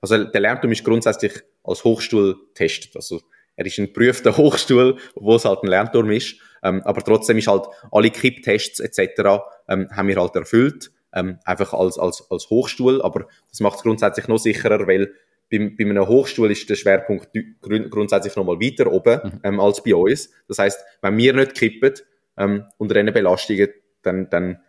Also 0.00 0.24
der 0.24 0.40
Lernturm 0.40 0.72
ist 0.72 0.84
grundsätzlich 0.84 1.32
als 1.64 1.84
Hochstuhl 1.84 2.36
getestet. 2.48 2.96
Also 2.96 3.20
er 3.56 3.66
ist 3.66 3.78
ein 3.78 3.86
geprüfter 3.86 4.36
Hochstuhl, 4.36 4.98
wo 5.14 5.34
es 5.34 5.44
halt 5.44 5.62
ein 5.62 5.68
Lernturm 5.68 6.10
ist. 6.10 6.36
Ähm, 6.62 6.82
aber 6.84 7.02
trotzdem 7.02 7.38
ist 7.38 7.48
halt 7.48 7.66
alle 7.92 8.10
Kipptests 8.10 8.80
etc. 8.80 9.42
Ähm, 9.68 9.88
haben 9.94 10.08
wir 10.08 10.16
halt 10.16 10.34
erfüllt, 10.34 10.90
ähm, 11.12 11.38
einfach 11.44 11.72
als, 11.74 11.98
als, 11.98 12.24
als 12.30 12.50
Hochstuhl. 12.50 13.02
Aber 13.02 13.26
das 13.50 13.60
macht 13.60 13.76
es 13.76 13.82
grundsätzlich 13.82 14.28
noch 14.28 14.38
sicherer, 14.38 14.86
weil 14.86 15.12
bei, 15.50 15.72
bei 15.76 15.84
einer 15.84 16.06
Hochschule 16.06 16.52
ist 16.52 16.68
der 16.68 16.74
Schwerpunkt 16.74 17.28
grundsätzlich 17.90 18.36
nochmal 18.36 18.60
weiter 18.60 18.90
oben 18.92 19.20
mhm. 19.22 19.40
ähm, 19.42 19.60
als 19.60 19.82
bei 19.82 19.94
uns. 19.94 20.30
Das 20.46 20.58
heißt, 20.58 20.84
wenn 21.02 21.16
wir 21.16 21.32
nicht 21.34 21.54
kippen 21.54 21.94
ähm, 22.36 22.64
unter 22.76 22.94
diesen 22.94 23.12
Belastungen, 23.12 23.68
dann, 24.02 24.28
dann 24.30 24.60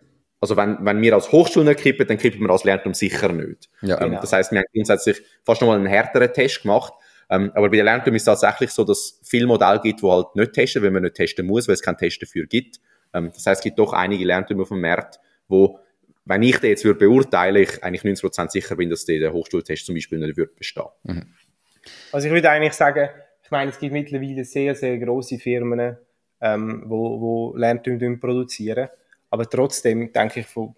also 0.42 0.56
wenn, 0.56 0.78
wenn 0.82 1.02
wir 1.02 1.16
als 1.16 1.32
Hochschule 1.32 1.66
nicht 1.66 1.82
kippen, 1.82 2.08
dann 2.08 2.18
kippen 2.18 2.42
wir 2.42 2.50
als 2.50 2.64
Lernturm 2.64 2.94
sicher 2.94 3.32
nicht. 3.32 3.70
Ja, 3.82 4.00
ähm, 4.02 4.10
genau. 4.10 4.22
Das 4.22 4.32
heißt, 4.32 4.52
wir 4.52 4.60
haben 4.60 4.68
grundsätzlich 4.74 5.22
fast 5.44 5.62
nochmal 5.62 5.78
einen 5.78 5.88
härteren 5.88 6.32
Test 6.34 6.62
gemacht. 6.62 6.94
Ähm, 7.30 7.52
aber 7.54 7.70
bei 7.70 7.76
der 7.76 7.86
Lernturm 7.86 8.16
ist 8.16 8.24
es 8.24 8.26
tatsächlich 8.26 8.72
so, 8.72 8.84
dass 8.84 8.98
es 8.98 9.20
viele 9.24 9.46
Modelle 9.46 9.80
gibt, 9.82 10.02
die 10.02 10.08
halt 10.08 10.36
nicht 10.36 10.54
testen, 10.54 10.82
weil 10.82 10.92
man 10.92 11.04
nicht 11.04 11.16
testen 11.16 11.46
muss, 11.46 11.68
weil 11.68 11.76
es 11.76 11.82
keinen 11.82 11.98
Test 11.98 12.22
dafür 12.22 12.48
gibt. 12.48 12.80
Ähm, 13.14 13.32
das 13.34 13.46
heißt, 13.46 13.60
es 13.60 13.64
gibt 13.64 13.78
doch 13.78 13.94
einige 13.94 14.26
Lerntürme 14.26 14.64
auf 14.64 14.70
dem 14.70 14.82
Markt, 14.82 15.20
wo 15.48 15.80
wenn 16.30 16.44
ich 16.44 16.60
den 16.60 16.70
jetzt 16.70 16.86
würde 16.86 17.00
beurteilen, 17.00 17.64
ich 17.64 17.84
eigentlich 17.84 18.04
90% 18.04 18.52
sicher 18.52 18.76
bin, 18.76 18.90
dass 18.90 19.04
der 19.04 19.34
Hochschultest 19.34 19.84
zum 19.84 19.96
Beispiel 19.96 20.20
nicht 20.20 20.38
wird 20.38 20.56
bestehen. 20.56 20.84
Mhm. 21.04 21.34
Also 22.12 22.28
ich 22.28 22.34
würde 22.34 22.52
eigentlich 22.52 22.74
sagen, 22.74 23.10
ich 23.44 23.50
meine, 23.50 23.72
es 23.72 23.80
gibt 23.80 23.94
mittlerweile 23.94 24.46
sehr, 24.46 24.76
sehr 24.76 25.00
große 25.00 25.40
Firmen, 25.40 25.98
ähm, 26.40 26.84
wo, 26.86 27.20
wo 27.20 27.58
Lerntümer 27.58 28.16
produzieren. 28.18 28.90
Aber 29.32 29.50
trotzdem 29.50 30.14
denke 30.14 30.42
ich, 30.42 30.46
von, 30.46 30.76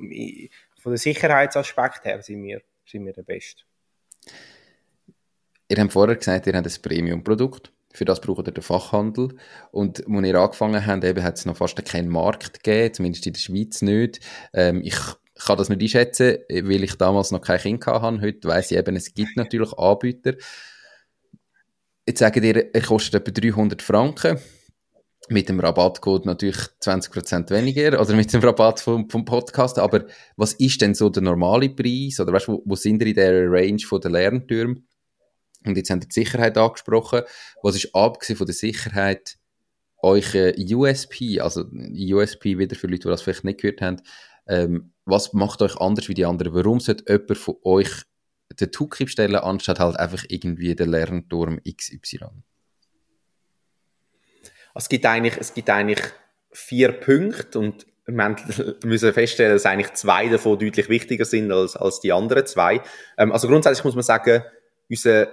von 0.80 0.92
der 0.92 0.98
Sicherheitsaspekt 0.98 2.06
her 2.06 2.22
sind 2.22 2.44
wir, 2.44 2.62
sind 2.86 3.06
wir 3.06 3.12
der 3.12 3.24
Beste. 3.24 3.64
Ihr 5.68 5.78
habt 5.78 5.92
vorher 5.92 6.16
gesagt, 6.16 6.48
ihr 6.48 6.54
habt 6.54 6.66
ein 6.66 6.82
Premium-Produkt. 6.82 7.74
Für 7.94 8.06
das 8.06 8.22
braucht 8.22 8.48
ihr 8.48 8.54
den 8.54 8.64
Fachhandel. 8.64 9.36
Und 9.72 10.08
als 10.08 10.26
ihr 10.26 10.36
angefangen 10.36 10.86
habt, 10.86 11.04
eben, 11.04 11.24
hat 11.24 11.38
es 11.38 11.46
noch 11.46 11.58
fast 11.58 11.84
keinen 11.84 12.08
Markt 12.08 12.64
gegeben, 12.64 12.94
zumindest 12.94 13.28
in 13.28 13.34
der 13.34 13.40
Schweiz 13.42 13.82
nicht. 13.82 14.22
Ähm, 14.54 14.82
ich 14.82 14.96
kann 15.46 15.58
das 15.58 15.70
nicht 15.70 15.82
einschätzen, 15.82 16.38
weil 16.50 16.84
ich 16.84 16.96
damals 16.96 17.32
noch 17.32 17.42
kein 17.42 17.60
Kind 17.60 17.86
hatte. 17.86 18.22
Heute 18.22 18.48
weiss 18.48 18.72
ich 18.72 18.78
eben, 18.78 18.96
es 18.96 19.14
gibt 19.14 19.36
natürlich 19.38 19.74
Anbieter. 19.74 20.36
Jetzt 22.06 22.20
sagen 22.20 22.42
dir, 22.42 22.74
er 22.74 22.82
kostet 22.82 23.16
etwa 23.16 23.32
300 23.32 23.82
Franken. 23.82 24.40
Mit 25.30 25.48
dem 25.48 25.60
Rabattcode 25.60 26.26
natürlich 26.26 26.58
20% 26.82 27.52
weniger 27.52 28.02
oder 28.02 28.14
mit 28.16 28.34
dem 28.34 28.42
Rabatt 28.42 28.80
vom, 28.82 29.10
vom 29.10 29.24
Podcast. 29.24 29.80
Aber 29.80 30.06
was 30.36 30.54
ist 30.54 30.82
denn 30.82 30.96
so 30.96 31.10
der 31.10 31.24
normale 31.24 31.70
Preis? 31.70 32.20
Oder 32.20 32.34
weißt, 32.34 32.48
wo, 32.48 32.62
wo 32.66 32.76
sind 32.76 33.00
wir 33.00 33.08
in 33.08 33.16
der 33.16 33.50
Range 33.50 33.82
der 34.04 34.12
Lerntürme? 34.12 34.78
Und 35.66 35.78
jetzt 35.78 35.90
haben 35.90 36.02
wir 36.02 36.08
die 36.08 36.14
Sicherheit 36.14 36.58
angesprochen. 36.58 37.22
Was 37.62 37.76
ist 37.76 37.94
abgesehen 37.96 38.38
von 38.38 38.48
der 38.48 38.56
Sicherheit 38.56 39.38
euch 40.02 40.34
USP, 40.34 41.40
also 41.40 41.66
USP 41.72 42.58
wieder 42.58 42.76
für 42.76 42.88
Leute, 42.88 43.04
die 43.04 43.10
das 43.10 43.22
vielleicht 43.22 43.44
nicht 43.44 43.62
gehört 43.62 43.82
haben, 43.82 44.02
ähm, 44.48 44.94
was 45.12 45.34
macht 45.34 45.62
euch 45.62 45.78
anders 45.78 46.10
wie 46.10 46.16
die 46.16 46.26
anderen? 46.26 46.56
Warum 46.56 46.80
sollte 46.80 47.04
jemand 47.08 47.38
von 47.38 47.56
euch 47.64 47.90
den 48.60 48.72
Tuki 48.72 49.06
bestellen, 49.06 49.36
anstatt 49.36 49.80
halt 49.80 49.98
einfach 49.98 50.24
irgendwie 50.28 50.76
den 50.76 50.90
Lernturm 50.90 51.60
XY? 51.64 52.26
Es 54.74 54.90
gibt 54.90 55.06
eigentlich, 55.06 55.38
es 55.38 55.54
gibt 55.54 55.70
eigentlich 55.70 56.00
vier 56.52 56.92
Punkte 56.94 57.60
und 57.60 57.86
wir 58.08 58.36
müssen 58.84 59.14
feststellen, 59.14 59.54
dass 59.54 59.66
eigentlich 59.66 59.94
zwei 59.94 60.28
davon 60.28 60.58
deutlich 60.58 60.90
wichtiger 60.90 61.26
sind 61.26 61.52
als, 61.52 61.76
als 61.76 62.00
die 62.00 62.12
anderen 62.12 62.46
zwei. 62.46 62.82
Ähm, 63.18 63.32
also 63.32 63.48
grundsätzlich 63.48 63.84
muss 63.84 63.96
man 63.96 64.04
sagen, 64.04 64.44
unser 64.90 65.28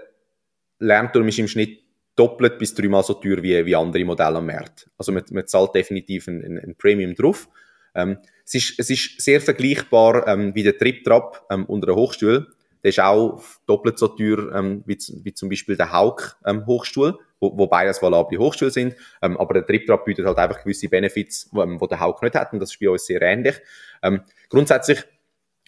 Lernturm 0.78 1.28
ist 1.28 1.38
im 1.38 1.48
Schnitt 1.48 1.80
doppelt 2.14 2.58
bis 2.58 2.74
dreimal 2.74 3.02
so 3.02 3.14
teuer 3.14 3.42
wie, 3.42 3.64
wie 3.64 3.76
andere 3.76 4.04
Modelle 4.04 4.38
am 4.38 4.46
Markt. 4.46 4.90
Also 4.98 5.12
man, 5.12 5.24
man 5.30 5.46
zahlt 5.46 5.74
definitiv 5.74 6.26
ein, 6.26 6.58
ein 6.58 6.74
Premium 6.76 7.14
drauf. 7.14 7.48
Ähm, 7.94 8.18
es, 8.48 8.54
ist, 8.54 8.78
es 8.78 8.90
ist 8.90 9.20
sehr 9.20 9.40
vergleichbar 9.40 10.26
ähm, 10.26 10.54
wie 10.54 10.62
der 10.62 10.78
Trip-Trap 10.78 11.46
ähm, 11.50 11.66
unter 11.66 11.88
der 11.88 11.96
Hochstuhl. 11.96 12.46
Der 12.82 12.90
ist 12.90 13.00
auch 13.00 13.42
doppelt 13.66 13.98
so 13.98 14.08
teuer 14.08 14.54
ähm, 14.54 14.82
wie, 14.86 14.96
wie 15.22 15.34
zum 15.34 15.48
Beispiel 15.50 15.76
der 15.76 15.92
Hauk 15.92 16.36
ähm, 16.46 16.62
wo, 16.66 17.58
wobei 17.58 17.84
das 17.84 18.00
valable 18.02 18.38
Hochstuhl 18.38 18.70
sind. 18.70 18.94
Ähm, 19.20 19.36
aber 19.36 19.54
der 19.54 19.66
Trip-Trap 19.66 20.04
bietet 20.04 20.26
halt 20.26 20.38
einfach 20.38 20.62
gewisse 20.62 20.88
Benefits, 20.88 21.48
wo, 21.52 21.62
ähm, 21.62 21.80
wo 21.80 21.86
der 21.86 22.00
Hauk 22.00 22.22
nicht 22.22 22.34
hat 22.34 22.52
und 22.52 22.60
das 22.60 22.70
ist 22.70 22.80
bei 22.80 22.88
uns 22.88 23.04
sehr 23.04 23.20
ähnlich. 23.20 23.56
Ähm, 24.02 24.22
grundsätzlich 24.48 25.04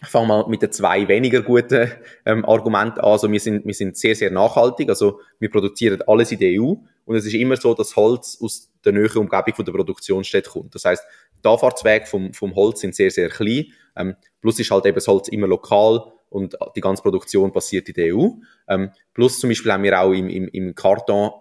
ich 0.03 0.07
fange 0.07 0.27
mal 0.27 0.47
mit 0.47 0.63
den 0.63 0.71
zwei 0.71 1.07
weniger 1.07 1.43
guten 1.43 1.91
ähm, 2.25 2.43
Argumenten 2.45 2.99
an. 3.01 3.11
Also 3.11 3.31
wir 3.31 3.39
sind, 3.39 3.67
wir 3.67 3.73
sind 3.75 3.95
sehr, 3.95 4.15
sehr 4.15 4.31
nachhaltig. 4.31 4.89
Also 4.89 5.19
wir 5.37 5.51
produzieren 5.51 6.01
alles 6.07 6.31
in 6.31 6.39
der 6.39 6.59
EU 6.59 6.73
und 7.05 7.15
es 7.15 7.25
ist 7.25 7.35
immer 7.35 7.55
so, 7.55 7.75
dass 7.75 7.95
Holz 7.95 8.39
aus 8.41 8.71
der 8.83 8.93
näheren 8.93 9.19
Umgebung 9.19 9.53
von 9.53 9.65
der 9.65 9.73
Produktionsstätte 9.73 10.49
kommt. 10.49 10.73
Das 10.73 10.85
heißt, 10.85 11.03
die 11.43 11.49
Anfahrtswege 11.49 12.05
vom, 12.05 12.33
vom 12.33 12.55
Holz 12.55 12.81
sind 12.81 12.95
sehr, 12.95 13.11
sehr 13.11 13.29
klein. 13.29 13.67
Ähm, 13.95 14.15
plus 14.41 14.59
ist 14.59 14.71
halt 14.71 14.85
eben 14.85 14.95
das 14.95 15.07
Holz 15.07 15.27
immer 15.27 15.47
lokal 15.47 16.03
und 16.29 16.55
die 16.75 16.81
ganze 16.81 17.03
Produktion 17.03 17.51
passiert 17.51 17.87
in 17.89 17.93
der 17.95 18.15
EU. 18.15 18.29
Ähm, 18.67 18.91
plus 19.13 19.39
zum 19.39 19.49
Beispiel 19.49 19.71
haben 19.71 19.83
wir 19.83 19.99
auch 19.99 20.11
im, 20.11 20.29
im, 20.29 20.47
im 20.47 20.75
Karton 20.75 21.31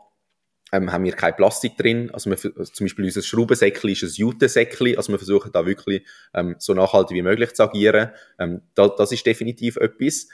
ähm, 0.72 0.92
haben 0.92 1.05
wir 1.05 1.12
kein 1.12 1.34
Plastik 1.34 1.76
drin. 1.76 2.11
Also, 2.12 2.30
wir, 2.30 2.36
zum 2.36 2.84
Beispiel 2.84 3.05
unser 3.05 3.22
Schraubensäckchen 3.22 3.90
ist 3.90 4.03
ein 4.03 4.11
Jutesäckchen. 4.14 4.96
Also 4.96 5.12
wir 5.12 5.18
versuchen 5.18 5.53
da 5.53 5.66
wirklich 5.66 6.07
ähm, 6.34 6.57
so 6.59 6.74
nachhaltig 6.74 7.16
wie 7.16 7.22
möglich 7.22 7.53
zu 7.55 7.64
agieren. 7.64 8.11
Ähm, 8.38 8.62
da, 8.74 8.88
das 8.88 9.12
ist 9.12 9.26
definitiv 9.26 9.76
etwas. 9.76 10.28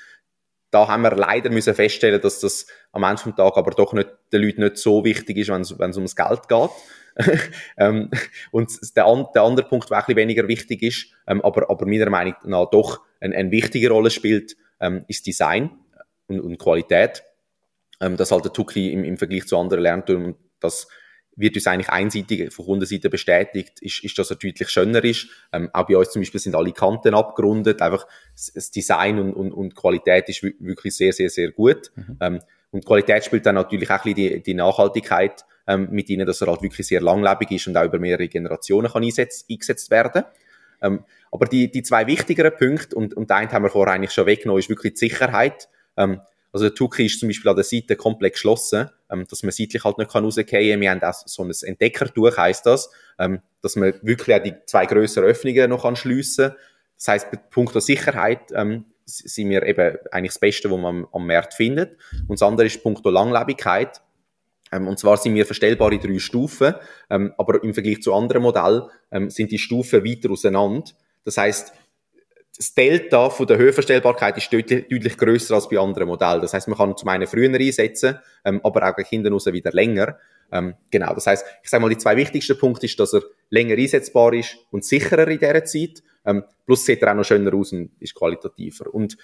da 0.71 0.89
haben 0.89 1.03
wir 1.03 1.15
leider 1.15 1.51
müssen 1.51 1.75
feststellen, 1.75 2.21
dass 2.21 2.41
das 2.41 2.67
am 2.93 3.05
Ende 3.05 3.23
des 3.23 3.35
Tages 3.35 3.57
aber 3.57 3.71
doch 3.71 3.93
nicht, 3.93 4.09
den 4.33 4.43
Leuten 4.43 4.63
nicht 4.63 4.77
so 4.77 5.05
wichtig 5.05 5.39
ist, 5.39 5.49
wenn 5.49 5.91
es 5.91 5.97
ums 5.97 6.17
Geld 6.17 6.49
geht. 6.49 6.71
ähm, 7.79 8.11
und 8.51 8.97
der, 8.97 9.07
an, 9.07 9.27
der 9.35 9.43
andere 9.43 9.67
Punkt, 9.67 9.91
der 9.91 9.99
ein 9.99 10.03
bisschen 10.03 10.17
weniger 10.17 10.49
wichtig 10.49 10.83
ist, 10.83 11.07
ähm, 11.27 11.41
aber, 11.43 11.71
aber 11.71 11.87
meiner 11.87 12.11
Meinung 12.11 12.35
nach 12.45 12.71
doch 12.71 13.01
eine, 13.21 13.35
eine 13.35 13.51
wichtige 13.51 13.91
Rolle 13.91 14.11
spielt, 14.11 14.57
ähm, 14.81 15.05
ist 15.09 15.27
Design 15.27 15.71
und, 16.29 16.41
und 16.41 16.59
Qualität. 16.59 17.25
Ähm, 18.01 18.17
das 18.17 18.31
halt 18.31 18.45
der 18.45 18.53
Tuki 18.53 18.93
im, 18.93 19.05
im 19.05 19.17
Vergleich 19.17 19.47
zu 19.47 19.59
anderen 19.59 19.83
Lerntürmen, 19.83 20.35
das 20.61 20.89
wird 21.37 21.55
uns 21.55 21.67
eigentlich 21.67 21.91
einseitig 21.91 22.53
von 22.53 22.65
Kundenseite 22.65 23.11
bestätigt, 23.11 23.81
ist, 23.81 24.03
ist, 24.03 24.19
dass 24.19 24.31
er 24.31 24.37
deutlich 24.37 24.69
schöner 24.71 25.05
ist. 25.05 25.29
Ähm, 25.53 25.69
auch 25.73 25.87
bei 25.87 25.97
uns 25.97 26.11
zum 26.11 26.23
Beispiel 26.23 26.41
sind 26.41 26.55
alle 26.55 26.73
Kanten 26.73 27.15
abgerundet. 27.15 27.83
Einfach 27.83 28.07
das 28.35 28.71
Design 28.71 29.19
und, 29.19 29.35
und, 29.35 29.53
und 29.53 29.75
Qualität 29.75 30.29
ist 30.31 30.43
wirklich 30.43 30.97
sehr, 30.97 31.13
sehr, 31.13 31.29
sehr 31.29 31.51
gut. 31.53 31.93
Mhm. 31.95 32.17
Ähm, 32.21 32.41
und 32.71 32.87
Qualität 32.87 33.25
spielt 33.25 33.45
dann 33.47 33.55
natürlich 33.55 33.91
auch 33.91 34.05
ein 34.05 34.15
bisschen 34.15 34.33
die, 34.35 34.43
die 34.43 34.55
Nachhaltigkeit 34.55 35.45
ähm, 35.67 35.89
mit 35.91 36.09
ihnen, 36.11 36.27
dass 36.27 36.41
er 36.41 36.49
halt 36.49 36.63
wirklich 36.63 36.87
sehr 36.87 37.01
langlebig 37.01 37.51
ist 37.51 37.67
und 37.67 37.77
auch 37.77 37.85
über 37.85 37.99
mehrere 37.99 38.29
Generationen 38.29 38.91
kann 38.91 39.03
einsetz, 39.03 39.45
eingesetzt 39.51 39.91
werden. 39.91 40.25
Ähm, 40.83 41.05
aber 41.31 41.47
die, 41.47 41.71
die 41.71 41.83
zwei 41.83 42.07
wichtigeren 42.07 42.53
Punkte, 42.57 42.97
und, 42.97 43.15
und 43.15 43.31
einen 43.31 43.51
haben 43.51 43.65
wir 43.65 43.71
vorher 43.71 43.95
eigentlich 43.95 44.13
schon 44.13 44.27
weggenommen, 44.27 44.61
ist 44.61 44.69
wirklich 44.69 44.95
die 44.95 45.09
Sicherheit. 45.09 45.69
Ähm, 45.97 46.21
also 46.53 46.67
der 46.67 46.75
Tuki 46.75 47.07
ist 47.07 47.21
zum 47.21 47.29
Beispiel 47.29 47.51
an 47.51 47.57
der 47.57 47.65
Seite 47.65 47.97
komplett 47.97 48.35
geschlossen, 48.35 48.91
ähm, 49.11 49.27
dass 49.29 49.43
man 49.43 49.53
seitlich 49.53 49.85
halt 49.85 49.99
nicht 49.99 50.15
rausgehen 50.15 50.47
kann. 50.47 50.81
Wir 50.81 50.91
haben 50.91 51.03
auch 51.03 51.15
so 51.27 51.45
ein 51.45 51.51
Entdeckertuch, 51.51 52.37
heisst 52.37 52.67
das, 52.67 52.91
ähm, 53.19 53.41
dass 53.63 53.77
man 53.77 53.95
wirklich 54.03 54.37
auch 54.37 54.43
die 54.43 54.55
zwei 54.67 54.87
grösseren 54.87 55.29
Öffnungen 55.29 55.71
noch 55.71 55.97
schliessen 55.97 56.49
kann. 56.49 56.57
Das 56.97 57.09
heisst, 57.09 57.31
bei 57.31 57.37
Punkt 57.37 57.75
der 57.75 57.83
Sicherheit 57.83 58.53
ähm, 58.55 58.87
sind 59.05 59.51
wir 59.51 59.63
eben 59.65 59.99
eigentlich 60.11 60.33
das 60.33 60.39
Beste, 60.39 60.71
was 60.71 60.79
man 60.79 60.97
am, 60.97 61.09
am 61.13 61.27
Markt 61.27 61.55
findet. 61.55 61.99
Und 62.27 62.41
das 62.41 62.43
andere 62.43 62.67
ist 62.67 62.83
Punkt 62.83 63.05
der 63.05 63.13
Langlebigkeit. 63.13 64.01
Ähm, 64.77 64.89
und 64.89 64.99
zwar 64.99 65.17
sind 65.17 65.35
wir 65.35 65.47
verstellbar 65.47 65.93
in 65.93 66.01
drei 66.01 66.19
Stufen, 66.19 66.75
ähm, 67.11 67.33
aber 67.39 67.63
im 67.63 67.75
Vergleich 67.75 68.03
zu 68.03 68.15
anderen 68.15 68.43
Modellen 68.43 68.83
ähm, 69.11 69.31
sind 69.31 69.51
die 69.51 69.59
Stufen 69.59 70.05
weiter 70.05 70.31
auseinander. 70.31 70.91
Das 71.25 71.39
heißt, 71.39 71.73
das 72.57 72.73
Delta 72.75 73.29
von 73.29 73.47
der 73.47 73.59
Höhenverstellbarkeit 73.59 74.39
ist 74.39 74.53
deutlich, 74.53 74.89
deutlich 74.89 75.19
größer 75.19 75.55
als 75.55 75.69
bei 75.69 75.79
anderen 75.79 76.09
Modellen. 76.09 76.41
Das 76.41 76.55
heißt, 76.55 76.69
man 76.69 76.79
kann 76.79 76.97
zum 76.97 77.09
einen 77.11 77.27
früher 77.27 77.53
einsetzen, 77.53 78.19
aber 78.45 78.89
auch 78.89 78.97
hinten 79.07 79.31
raus 79.31 79.45
wieder 79.53 79.73
länger. 79.73 80.19
Genau, 80.91 81.13
das 81.13 81.27
heißt, 81.27 81.45
ich 81.63 81.69
sage 81.69 81.83
mal, 81.83 81.91
die 81.91 81.99
zwei 81.99 82.17
wichtigsten 82.17 82.57
Punkte 82.57 82.87
ist, 82.87 82.99
dass 82.99 83.13
er 83.13 83.21
länger 83.51 83.75
einsetzbar 83.75 84.33
ist 84.33 84.57
und 84.71 84.87
sicherer 84.87 85.29
in 85.29 85.39
dieser 85.39 85.67
Zeit. 85.67 86.03
Plus 86.65 86.87
sieht 86.87 87.03
er 87.03 87.11
auch 87.11 87.17
noch 87.17 87.25
schöner 87.25 87.53
aus 87.53 87.73
und 87.73 87.91
ist 88.01 88.15
qualitativer. 88.15 88.95
Und 88.95 89.19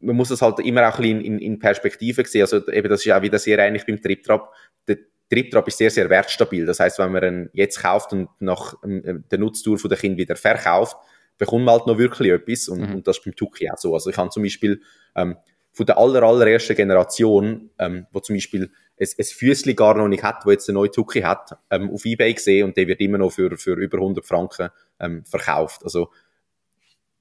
man 0.00 0.16
muss 0.16 0.30
es 0.30 0.42
halt 0.42 0.60
immer 0.60 0.88
auch 0.88 0.98
ein 0.98 1.02
bisschen 1.02 1.20
in, 1.20 1.38
in 1.38 1.58
Perspektive 1.58 2.24
sehen. 2.26 2.42
Also 2.42 2.68
eben, 2.68 2.88
das 2.88 3.04
ist 3.04 3.12
auch 3.12 3.22
wieder 3.22 3.38
sehr 3.38 3.58
ähnlich 3.58 3.86
beim 3.86 4.00
Triptrap. 4.00 4.52
Der 4.88 4.98
Triptrap 5.30 5.68
ist 5.68 5.78
sehr, 5.78 5.90
sehr 5.90 6.10
wertstabil. 6.10 6.66
Das 6.66 6.80
heißt, 6.80 6.98
wenn 6.98 7.12
man 7.12 7.24
ihn 7.24 7.50
jetzt 7.52 7.80
kauft 7.80 8.12
und 8.12 8.28
nach 8.38 8.74
ähm, 8.84 9.24
der 9.30 9.38
Nutztour 9.38 9.78
von 9.78 9.88
der 9.88 9.98
Kind 9.98 10.18
wieder 10.18 10.36
verkauft, 10.36 10.96
bekommt 11.38 11.64
man 11.64 11.74
halt 11.74 11.86
noch 11.86 11.98
wirklich 11.98 12.32
etwas. 12.32 12.68
Und, 12.68 12.80
mhm. 12.80 12.94
und 12.96 13.06
das 13.06 13.18
ist 13.18 13.24
beim 13.24 13.34
Tuki 13.34 13.70
auch 13.70 13.78
so. 13.78 13.94
Also 13.94 14.10
ich 14.10 14.16
habe 14.16 14.30
zum 14.30 14.42
Beispiel 14.42 14.80
ähm, 15.14 15.36
von 15.72 15.86
der 15.86 15.98
aller, 15.98 16.22
allerersten 16.22 16.74
Generation, 16.74 17.70
ähm, 17.78 18.06
wo 18.12 18.20
zum 18.20 18.36
Beispiel 18.36 18.70
ein, 18.98 19.08
ein 19.18 19.24
Füßli 19.24 19.74
gar 19.74 19.94
noch 19.96 20.08
nicht 20.08 20.22
hat, 20.22 20.46
wo 20.46 20.50
jetzt 20.50 20.68
eine 20.68 20.78
neue 20.78 20.90
Tuki 20.90 21.20
hat, 21.20 21.58
ähm, 21.70 21.90
auf 21.90 22.04
Ebay 22.04 22.32
gesehen 22.32 22.64
und 22.64 22.76
der 22.76 22.86
wird 22.86 23.00
immer 23.00 23.18
noch 23.18 23.30
für, 23.30 23.56
für 23.58 23.74
über 23.74 23.98
100 23.98 24.24
Franken 24.24 24.70
ähm, 25.00 25.24
verkauft. 25.26 25.82
Also 25.84 26.10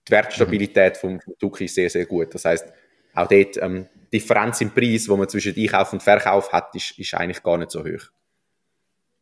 die 0.07 0.11
Wertstabilität 0.11 0.95
mhm. 0.95 1.19
vom 1.21 1.37
Tuki 1.39 1.65
ist 1.65 1.75
sehr, 1.75 1.89
sehr 1.89 2.05
gut. 2.05 2.33
Das 2.33 2.45
heißt, 2.45 2.65
auch 3.13 3.27
dort 3.27 3.57
ähm, 3.57 3.87
Differenz 4.11 4.61
im 4.61 4.71
Preis, 4.71 5.07
wo 5.07 5.17
man 5.17 5.29
zwischen 5.29 5.55
Einkauf 5.55 5.93
und 5.93 6.03
Verkauf 6.03 6.51
hat, 6.51 6.75
ist, 6.75 6.97
ist 6.97 7.13
eigentlich 7.13 7.41
gar 7.41 7.57
nicht 7.57 7.71
so 7.71 7.83
hoch. 7.83 8.11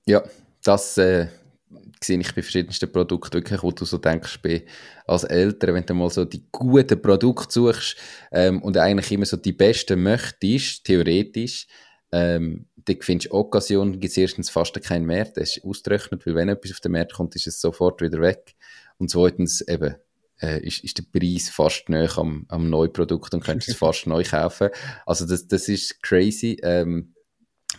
Ja, 0.05 0.23
das 0.63 0.97
äh, 0.97 1.27
sehe 2.03 2.19
ich 2.19 2.35
bei 2.35 2.41
verschiedensten 2.41 2.91
Produkten 2.91 3.33
wirklich, 3.33 3.63
wo 3.63 3.71
du 3.71 3.85
so 3.85 3.97
denkst, 3.97 4.41
bei, 4.41 4.65
als 5.07 5.23
Eltern, 5.23 5.75
wenn 5.75 5.85
du 5.85 5.93
mal 5.93 6.09
so 6.09 6.25
die 6.25 6.45
guten 6.51 7.01
Produkte 7.01 7.53
suchst 7.53 7.97
ähm, 8.31 8.61
und 8.61 8.77
eigentlich 8.77 9.11
immer 9.11 9.25
so 9.25 9.37
die 9.37 9.53
besten 9.53 10.03
möchtest, 10.03 10.85
theoretisch, 10.85 11.67
ähm, 12.11 12.67
dann 12.75 12.97
findest 13.01 13.31
du 13.31 13.35
Occasion, 13.35 13.93
gibt 13.93 14.11
es 14.11 14.17
erstens 14.17 14.49
fast 14.49 14.79
keinen 14.83 15.05
mehr, 15.05 15.25
das 15.25 15.57
ist 15.57 15.65
ausgerechnet, 15.65 16.25
weil 16.25 16.35
wenn 16.35 16.49
etwas 16.49 16.71
auf 16.71 16.79
den 16.81 16.91
Markt 16.91 17.13
kommt, 17.13 17.35
ist 17.35 17.47
es 17.47 17.61
sofort 17.61 18.01
wieder 18.01 18.19
weg. 18.21 18.55
Und 18.97 19.09
zweitens 19.09 19.61
eben, 19.61 19.95
äh, 20.41 20.65
ist, 20.65 20.83
ist 20.83 20.97
der 20.97 21.03
Preis 21.03 21.49
fast 21.49 21.89
näher 21.89 22.17
am, 22.17 22.45
am 22.49 22.69
Neuprodukt 22.69 23.33
und 23.33 23.43
könntest 23.43 23.69
es 23.69 23.75
fast 23.77 24.07
neu 24.07 24.23
kaufen. 24.23 24.69
Also 25.05 25.25
das, 25.25 25.47
das 25.47 25.67
ist 25.67 26.01
crazy. 26.01 26.57
Ähm, 26.63 27.13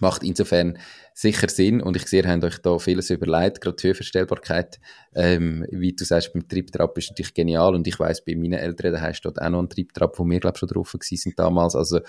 macht 0.01 0.23
insofern 0.23 0.79
sicher 1.13 1.49
Sinn 1.49 1.81
und 1.81 1.97
ich 1.97 2.07
sehe, 2.07 2.23
ihr 2.23 2.29
habt 2.29 2.45
euch 2.45 2.59
da 2.59 2.79
vieles 2.79 3.11
überlegt, 3.11 3.61
gerade 3.61 3.77
die 3.77 3.87
Höhenverstellbarkeit, 3.87 4.81
ähm, 5.15 5.67
wie 5.71 5.93
du 5.93 6.05
sagst, 6.05 6.33
beim 6.33 6.49
Triebtrap 6.49 6.99
ist 6.99 7.11
natürlich 7.11 7.35
genial 7.35 7.75
und 7.75 7.87
ich 7.87 7.99
weiß 7.99 8.25
bei 8.25 8.35
meinen 8.35 8.55
Eltern, 8.55 8.93
da 8.93 9.01
heißt 9.01 9.25
dort 9.25 9.41
auch 9.41 9.51
noch 9.51 9.61
ein 9.61 9.69
Triebtrap, 9.69 10.19
wo 10.19 10.25
wir 10.25 10.41
glaube 10.41 10.59
schon 10.59 10.69
drauf 10.69 10.95
sind 11.01 11.39
damals, 11.39 11.77
also 11.77 12.01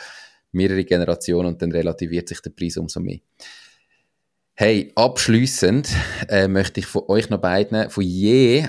mehrere 0.52 0.84
Generationen 0.84 1.50
und 1.50 1.62
dann 1.62 1.72
relativiert 1.72 2.28
sich 2.28 2.42
der 2.42 2.52
Preis 2.52 2.78
umso 2.78 3.00
mehr. 3.00 3.20
Hey, 4.56 4.92
abschließend 4.96 5.90
äh, 6.30 6.48
möchte 6.48 6.80
ich 6.80 6.86
von 6.86 7.04
euch 7.08 7.30
noch 7.30 7.42
beiden 7.42 7.90
von 7.90 8.04
je 8.04 8.66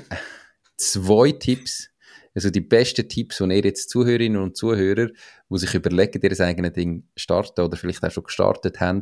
zwei 0.77 1.33
Tipps, 1.33 1.91
also 2.35 2.51
die 2.51 2.61
besten 2.61 3.09
Tipps, 3.09 3.39
die 3.39 3.45
ihr 3.45 3.65
jetzt 3.65 3.91
Zuhörerinnen 3.91 4.41
und 4.41 4.57
Zuhörer, 4.57 5.09
die 5.49 5.59
sich 5.59 5.75
überlegen, 5.75 6.21
ihr 6.23 6.41
eigenes 6.41 6.73
Ding 6.73 7.05
starten 7.17 7.63
oder 7.63 7.77
vielleicht 7.77 8.05
auch 8.05 8.11
schon 8.11 8.25
gestartet 8.25 8.81
haben, 8.81 9.01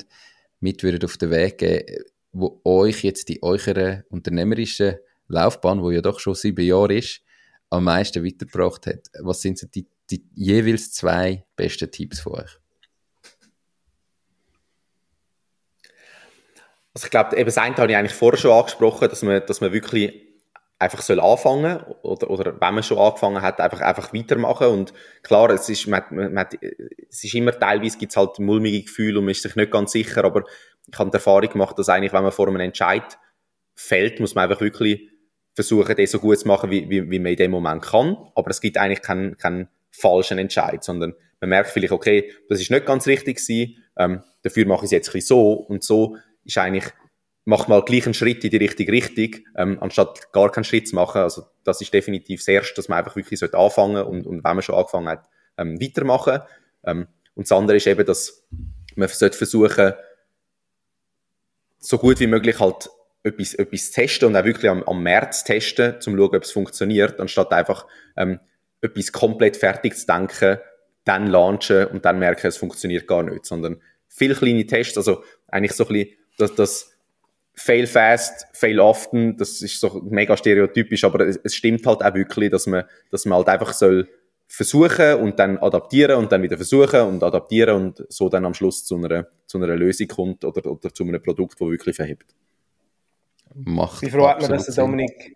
mit 0.61 0.83
würdet 0.83 1.05
auf 1.05 1.17
den 1.17 1.31
Weg 1.31 1.59
geben, 1.59 2.05
wo 2.33 2.61
euch 2.65 3.03
jetzt 3.03 3.29
in 3.31 3.43
eurer 3.43 4.03
unternehmerischen 4.09 4.97
Laufbahn, 5.29 5.83
wo 5.83 5.91
ja 5.91 6.01
doch 6.01 6.21
schon 6.21 6.35
sieben 6.35 6.65
Jahre 6.65 6.95
ist, 6.95 7.23
am 7.71 7.85
meisten 7.85 8.25
weitergebracht 8.25 8.87
hat. 8.87 9.09
Was 9.21 9.43
sind 9.43 9.59
so 9.59 9.67
die, 9.67 9.87
die 10.11 10.25
jeweils 10.35 10.93
zwei 10.93 11.45
besten 11.57 11.91
Tipps 11.91 12.21
von 12.21 12.35
euch? 12.35 12.59
Also 16.95 17.07
ich 17.07 17.11
glaube, 17.11 17.37
eben 17.37 17.47
das 17.47 17.59
eine 17.59 17.77
habe 17.77 17.91
ich 17.91 17.97
eigentlich 17.97 18.15
vorher 18.15 18.39
schon 18.39 18.53
angesprochen, 18.53 19.09
dass 19.09 19.23
man, 19.23 19.45
dass 19.47 19.61
man 19.61 19.73
wirklich 19.73 20.24
einfach 20.85 21.03
soll 21.03 21.21
anfangen 21.21 21.83
oder, 22.03 22.31
oder 22.31 22.61
wenn 22.61 22.75
man 22.75 22.83
schon 22.83 22.99
angefangen 22.99 23.41
hat, 23.41 23.61
einfach, 23.61 23.81
einfach 23.81 24.13
weitermachen. 24.13 24.69
Und 24.69 24.93
klar, 25.23 25.51
es 25.51 25.69
ist, 25.69 25.87
man, 25.87 26.03
man, 26.11 26.33
man, 26.33 26.47
es 27.09 27.25
ist 27.25 27.35
immer 27.35 27.59
teilweise 27.59 27.99
gibt 27.99 28.13
es 28.13 28.17
halt 28.17 28.39
mulmige 28.39 28.83
Gefühle 28.83 29.19
und 29.19 29.25
man 29.25 29.33
ist 29.33 29.43
sich 29.43 29.57
nicht 29.57 29.73
ganz 29.73 29.93
sicher, 29.93 30.25
aber 30.25 30.45
ich 30.87 30.99
habe 30.99 31.11
die 31.11 31.15
Erfahrung 31.15 31.49
gemacht, 31.49 31.79
dass 31.79 31.89
eigentlich, 31.89 32.13
wenn 32.13 32.23
man 32.23 32.33
vor 32.33 32.49
einem 32.49 32.61
Entscheid 32.61 33.19
fällt, 33.75 34.21
muss 34.21 34.35
man 34.35 34.49
einfach 34.49 34.61
wirklich 34.61 35.09
versuchen, 35.55 35.97
den 35.97 36.07
so 36.07 36.19
gut 36.19 36.39
zu 36.39 36.49
machen, 36.49 36.71
wie, 36.71 36.89
wie, 36.91 37.11
wie 37.11 37.19
man 37.19 37.33
in 37.33 37.37
dem 37.37 37.51
Moment 37.51 37.83
kann, 37.83 38.17
aber 38.35 38.51
es 38.51 38.61
gibt 38.61 38.77
eigentlich 38.77 39.03
keinen, 39.03 39.37
keinen 39.39 39.69
falschen 39.91 40.39
Entscheid, 40.39 40.85
sondern 40.85 41.15
man 41.41 41.51
merkt 41.51 41.71
vielleicht, 41.71 41.93
okay, 41.93 42.33
das 42.49 42.61
ist 42.61 42.71
nicht 42.71 42.87
ganz 42.87 43.07
richtig 43.07 43.39
gewesen, 43.39 43.77
ähm, 43.97 44.23
dafür 44.43 44.67
mache 44.67 44.81
ich 44.81 44.87
es 44.87 44.91
jetzt 44.91 45.09
ein 45.09 45.13
bisschen 45.13 45.29
so. 45.29 45.53
Und 45.53 45.85
so 45.85 46.17
ist 46.45 46.59
eigentlich 46.59 46.85
mach 47.45 47.69
mal 47.69 47.83
gleich 47.83 48.07
einen 48.07 48.15
Schritt 48.15 48.43
in 48.45 48.51
die 48.51 48.57
richtige 48.57 48.93
Richtung, 48.93 49.45
ähm, 49.57 49.79
anstatt 49.81 50.33
gar 50.33 50.51
keinen 50.51 50.65
Schritt 50.65 50.89
zu 50.89 50.95
machen. 50.95 51.23
Also 51.23 51.45
das 51.63 51.81
ist 51.81 51.93
definitiv 51.93 52.41
das 52.41 52.49
Erste, 52.49 52.75
dass 52.75 52.89
man 52.89 52.99
einfach 52.99 53.17
wirklich 53.17 53.39
sollte 53.39 53.59
anfangen 53.59 54.05
und, 54.05 54.27
und 54.27 54.45
wenn 54.45 54.57
man 54.57 54.63
schon 54.63 54.75
angefangen 54.75 55.09
hat, 55.09 55.29
ähm, 55.59 55.81
weitermachen. 55.81 56.41
Ähm, 56.85 57.07
und 57.35 57.51
das 57.51 57.53
andere 57.53 57.77
ist 57.77 57.87
eben, 57.87 58.07
dass 58.07 58.45
man 58.97 59.09
sollte 59.09 59.37
versuchen, 59.37 59.93
so 61.79 61.99
gut 61.99 62.21
wie 62.21 62.27
möglich 62.27 62.61
halt 62.61 62.89
etwas, 63.23 63.55
etwas 63.55 63.91
testen 63.91 64.29
und 64.29 64.37
auch 64.37 64.45
wirklich 64.45 64.71
am, 64.71 64.83
am 64.85 65.03
März 65.03 65.45
testen, 65.45 65.95
um 65.95 66.01
zu 66.01 66.11
schauen, 66.11 66.37
ob 66.37 66.43
es 66.43 66.53
funktioniert, 66.53 67.21
anstatt 67.21 67.53
einfach 67.53 67.87
ähm, 68.17 68.41
etwas 68.81 69.13
komplett 69.13 69.57
fertig 69.57 69.97
zu 69.97 70.07
denken, 70.07 70.59
dann 71.05 71.27
launchen 71.27 71.87
und 71.87 72.05
dann 72.05 72.19
merken, 72.19 72.47
es 72.47 72.57
funktioniert 72.57 73.07
gar 73.07 73.23
nicht, 73.23 73.45
sondern 73.45 73.83
viele 74.09 74.35
kleine 74.35 74.67
Tests, 74.67 74.97
also 74.97 75.25
eigentlich 75.49 75.73
so 75.73 75.87
ein 75.87 75.93
bisschen, 75.93 76.17
dass 76.39 76.55
das 76.55 76.94
fail 77.55 77.87
fast, 77.87 78.47
fail 78.53 78.81
often, 78.81 79.37
das 79.37 79.63
ist 79.63 79.81
so 79.81 80.03
mega 80.09 80.37
stereotypisch, 80.37 81.05
aber 81.05 81.27
es, 81.27 81.39
es, 81.43 81.55
stimmt 81.55 81.87
halt 81.87 82.03
auch 82.03 82.15
wirklich, 82.15 82.51
dass 82.51 82.67
man, 82.67 82.85
dass 83.11 83.25
man 83.25 83.39
halt 83.39 83.49
einfach 83.49 83.73
soll 83.73 84.09
versuchen 84.47 85.15
und 85.15 85.39
dann 85.39 85.59
adaptieren 85.59 86.17
und 86.19 86.31
dann 86.31 86.43
wieder 86.43 86.57
versuchen 86.57 87.01
und 87.01 87.23
adaptieren 87.23 87.77
und 87.77 88.05
so 88.09 88.29
dann 88.29 88.45
am 88.45 88.55
Schluss 88.55 88.85
zu 88.85 88.97
einer, 88.97 89.27
zu 89.47 89.59
einer 89.59 89.75
Lösung 89.75 90.09
kommt 90.09 90.45
oder, 90.45 90.71
oder 90.71 90.93
zu 90.93 91.05
einem 91.05 91.23
Produkt, 91.23 91.61
das 91.61 91.69
wirklich 91.69 91.97
verhebt. 91.97 92.35
Macht 93.55 94.03
Wie 94.03 94.11
froh 94.11 94.29
hat 94.29 94.41
man, 94.41 94.51
dass 94.51 94.67
der 94.67 94.75
Dominik 94.75 95.33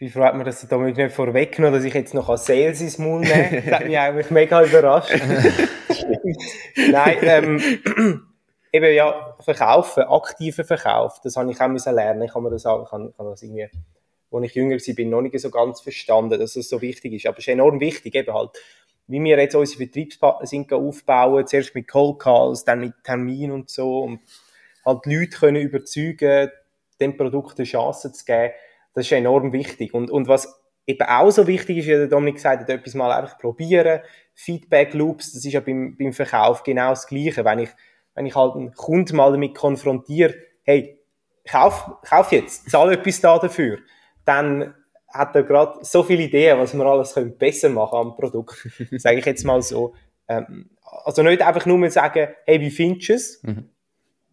wie 0.00 0.10
froh 0.10 0.22
hat 0.22 0.36
man, 0.36 0.46
dass 0.46 0.60
der 0.60 0.68
Dominik 0.68 0.96
nicht 0.96 1.12
vorweggenommen 1.12 1.74
dass 1.74 1.84
ich 1.84 1.94
jetzt 1.94 2.14
noch 2.14 2.28
als 2.28 2.46
Sales 2.46 2.80
ins 2.80 2.98
Maul 2.98 3.20
nehme. 3.20 3.62
Das 3.62 3.80
hat 3.80 3.86
mich 3.86 3.98
eigentlich 3.98 4.30
mega 4.30 4.62
überrascht. 4.62 5.10
Nein, 6.90 7.16
ähm, 7.22 8.22
eben 8.72 8.94
ja, 8.94 9.36
verkaufen, 9.40 10.04
aktiven 10.04 10.64
Verkauf, 10.64 11.20
das 11.22 11.36
habe 11.36 11.50
ich 11.50 11.60
auch 11.60 11.68
müssen 11.68 11.94
lernen. 11.94 12.22
Ich 12.22 12.34
habe 12.34 12.44
mir 12.44 12.50
das 12.50 12.66
auch, 12.66 12.86
ich 12.86 12.92
habe 12.92 13.12
das 13.18 13.42
irgendwie, 13.42 13.68
als 14.30 14.44
ich 14.44 14.54
jünger 14.54 14.76
war, 14.76 15.04
noch 15.06 15.22
nicht 15.22 15.40
so 15.40 15.50
ganz 15.50 15.80
verstanden, 15.80 16.38
dass 16.38 16.56
es 16.56 16.68
so 16.68 16.80
wichtig 16.80 17.14
ist. 17.14 17.26
Aber 17.26 17.38
es 17.38 17.44
ist 17.44 17.48
enorm 17.48 17.80
wichtig, 17.80 18.14
eben 18.14 18.32
halt, 18.32 18.50
wie 19.06 19.22
wir 19.22 19.38
jetzt 19.38 19.54
unsere 19.54 19.78
Vertriebspartner 19.78 20.46
sind 20.46 20.72
aufbauen, 20.72 21.46
zuerst 21.46 21.74
mit 21.74 21.88
Cold 21.88 22.18
Calls, 22.18 22.64
dann 22.64 22.80
mit 22.80 22.92
Termin 23.04 23.50
und 23.52 23.70
so 23.70 24.00
und 24.00 24.20
halt 24.84 25.04
die 25.06 25.16
Leute 25.16 25.38
können 25.38 25.62
überzeugen, 25.62 26.50
dem 27.00 27.16
Produkt 27.16 27.58
eine 27.58 27.66
Chance 27.66 28.12
zu 28.12 28.24
geben, 28.24 28.52
das 28.94 29.06
ist 29.06 29.12
enorm 29.12 29.52
wichtig. 29.52 29.94
Und, 29.94 30.10
und 30.10 30.28
was 30.28 30.60
eben 30.86 31.06
auch 31.06 31.30
so 31.30 31.46
wichtig 31.46 31.78
ist, 31.78 31.86
wie 31.86 31.90
der 31.90 32.08
Dominik 32.08 32.36
gesagt 32.36 32.62
hat, 32.62 32.70
etwas 32.70 32.94
mal 32.94 33.12
einfach 33.12 33.38
probieren, 33.38 34.00
Feedback 34.34 34.94
Loops, 34.94 35.32
das 35.32 35.44
ist 35.44 35.52
ja 35.52 35.60
beim, 35.60 35.96
beim 35.96 36.12
Verkauf 36.12 36.62
genau 36.62 36.90
das 36.90 37.06
Gleiche. 37.06 37.44
Wenn 37.44 37.60
ich, 37.60 37.70
wenn 38.18 38.26
ich 38.26 38.34
halt 38.34 38.56
einen 38.56 38.74
Kunden 38.74 39.16
mal 39.16 39.30
damit 39.30 39.54
konfrontiere, 39.54 40.34
hey, 40.64 41.00
kauf, 41.48 41.88
kauf 42.02 42.32
jetzt, 42.32 42.68
zahl 42.68 42.92
etwas 42.92 43.20
da 43.20 43.38
dafür, 43.38 43.78
dann 44.24 44.74
hat 45.06 45.36
er 45.36 45.44
gerade 45.44 45.78
so 45.82 46.02
viele 46.02 46.24
Ideen, 46.24 46.58
was 46.58 46.74
wir 46.74 46.84
alles 46.84 47.14
können 47.14 47.38
besser 47.38 47.68
machen 47.68 47.96
am 47.96 48.16
Produkt. 48.16 48.56
Sage 48.96 49.18
ich 49.18 49.24
jetzt 49.24 49.44
mal 49.44 49.62
so. 49.62 49.94
Ähm, 50.26 50.70
also 51.04 51.22
nicht 51.22 51.40
einfach 51.40 51.64
nur 51.64 51.88
sagen, 51.90 52.26
hey, 52.44 52.60
wie 52.60 52.70
findest 52.70 53.08
du 53.08 53.14
es? 53.14 53.42
Mhm. 53.44 53.70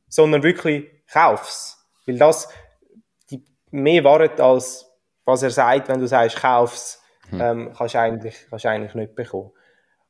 Sondern 0.08 0.42
wirklich, 0.42 0.86
kauf's. 1.12 1.78
Weil 2.08 2.18
das 2.18 2.50
die 3.30 3.46
mehr 3.70 4.04
wert 4.04 4.42
als 4.42 4.92
was 5.26 5.44
er 5.44 5.52
sagt, 5.52 5.90
wenn 5.90 6.00
du 6.00 6.08
sagst, 6.08 6.38
kauf's, 6.38 7.04
mhm. 7.30 7.42
ähm, 7.42 7.74
kannst 7.78 7.94
du 7.94 8.00
eigentlich, 8.00 8.48
kannst 8.50 8.66
eigentlich 8.66 8.96
nicht 8.96 9.16
bekommen. 9.16 9.52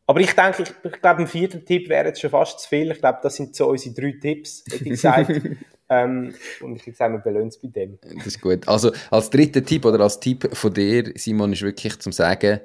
Aber 0.07 0.19
ich 0.19 0.33
denke, 0.33 0.63
ich, 0.63 0.91
ich 0.91 1.01
glaube, 1.01 1.21
ein 1.21 1.27
vierter 1.27 1.63
Tipp 1.63 1.89
wäre 1.89 2.07
jetzt 2.07 2.21
schon 2.21 2.29
fast 2.29 2.59
zu 2.59 2.69
viel. 2.69 2.91
Ich 2.91 2.99
glaube, 2.99 3.19
das 3.23 3.35
sind 3.35 3.55
so 3.55 3.69
unsere 3.69 3.95
drei 3.95 4.13
Tipps, 4.21 4.63
hätte 4.69 4.83
ich 4.83 4.89
gesagt. 4.91 5.29
ähm, 5.89 6.33
und 6.61 6.75
ich 6.75 6.85
würde 6.85 6.97
sagen, 6.97 7.15
wir 7.15 7.21
belohnen 7.21 7.47
es 7.47 7.59
bei 7.59 7.69
dem. 7.69 7.97
Das 8.01 8.27
ist 8.27 8.41
gut. 8.41 8.67
Also, 8.67 8.91
als 9.09 9.29
dritter 9.29 9.63
Tipp 9.63 9.85
oder 9.85 9.99
als 10.01 10.19
Tipp 10.19 10.55
von 10.55 10.73
dir, 10.73 11.11
Simon, 11.15 11.53
ist 11.53 11.63
wirklich 11.63 11.99
zum 11.99 12.11
Sagen, 12.11 12.59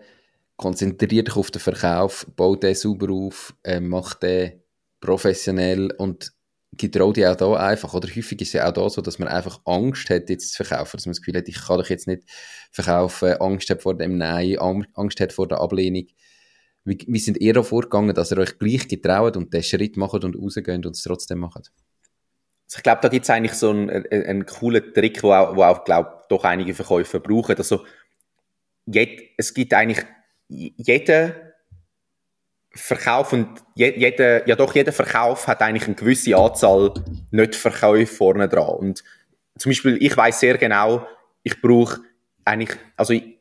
konzentriere 0.57 1.25
dich 1.25 1.37
auf 1.37 1.51
den 1.51 1.61
Verkauf, 1.61 2.27
bau 2.37 2.55
den 2.55 2.75
sauber 2.75 3.11
auf, 3.11 3.55
äh, 3.65 3.81
mach 3.81 4.15
den 4.15 4.63
professionell 5.01 5.91
und 5.97 6.33
getraut 6.77 7.17
ja 7.17 7.33
auch 7.33 7.37
da 7.37 7.55
einfach, 7.55 7.95
oder 7.95 8.09
häufig 8.09 8.41
ist 8.43 8.49
es 8.49 8.53
ja 8.53 8.69
auch 8.69 8.73
da 8.73 8.89
so, 8.91 9.01
dass 9.01 9.19
man 9.19 9.29
einfach 9.29 9.61
Angst 9.65 10.11
hat, 10.11 10.29
jetzt 10.29 10.53
zu 10.53 10.63
verkaufen, 10.63 10.99
dass 10.99 11.07
man 11.07 11.13
das 11.13 11.21
Gefühl 11.23 11.39
hat, 11.39 11.49
ich 11.49 11.61
kann 11.61 11.79
doch 11.79 11.89
jetzt 11.89 12.07
nicht 12.07 12.25
verkaufen, 12.71 13.33
Angst 13.35 13.71
hat 13.71 13.83
vor 13.83 13.97
dem 13.97 14.19
Nein, 14.19 14.59
Angst 14.59 15.21
hat 15.21 15.33
vor 15.33 15.49
der 15.49 15.61
Ablehnung. 15.61 16.07
Wie, 16.85 16.99
wie 17.07 17.19
sind 17.19 17.39
da 17.41 17.63
vorgegangen, 17.63 18.15
dass 18.15 18.31
ihr 18.33 18.39
euch 18.39 18.59
gleich 18.59 18.89
getraut 18.89 19.37
und 19.37 19.53
den 19.53 19.63
Schritt 19.63 19.97
macht 19.97 20.25
und 20.25 20.37
rausgeht 20.37 20.87
und 20.87 20.97
es 20.97 21.03
trotzdem 21.03 21.41
macht? 21.41 21.71
Also 22.71 22.79
ich 22.79 22.83
glaube, 22.83 23.01
da 23.03 23.09
gibt 23.09 23.25
es 23.25 23.31
eigentlich 23.31 23.55
so 23.55 23.71
einen, 23.71 23.91
einen, 23.91 24.27
einen 24.27 24.47
coolen 24.47 24.95
Trick, 24.95 25.23
wo 25.23 25.33
auch, 25.33 25.57
wo 25.57 25.63
auch 25.65 25.85
glaube 25.85 26.25
doch 26.29 26.45
einige 26.45 26.73
Verkäufer 26.73 27.19
brauchen. 27.19 27.57
Also, 27.57 27.85
jed, 28.87 29.21
es 29.37 29.53
gibt 29.53 29.75
eigentlich 29.75 30.05
jeder 30.49 31.35
Verkauf 32.73 33.33
und 33.33 33.49
je, 33.75 33.93
jeder, 33.97 34.47
ja 34.49 34.55
doch, 34.55 34.75
jeder 34.75 34.93
Verkauf 34.93 35.49
hat 35.49 35.61
eigentlich 35.61 35.87
eine 35.87 35.97
gewisse 35.97 36.37
Anzahl 36.37 36.95
Nicht-Verkäufe 37.33 38.15
vorne 38.15 38.49
dran. 38.49 38.77
Und 38.77 39.05
zum 39.59 39.71
Beispiel, 39.71 39.99
ich 40.01 40.17
weiß 40.17 40.39
sehr 40.39 40.57
genau, 40.57 41.07
ich 41.43 41.61
brauche 41.61 42.01
eigentlich, 42.45 42.79
also 42.97 43.13
ich, 43.13 43.40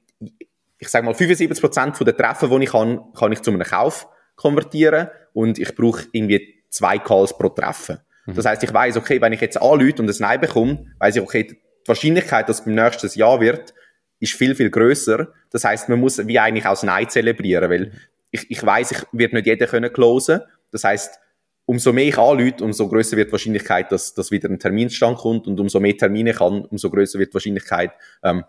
ich 0.80 0.88
sage 0.88 1.06
mal, 1.06 1.14
75% 1.14 1.96
von 1.96 2.06
den 2.06 2.18
Treffen, 2.18 2.50
die 2.50 2.64
ich 2.64 2.72
kann, 2.72 3.02
kann 3.14 3.32
ich 3.32 3.42
zu 3.42 3.52
einem 3.52 3.62
Kauf 3.62 4.08
konvertieren 4.36 5.10
und 5.34 5.60
ich 5.60 5.76
brauche 5.76 6.06
irgendwie 6.14 6.64
zwei 6.70 6.98
Calls 6.98 7.38
pro 7.38 7.50
Treffen. 7.50 8.00
Mhm. 8.26 8.36
Das 8.36 8.46
heißt, 8.46 8.64
ich 8.64 8.74
weiß, 8.74 8.98
okay, 8.98 9.22
wenn 9.22 9.34
ich 9.34 9.42
jetzt 9.42 9.62
anrufe 9.62 10.02
und 10.02 10.10
ein 10.10 10.16
Nein 10.20 10.40
bekomme, 10.40 10.86
weiß 11.00 11.18
ich, 11.18 11.22
okay, 11.22 11.44
die 11.44 11.58
Wahrscheinlichkeit, 11.86 12.48
dass 12.48 12.60
es 12.60 12.66
beim 12.66 12.76
nächsten 12.76 13.20
Jahr 13.20 13.42
wird, 13.42 13.74
ist 14.20 14.34
viel, 14.34 14.56
viel 14.56 14.70
größer. 14.70 15.28
Das 15.52 15.64
heißt, 15.64 15.90
man 15.90 16.00
muss 16.00 16.26
wie 16.26 16.40
eigentlich 16.40 16.66
aus 16.66 16.84
Nein 16.84 17.10
zelebrieren, 17.10 17.70
weil 17.70 17.92
ich, 18.32 18.50
ich 18.50 18.66
weiß, 18.66 18.92
ich 18.92 19.04
werde 19.12 19.36
nicht 19.36 19.48
jeder 19.48 19.68
können 19.68 19.92
closen. 19.92 20.42
Das 20.72 20.84
heißt, 20.84 21.20
umso 21.66 21.94
mehr 21.94 22.06
ich 22.06 22.18
anrufe, 22.18 22.64
umso 22.64 22.88
größer 22.88 23.18
wird 23.18 23.30
die 23.30 23.32
Wahrscheinlichkeit, 23.34 23.92
dass, 23.92 24.14
dass 24.14 24.32
wieder 24.32 24.50
ein 24.50 24.60
Terminstand 24.60 25.18
kommt 25.18 25.48
und 25.48 25.60
umso 25.60 25.80
mehr 25.80 25.98
Termine 25.98 26.34
kann, 26.34 26.66
umso 26.66 26.90
größer 26.90 27.20
wird 27.20 27.30
die 27.30 27.34
Wahrscheinlichkeit, 27.36 27.92
ähm, 28.24 28.44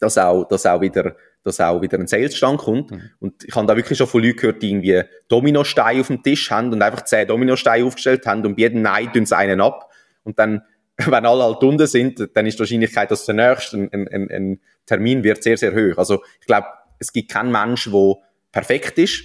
dass 0.00 0.18
auch, 0.18 0.44
dass 0.44 0.66
auch 0.66 0.80
wieder, 0.80 1.16
dass 1.42 1.60
auch 1.60 1.80
wieder 1.80 1.98
ein 1.98 2.06
Salesstand 2.06 2.58
kommt. 2.58 2.90
Mhm. 2.90 3.10
Und 3.20 3.44
ich 3.44 3.54
habe 3.54 3.66
da 3.66 3.76
wirklich 3.76 3.98
schon 3.98 4.06
von 4.06 4.22
Leuten 4.22 4.36
gehört, 4.36 4.62
die 4.62 4.70
irgendwie 4.70 5.02
Dominosteine 5.28 6.00
auf 6.00 6.08
dem 6.08 6.22
Tisch 6.22 6.50
haben 6.50 6.72
und 6.72 6.82
einfach 6.82 7.04
zehn 7.04 7.26
Dominosteine 7.26 7.84
aufgestellt 7.84 8.26
haben 8.26 8.44
und 8.44 8.56
bei 8.56 8.62
jedem 8.62 8.82
Nein 8.82 9.12
tun 9.12 9.26
sie 9.26 9.36
einen 9.36 9.60
ab. 9.60 9.90
Und 10.24 10.38
dann, 10.38 10.62
wenn 10.96 11.26
alle 11.26 11.44
halt 11.44 11.62
unten 11.62 11.86
sind, 11.86 12.28
dann 12.34 12.46
ist 12.46 12.54
die 12.54 12.60
Wahrscheinlichkeit, 12.60 13.10
dass 13.10 13.26
der 13.26 13.34
nächste 13.34 13.76
ein, 13.76 14.08
ein, 14.08 14.30
ein 14.30 14.60
Termin 14.86 15.24
wird, 15.24 15.42
sehr, 15.42 15.56
sehr 15.56 15.72
hoch. 15.72 15.98
Also, 15.98 16.22
ich 16.40 16.46
glaube, 16.46 16.66
es 16.98 17.12
gibt 17.12 17.30
keinen 17.30 17.52
Mensch, 17.52 17.90
der 17.90 18.14
perfekt 18.52 18.98
ist, 18.98 19.24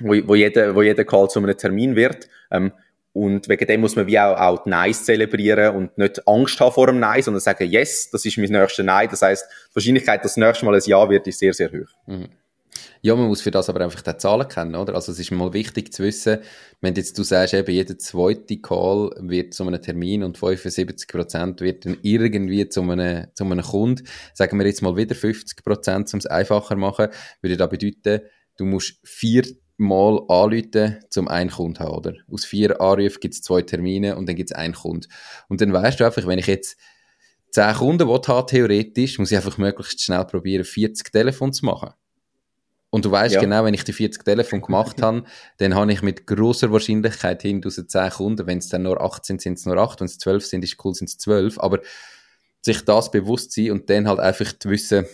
wo, 0.00 0.14
wo, 0.26 0.34
jeder, 0.34 0.74
wo 0.74 0.82
jeder 0.82 1.04
Call 1.04 1.28
zu 1.28 1.40
einem 1.40 1.56
Termin 1.56 1.96
wird. 1.96 2.28
Ähm, 2.50 2.72
und 3.12 3.48
wegen 3.48 3.66
dem 3.66 3.80
muss 3.80 3.96
man 3.96 4.06
wie 4.06 4.20
auch, 4.20 4.38
auch 4.38 4.62
die 4.62 4.70
Nice 4.70 5.04
zelebrieren 5.04 5.74
und 5.74 5.98
nicht 5.98 6.26
Angst 6.28 6.60
haben 6.60 6.72
vor 6.72 6.86
dem 6.86 7.00
Nein, 7.00 7.22
sondern 7.22 7.40
sagen, 7.40 7.68
yes, 7.68 8.08
das 8.10 8.24
ist 8.24 8.38
mein 8.38 8.50
nächster 8.50 8.84
Nein. 8.84 9.08
Das 9.10 9.22
heißt, 9.22 9.44
die 9.70 9.76
Wahrscheinlichkeit, 9.76 10.24
dass 10.24 10.34
das 10.34 10.36
nächste 10.36 10.64
Mal 10.64 10.74
ein 10.74 10.82
Ja 10.84 11.08
wird, 11.08 11.26
ist 11.26 11.38
sehr, 11.38 11.52
sehr 11.52 11.70
hoch. 11.70 11.88
Mhm. 12.06 12.28
Ja, 13.02 13.16
man 13.16 13.28
muss 13.28 13.40
für 13.40 13.50
das 13.50 13.68
aber 13.68 13.80
einfach 13.80 14.02
die 14.02 14.16
Zahlen 14.16 14.46
kennen, 14.46 14.74
oder? 14.74 14.94
Also 14.94 15.12
es 15.12 15.18
ist 15.18 15.30
mal 15.30 15.52
wichtig 15.52 15.92
zu 15.92 16.02
wissen, 16.02 16.38
wenn 16.80 16.94
jetzt 16.94 17.18
du 17.18 17.22
sagst, 17.22 17.54
eben 17.54 17.72
jeder 17.72 17.98
zweite 17.98 18.58
Call 18.58 19.10
wird 19.18 19.54
zu 19.54 19.66
einem 19.66 19.80
Termin 19.80 20.22
und 20.22 20.38
75% 20.38 21.60
wird 21.60 21.86
dann 21.86 21.96
irgendwie 22.02 22.68
zu 22.68 22.82
einem, 22.82 23.26
zu 23.34 23.44
einem 23.44 23.62
Kunden, 23.62 24.06
sagen 24.34 24.58
wir 24.58 24.66
jetzt 24.66 24.82
mal 24.82 24.96
wieder 24.96 25.14
50%, 25.14 26.12
um 26.12 26.18
es 26.18 26.26
einfacher 26.26 26.74
zu 26.74 26.80
machen, 26.80 27.08
würde 27.40 27.56
das 27.56 27.70
bedeuten, 27.70 28.20
du 28.56 28.64
musst 28.64 28.98
vier 29.02 29.44
Mal 29.78 30.20
anrufen, 30.28 30.98
zum 31.08 31.28
einen 31.28 31.48
Kunden 31.48 31.78
haben, 31.78 31.96
oder? 31.96 32.12
Aus 32.30 32.44
vier 32.44 32.82
Anrufen 32.82 33.18
gibt 33.20 33.32
es 33.32 33.40
zwei 33.40 33.62
Termine 33.62 34.14
und 34.16 34.28
dann 34.28 34.36
gibt 34.36 34.50
es 34.50 34.56
einen 34.56 34.74
Kunden. 34.74 35.08
Und 35.48 35.62
dann 35.62 35.72
weißt 35.72 35.98
du 35.98 36.04
einfach, 36.04 36.26
wenn 36.26 36.38
ich 36.38 36.48
jetzt 36.48 36.76
zehn 37.50 37.74
Kunden 37.74 38.08
habe, 38.08 38.46
theoretisch, 38.46 39.18
muss 39.18 39.30
ich 39.30 39.36
einfach 39.36 39.58
möglichst 39.58 40.02
schnell 40.02 40.24
probieren, 40.24 40.64
40 40.64 41.12
Telefone 41.12 41.52
zu 41.52 41.64
machen. 41.66 41.90
Und 42.90 43.04
du 43.04 43.10
weißt 43.10 43.36
ja. 43.36 43.40
genau, 43.40 43.64
wenn 43.64 43.74
ich 43.74 43.84
die 43.84 43.92
40 43.92 44.24
Telefone 44.24 44.62
gemacht 44.62 45.00
habe, 45.02 45.24
dann 45.58 45.74
habe 45.74 45.92
ich 45.92 46.02
mit 46.02 46.26
großer 46.26 46.72
Wahrscheinlichkeit 46.72 47.42
hin 47.42 47.64
aus 47.64 47.76
10 47.76 48.10
Kunden, 48.10 48.46
wenn 48.46 48.58
es 48.58 48.68
dann 48.68 48.82
nur 48.82 49.00
8 49.00 49.24
sind, 49.24 49.40
sind 49.40 49.58
es 49.58 49.66
nur 49.66 49.76
8, 49.76 50.00
wenn 50.00 50.06
es 50.06 50.18
12 50.18 50.44
sind, 50.44 50.64
ist 50.64 50.84
cool, 50.84 50.94
sind 50.94 51.08
es 51.08 51.18
12. 51.18 51.58
Aber 51.58 51.80
sich 52.62 52.84
das 52.84 53.10
bewusst 53.10 53.52
sein 53.52 53.70
und 53.70 53.88
dann 53.88 54.08
halt 54.08 54.18
einfach 54.18 54.52
zu 54.58 54.68
wissen, 54.70 55.06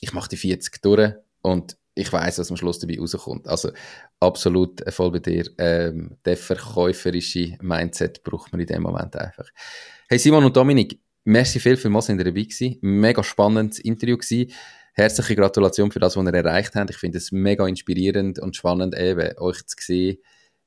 ich 0.00 0.12
mache 0.12 0.30
die 0.30 0.36
40 0.36 0.82
durch 0.82 1.12
und 1.42 1.76
ich 1.94 2.10
weiß, 2.10 2.38
was 2.38 2.50
am 2.50 2.56
Schluss 2.56 2.78
dabei 2.78 2.98
rauskommt. 2.98 3.46
Also 3.46 3.70
absolut 4.18 4.82
voll 4.92 5.12
bei 5.12 5.18
dir. 5.18 5.44
Ähm, 5.58 6.16
der 6.24 6.38
verkäuferische 6.38 7.58
Mindset 7.60 8.22
braucht 8.22 8.50
man 8.50 8.62
in 8.62 8.66
dem 8.66 8.82
Moment 8.82 9.14
einfach. 9.14 9.48
Hey 10.08 10.18
Simon 10.18 10.44
und 10.44 10.56
Dominik, 10.56 11.00
merci 11.24 11.60
viel 11.60 11.76
für 11.76 11.92
was 11.92 12.08
ihr 12.08 12.16
dabei 12.16 12.42
gewesen. 12.42 12.78
Mega 12.80 13.22
spannendes 13.22 13.78
Interview 13.78 14.16
gewesen. 14.16 14.52
Herzliche 14.94 15.36
Gratulation 15.36 15.90
für 15.90 16.00
das, 16.00 16.16
was 16.16 16.24
ihr 16.24 16.34
erreicht 16.34 16.74
habt. 16.74 16.90
Ich 16.90 16.96
finde 16.98 17.18
es 17.18 17.32
mega 17.32 17.66
inspirierend 17.66 18.38
und 18.38 18.56
spannend, 18.56 18.96
eben, 18.96 19.38
euch 19.38 19.66
zu 19.66 19.76
sehen, 19.80 20.18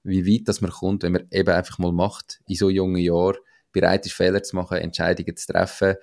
wie 0.03 0.25
weit 0.25 0.47
das 0.47 0.61
man 0.61 0.71
kommt, 0.71 1.03
wenn 1.03 1.13
man 1.13 1.27
eben 1.31 1.53
einfach 1.53 1.77
mal 1.77 1.91
macht, 1.91 2.39
in 2.47 2.55
so 2.55 2.69
jungen 2.69 3.01
Jahren, 3.01 3.37
bereit 3.71 4.05
ist, 4.05 4.13
Fehler 4.13 4.41
zu 4.41 4.55
machen, 4.55 4.77
Entscheidungen 4.77 5.35
zu 5.35 5.51
treffen 5.51 5.95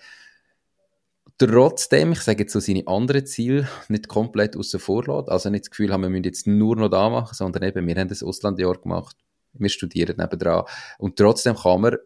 trotzdem, 1.38 2.12
ich 2.12 2.20
sage 2.20 2.42
jetzt 2.42 2.52
so 2.52 2.60
seine 2.60 2.86
anderen 2.86 3.26
Ziele, 3.26 3.68
nicht 3.88 4.08
komplett 4.08 4.56
außen 4.56 4.80
vor 4.80 5.04
lässt. 5.04 5.28
Also 5.28 5.50
nicht 5.50 5.64
das 5.64 5.70
Gefühl 5.70 5.92
haben, 5.92 6.02
wir 6.02 6.10
müssen 6.10 6.24
jetzt 6.24 6.46
nur 6.46 6.76
noch 6.76 6.88
da 6.88 7.08
machen, 7.10 7.34
sondern 7.34 7.62
eben, 7.64 7.86
wir 7.86 7.96
haben 7.96 8.08
das 8.08 8.22
Auslandjahr 8.22 8.78
gemacht, 8.78 9.16
wir 9.52 9.68
studieren 9.68 10.16
nebendran. 10.18 10.64
Und 10.98 11.16
trotzdem 11.16 11.56
kann 11.56 11.80
man, 11.80 11.96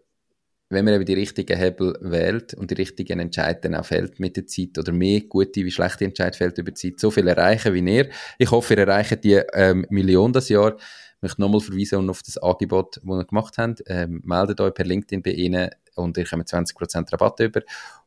wenn 0.69 0.85
man 0.85 0.95
eben 0.95 1.05
die 1.05 1.15
richtigen 1.15 1.57
Hebel 1.57 1.97
wählt 2.01 2.55
und 2.55 2.71
die 2.71 2.75
richtigen 2.75 3.21
Entscheidungen 3.21 3.79
auch 3.79 3.85
fällt 3.85 4.19
mit 4.19 4.37
der 4.37 4.47
Zeit 4.47 4.79
oder 4.79 4.93
mehr 4.93 5.21
gute 5.21 5.65
wie 5.65 5.71
schlechte 5.71 6.05
Entscheidungen 6.05 6.39
fällt 6.39 6.59
über 6.59 6.73
die 6.73 6.91
Zeit, 6.91 7.01
so 7.01 7.11
viel 7.11 7.29
erreichen 7.29 7.73
wie 7.75 7.97
ihr. 7.97 8.09
Ich 8.39 8.51
hoffe, 8.51 8.75
ihr 8.75 8.81
erreicht 8.81 9.23
die 9.23 9.41
ähm, 9.55 9.87
Million 9.91 10.33
das 10.33 10.49
Jahr. 10.49 10.77
Ich 10.77 11.23
möchte 11.23 11.41
nochmal 11.41 11.61
verweisen 11.61 12.11
auf 12.11 12.23
das 12.23 12.37
Angebot, 12.39 12.97
das 12.97 13.05
wir 13.05 13.25
gemacht 13.25 13.59
haben. 13.59 13.77
Ähm, 13.87 14.23
meldet 14.25 14.61
euch 14.61 14.75
per 14.75 14.85
LinkedIn 14.85 15.23
bei 15.23 15.31
Ihnen 15.31 15.71
und 15.95 16.19
ihr 16.19 16.27
kommt 16.27 16.49
20% 16.49 17.13
Rabatt 17.13 17.41
über. 17.41 17.63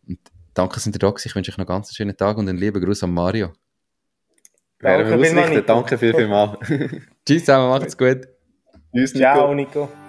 Und 0.07 0.20
Danke, 0.53 0.76
dass 0.76 0.88
ihr 0.88 0.91
da. 0.91 1.14
Ich 1.24 1.36
wünsche 1.36 1.51
euch 1.51 1.57
noch 1.57 1.68
einen 1.68 1.78
ganz 1.78 1.95
schönen 1.95 2.18
Tag 2.18 2.38
und 2.38 2.49
einen 2.49 2.57
lieben 2.57 2.84
Gruß 2.84 3.03
an 3.03 3.14
Mario. 3.14 3.53
Danke, 4.80 5.18
Danke, 5.18 5.64
Danke 5.64 5.97
viel, 5.97 6.14
viel 6.14 6.28
mal. 6.28 6.57
Tschüss 7.26 7.45
zusammen, 7.45 7.70
macht's 7.70 7.97
gut. 7.97 8.28
Tschüss, 8.93 9.14
Nico. 9.14 9.26
Ciao, 9.26 9.53
Nico. 9.53 10.09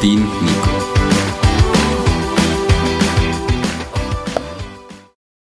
dein 0.00 0.16
Nico. 0.16 0.89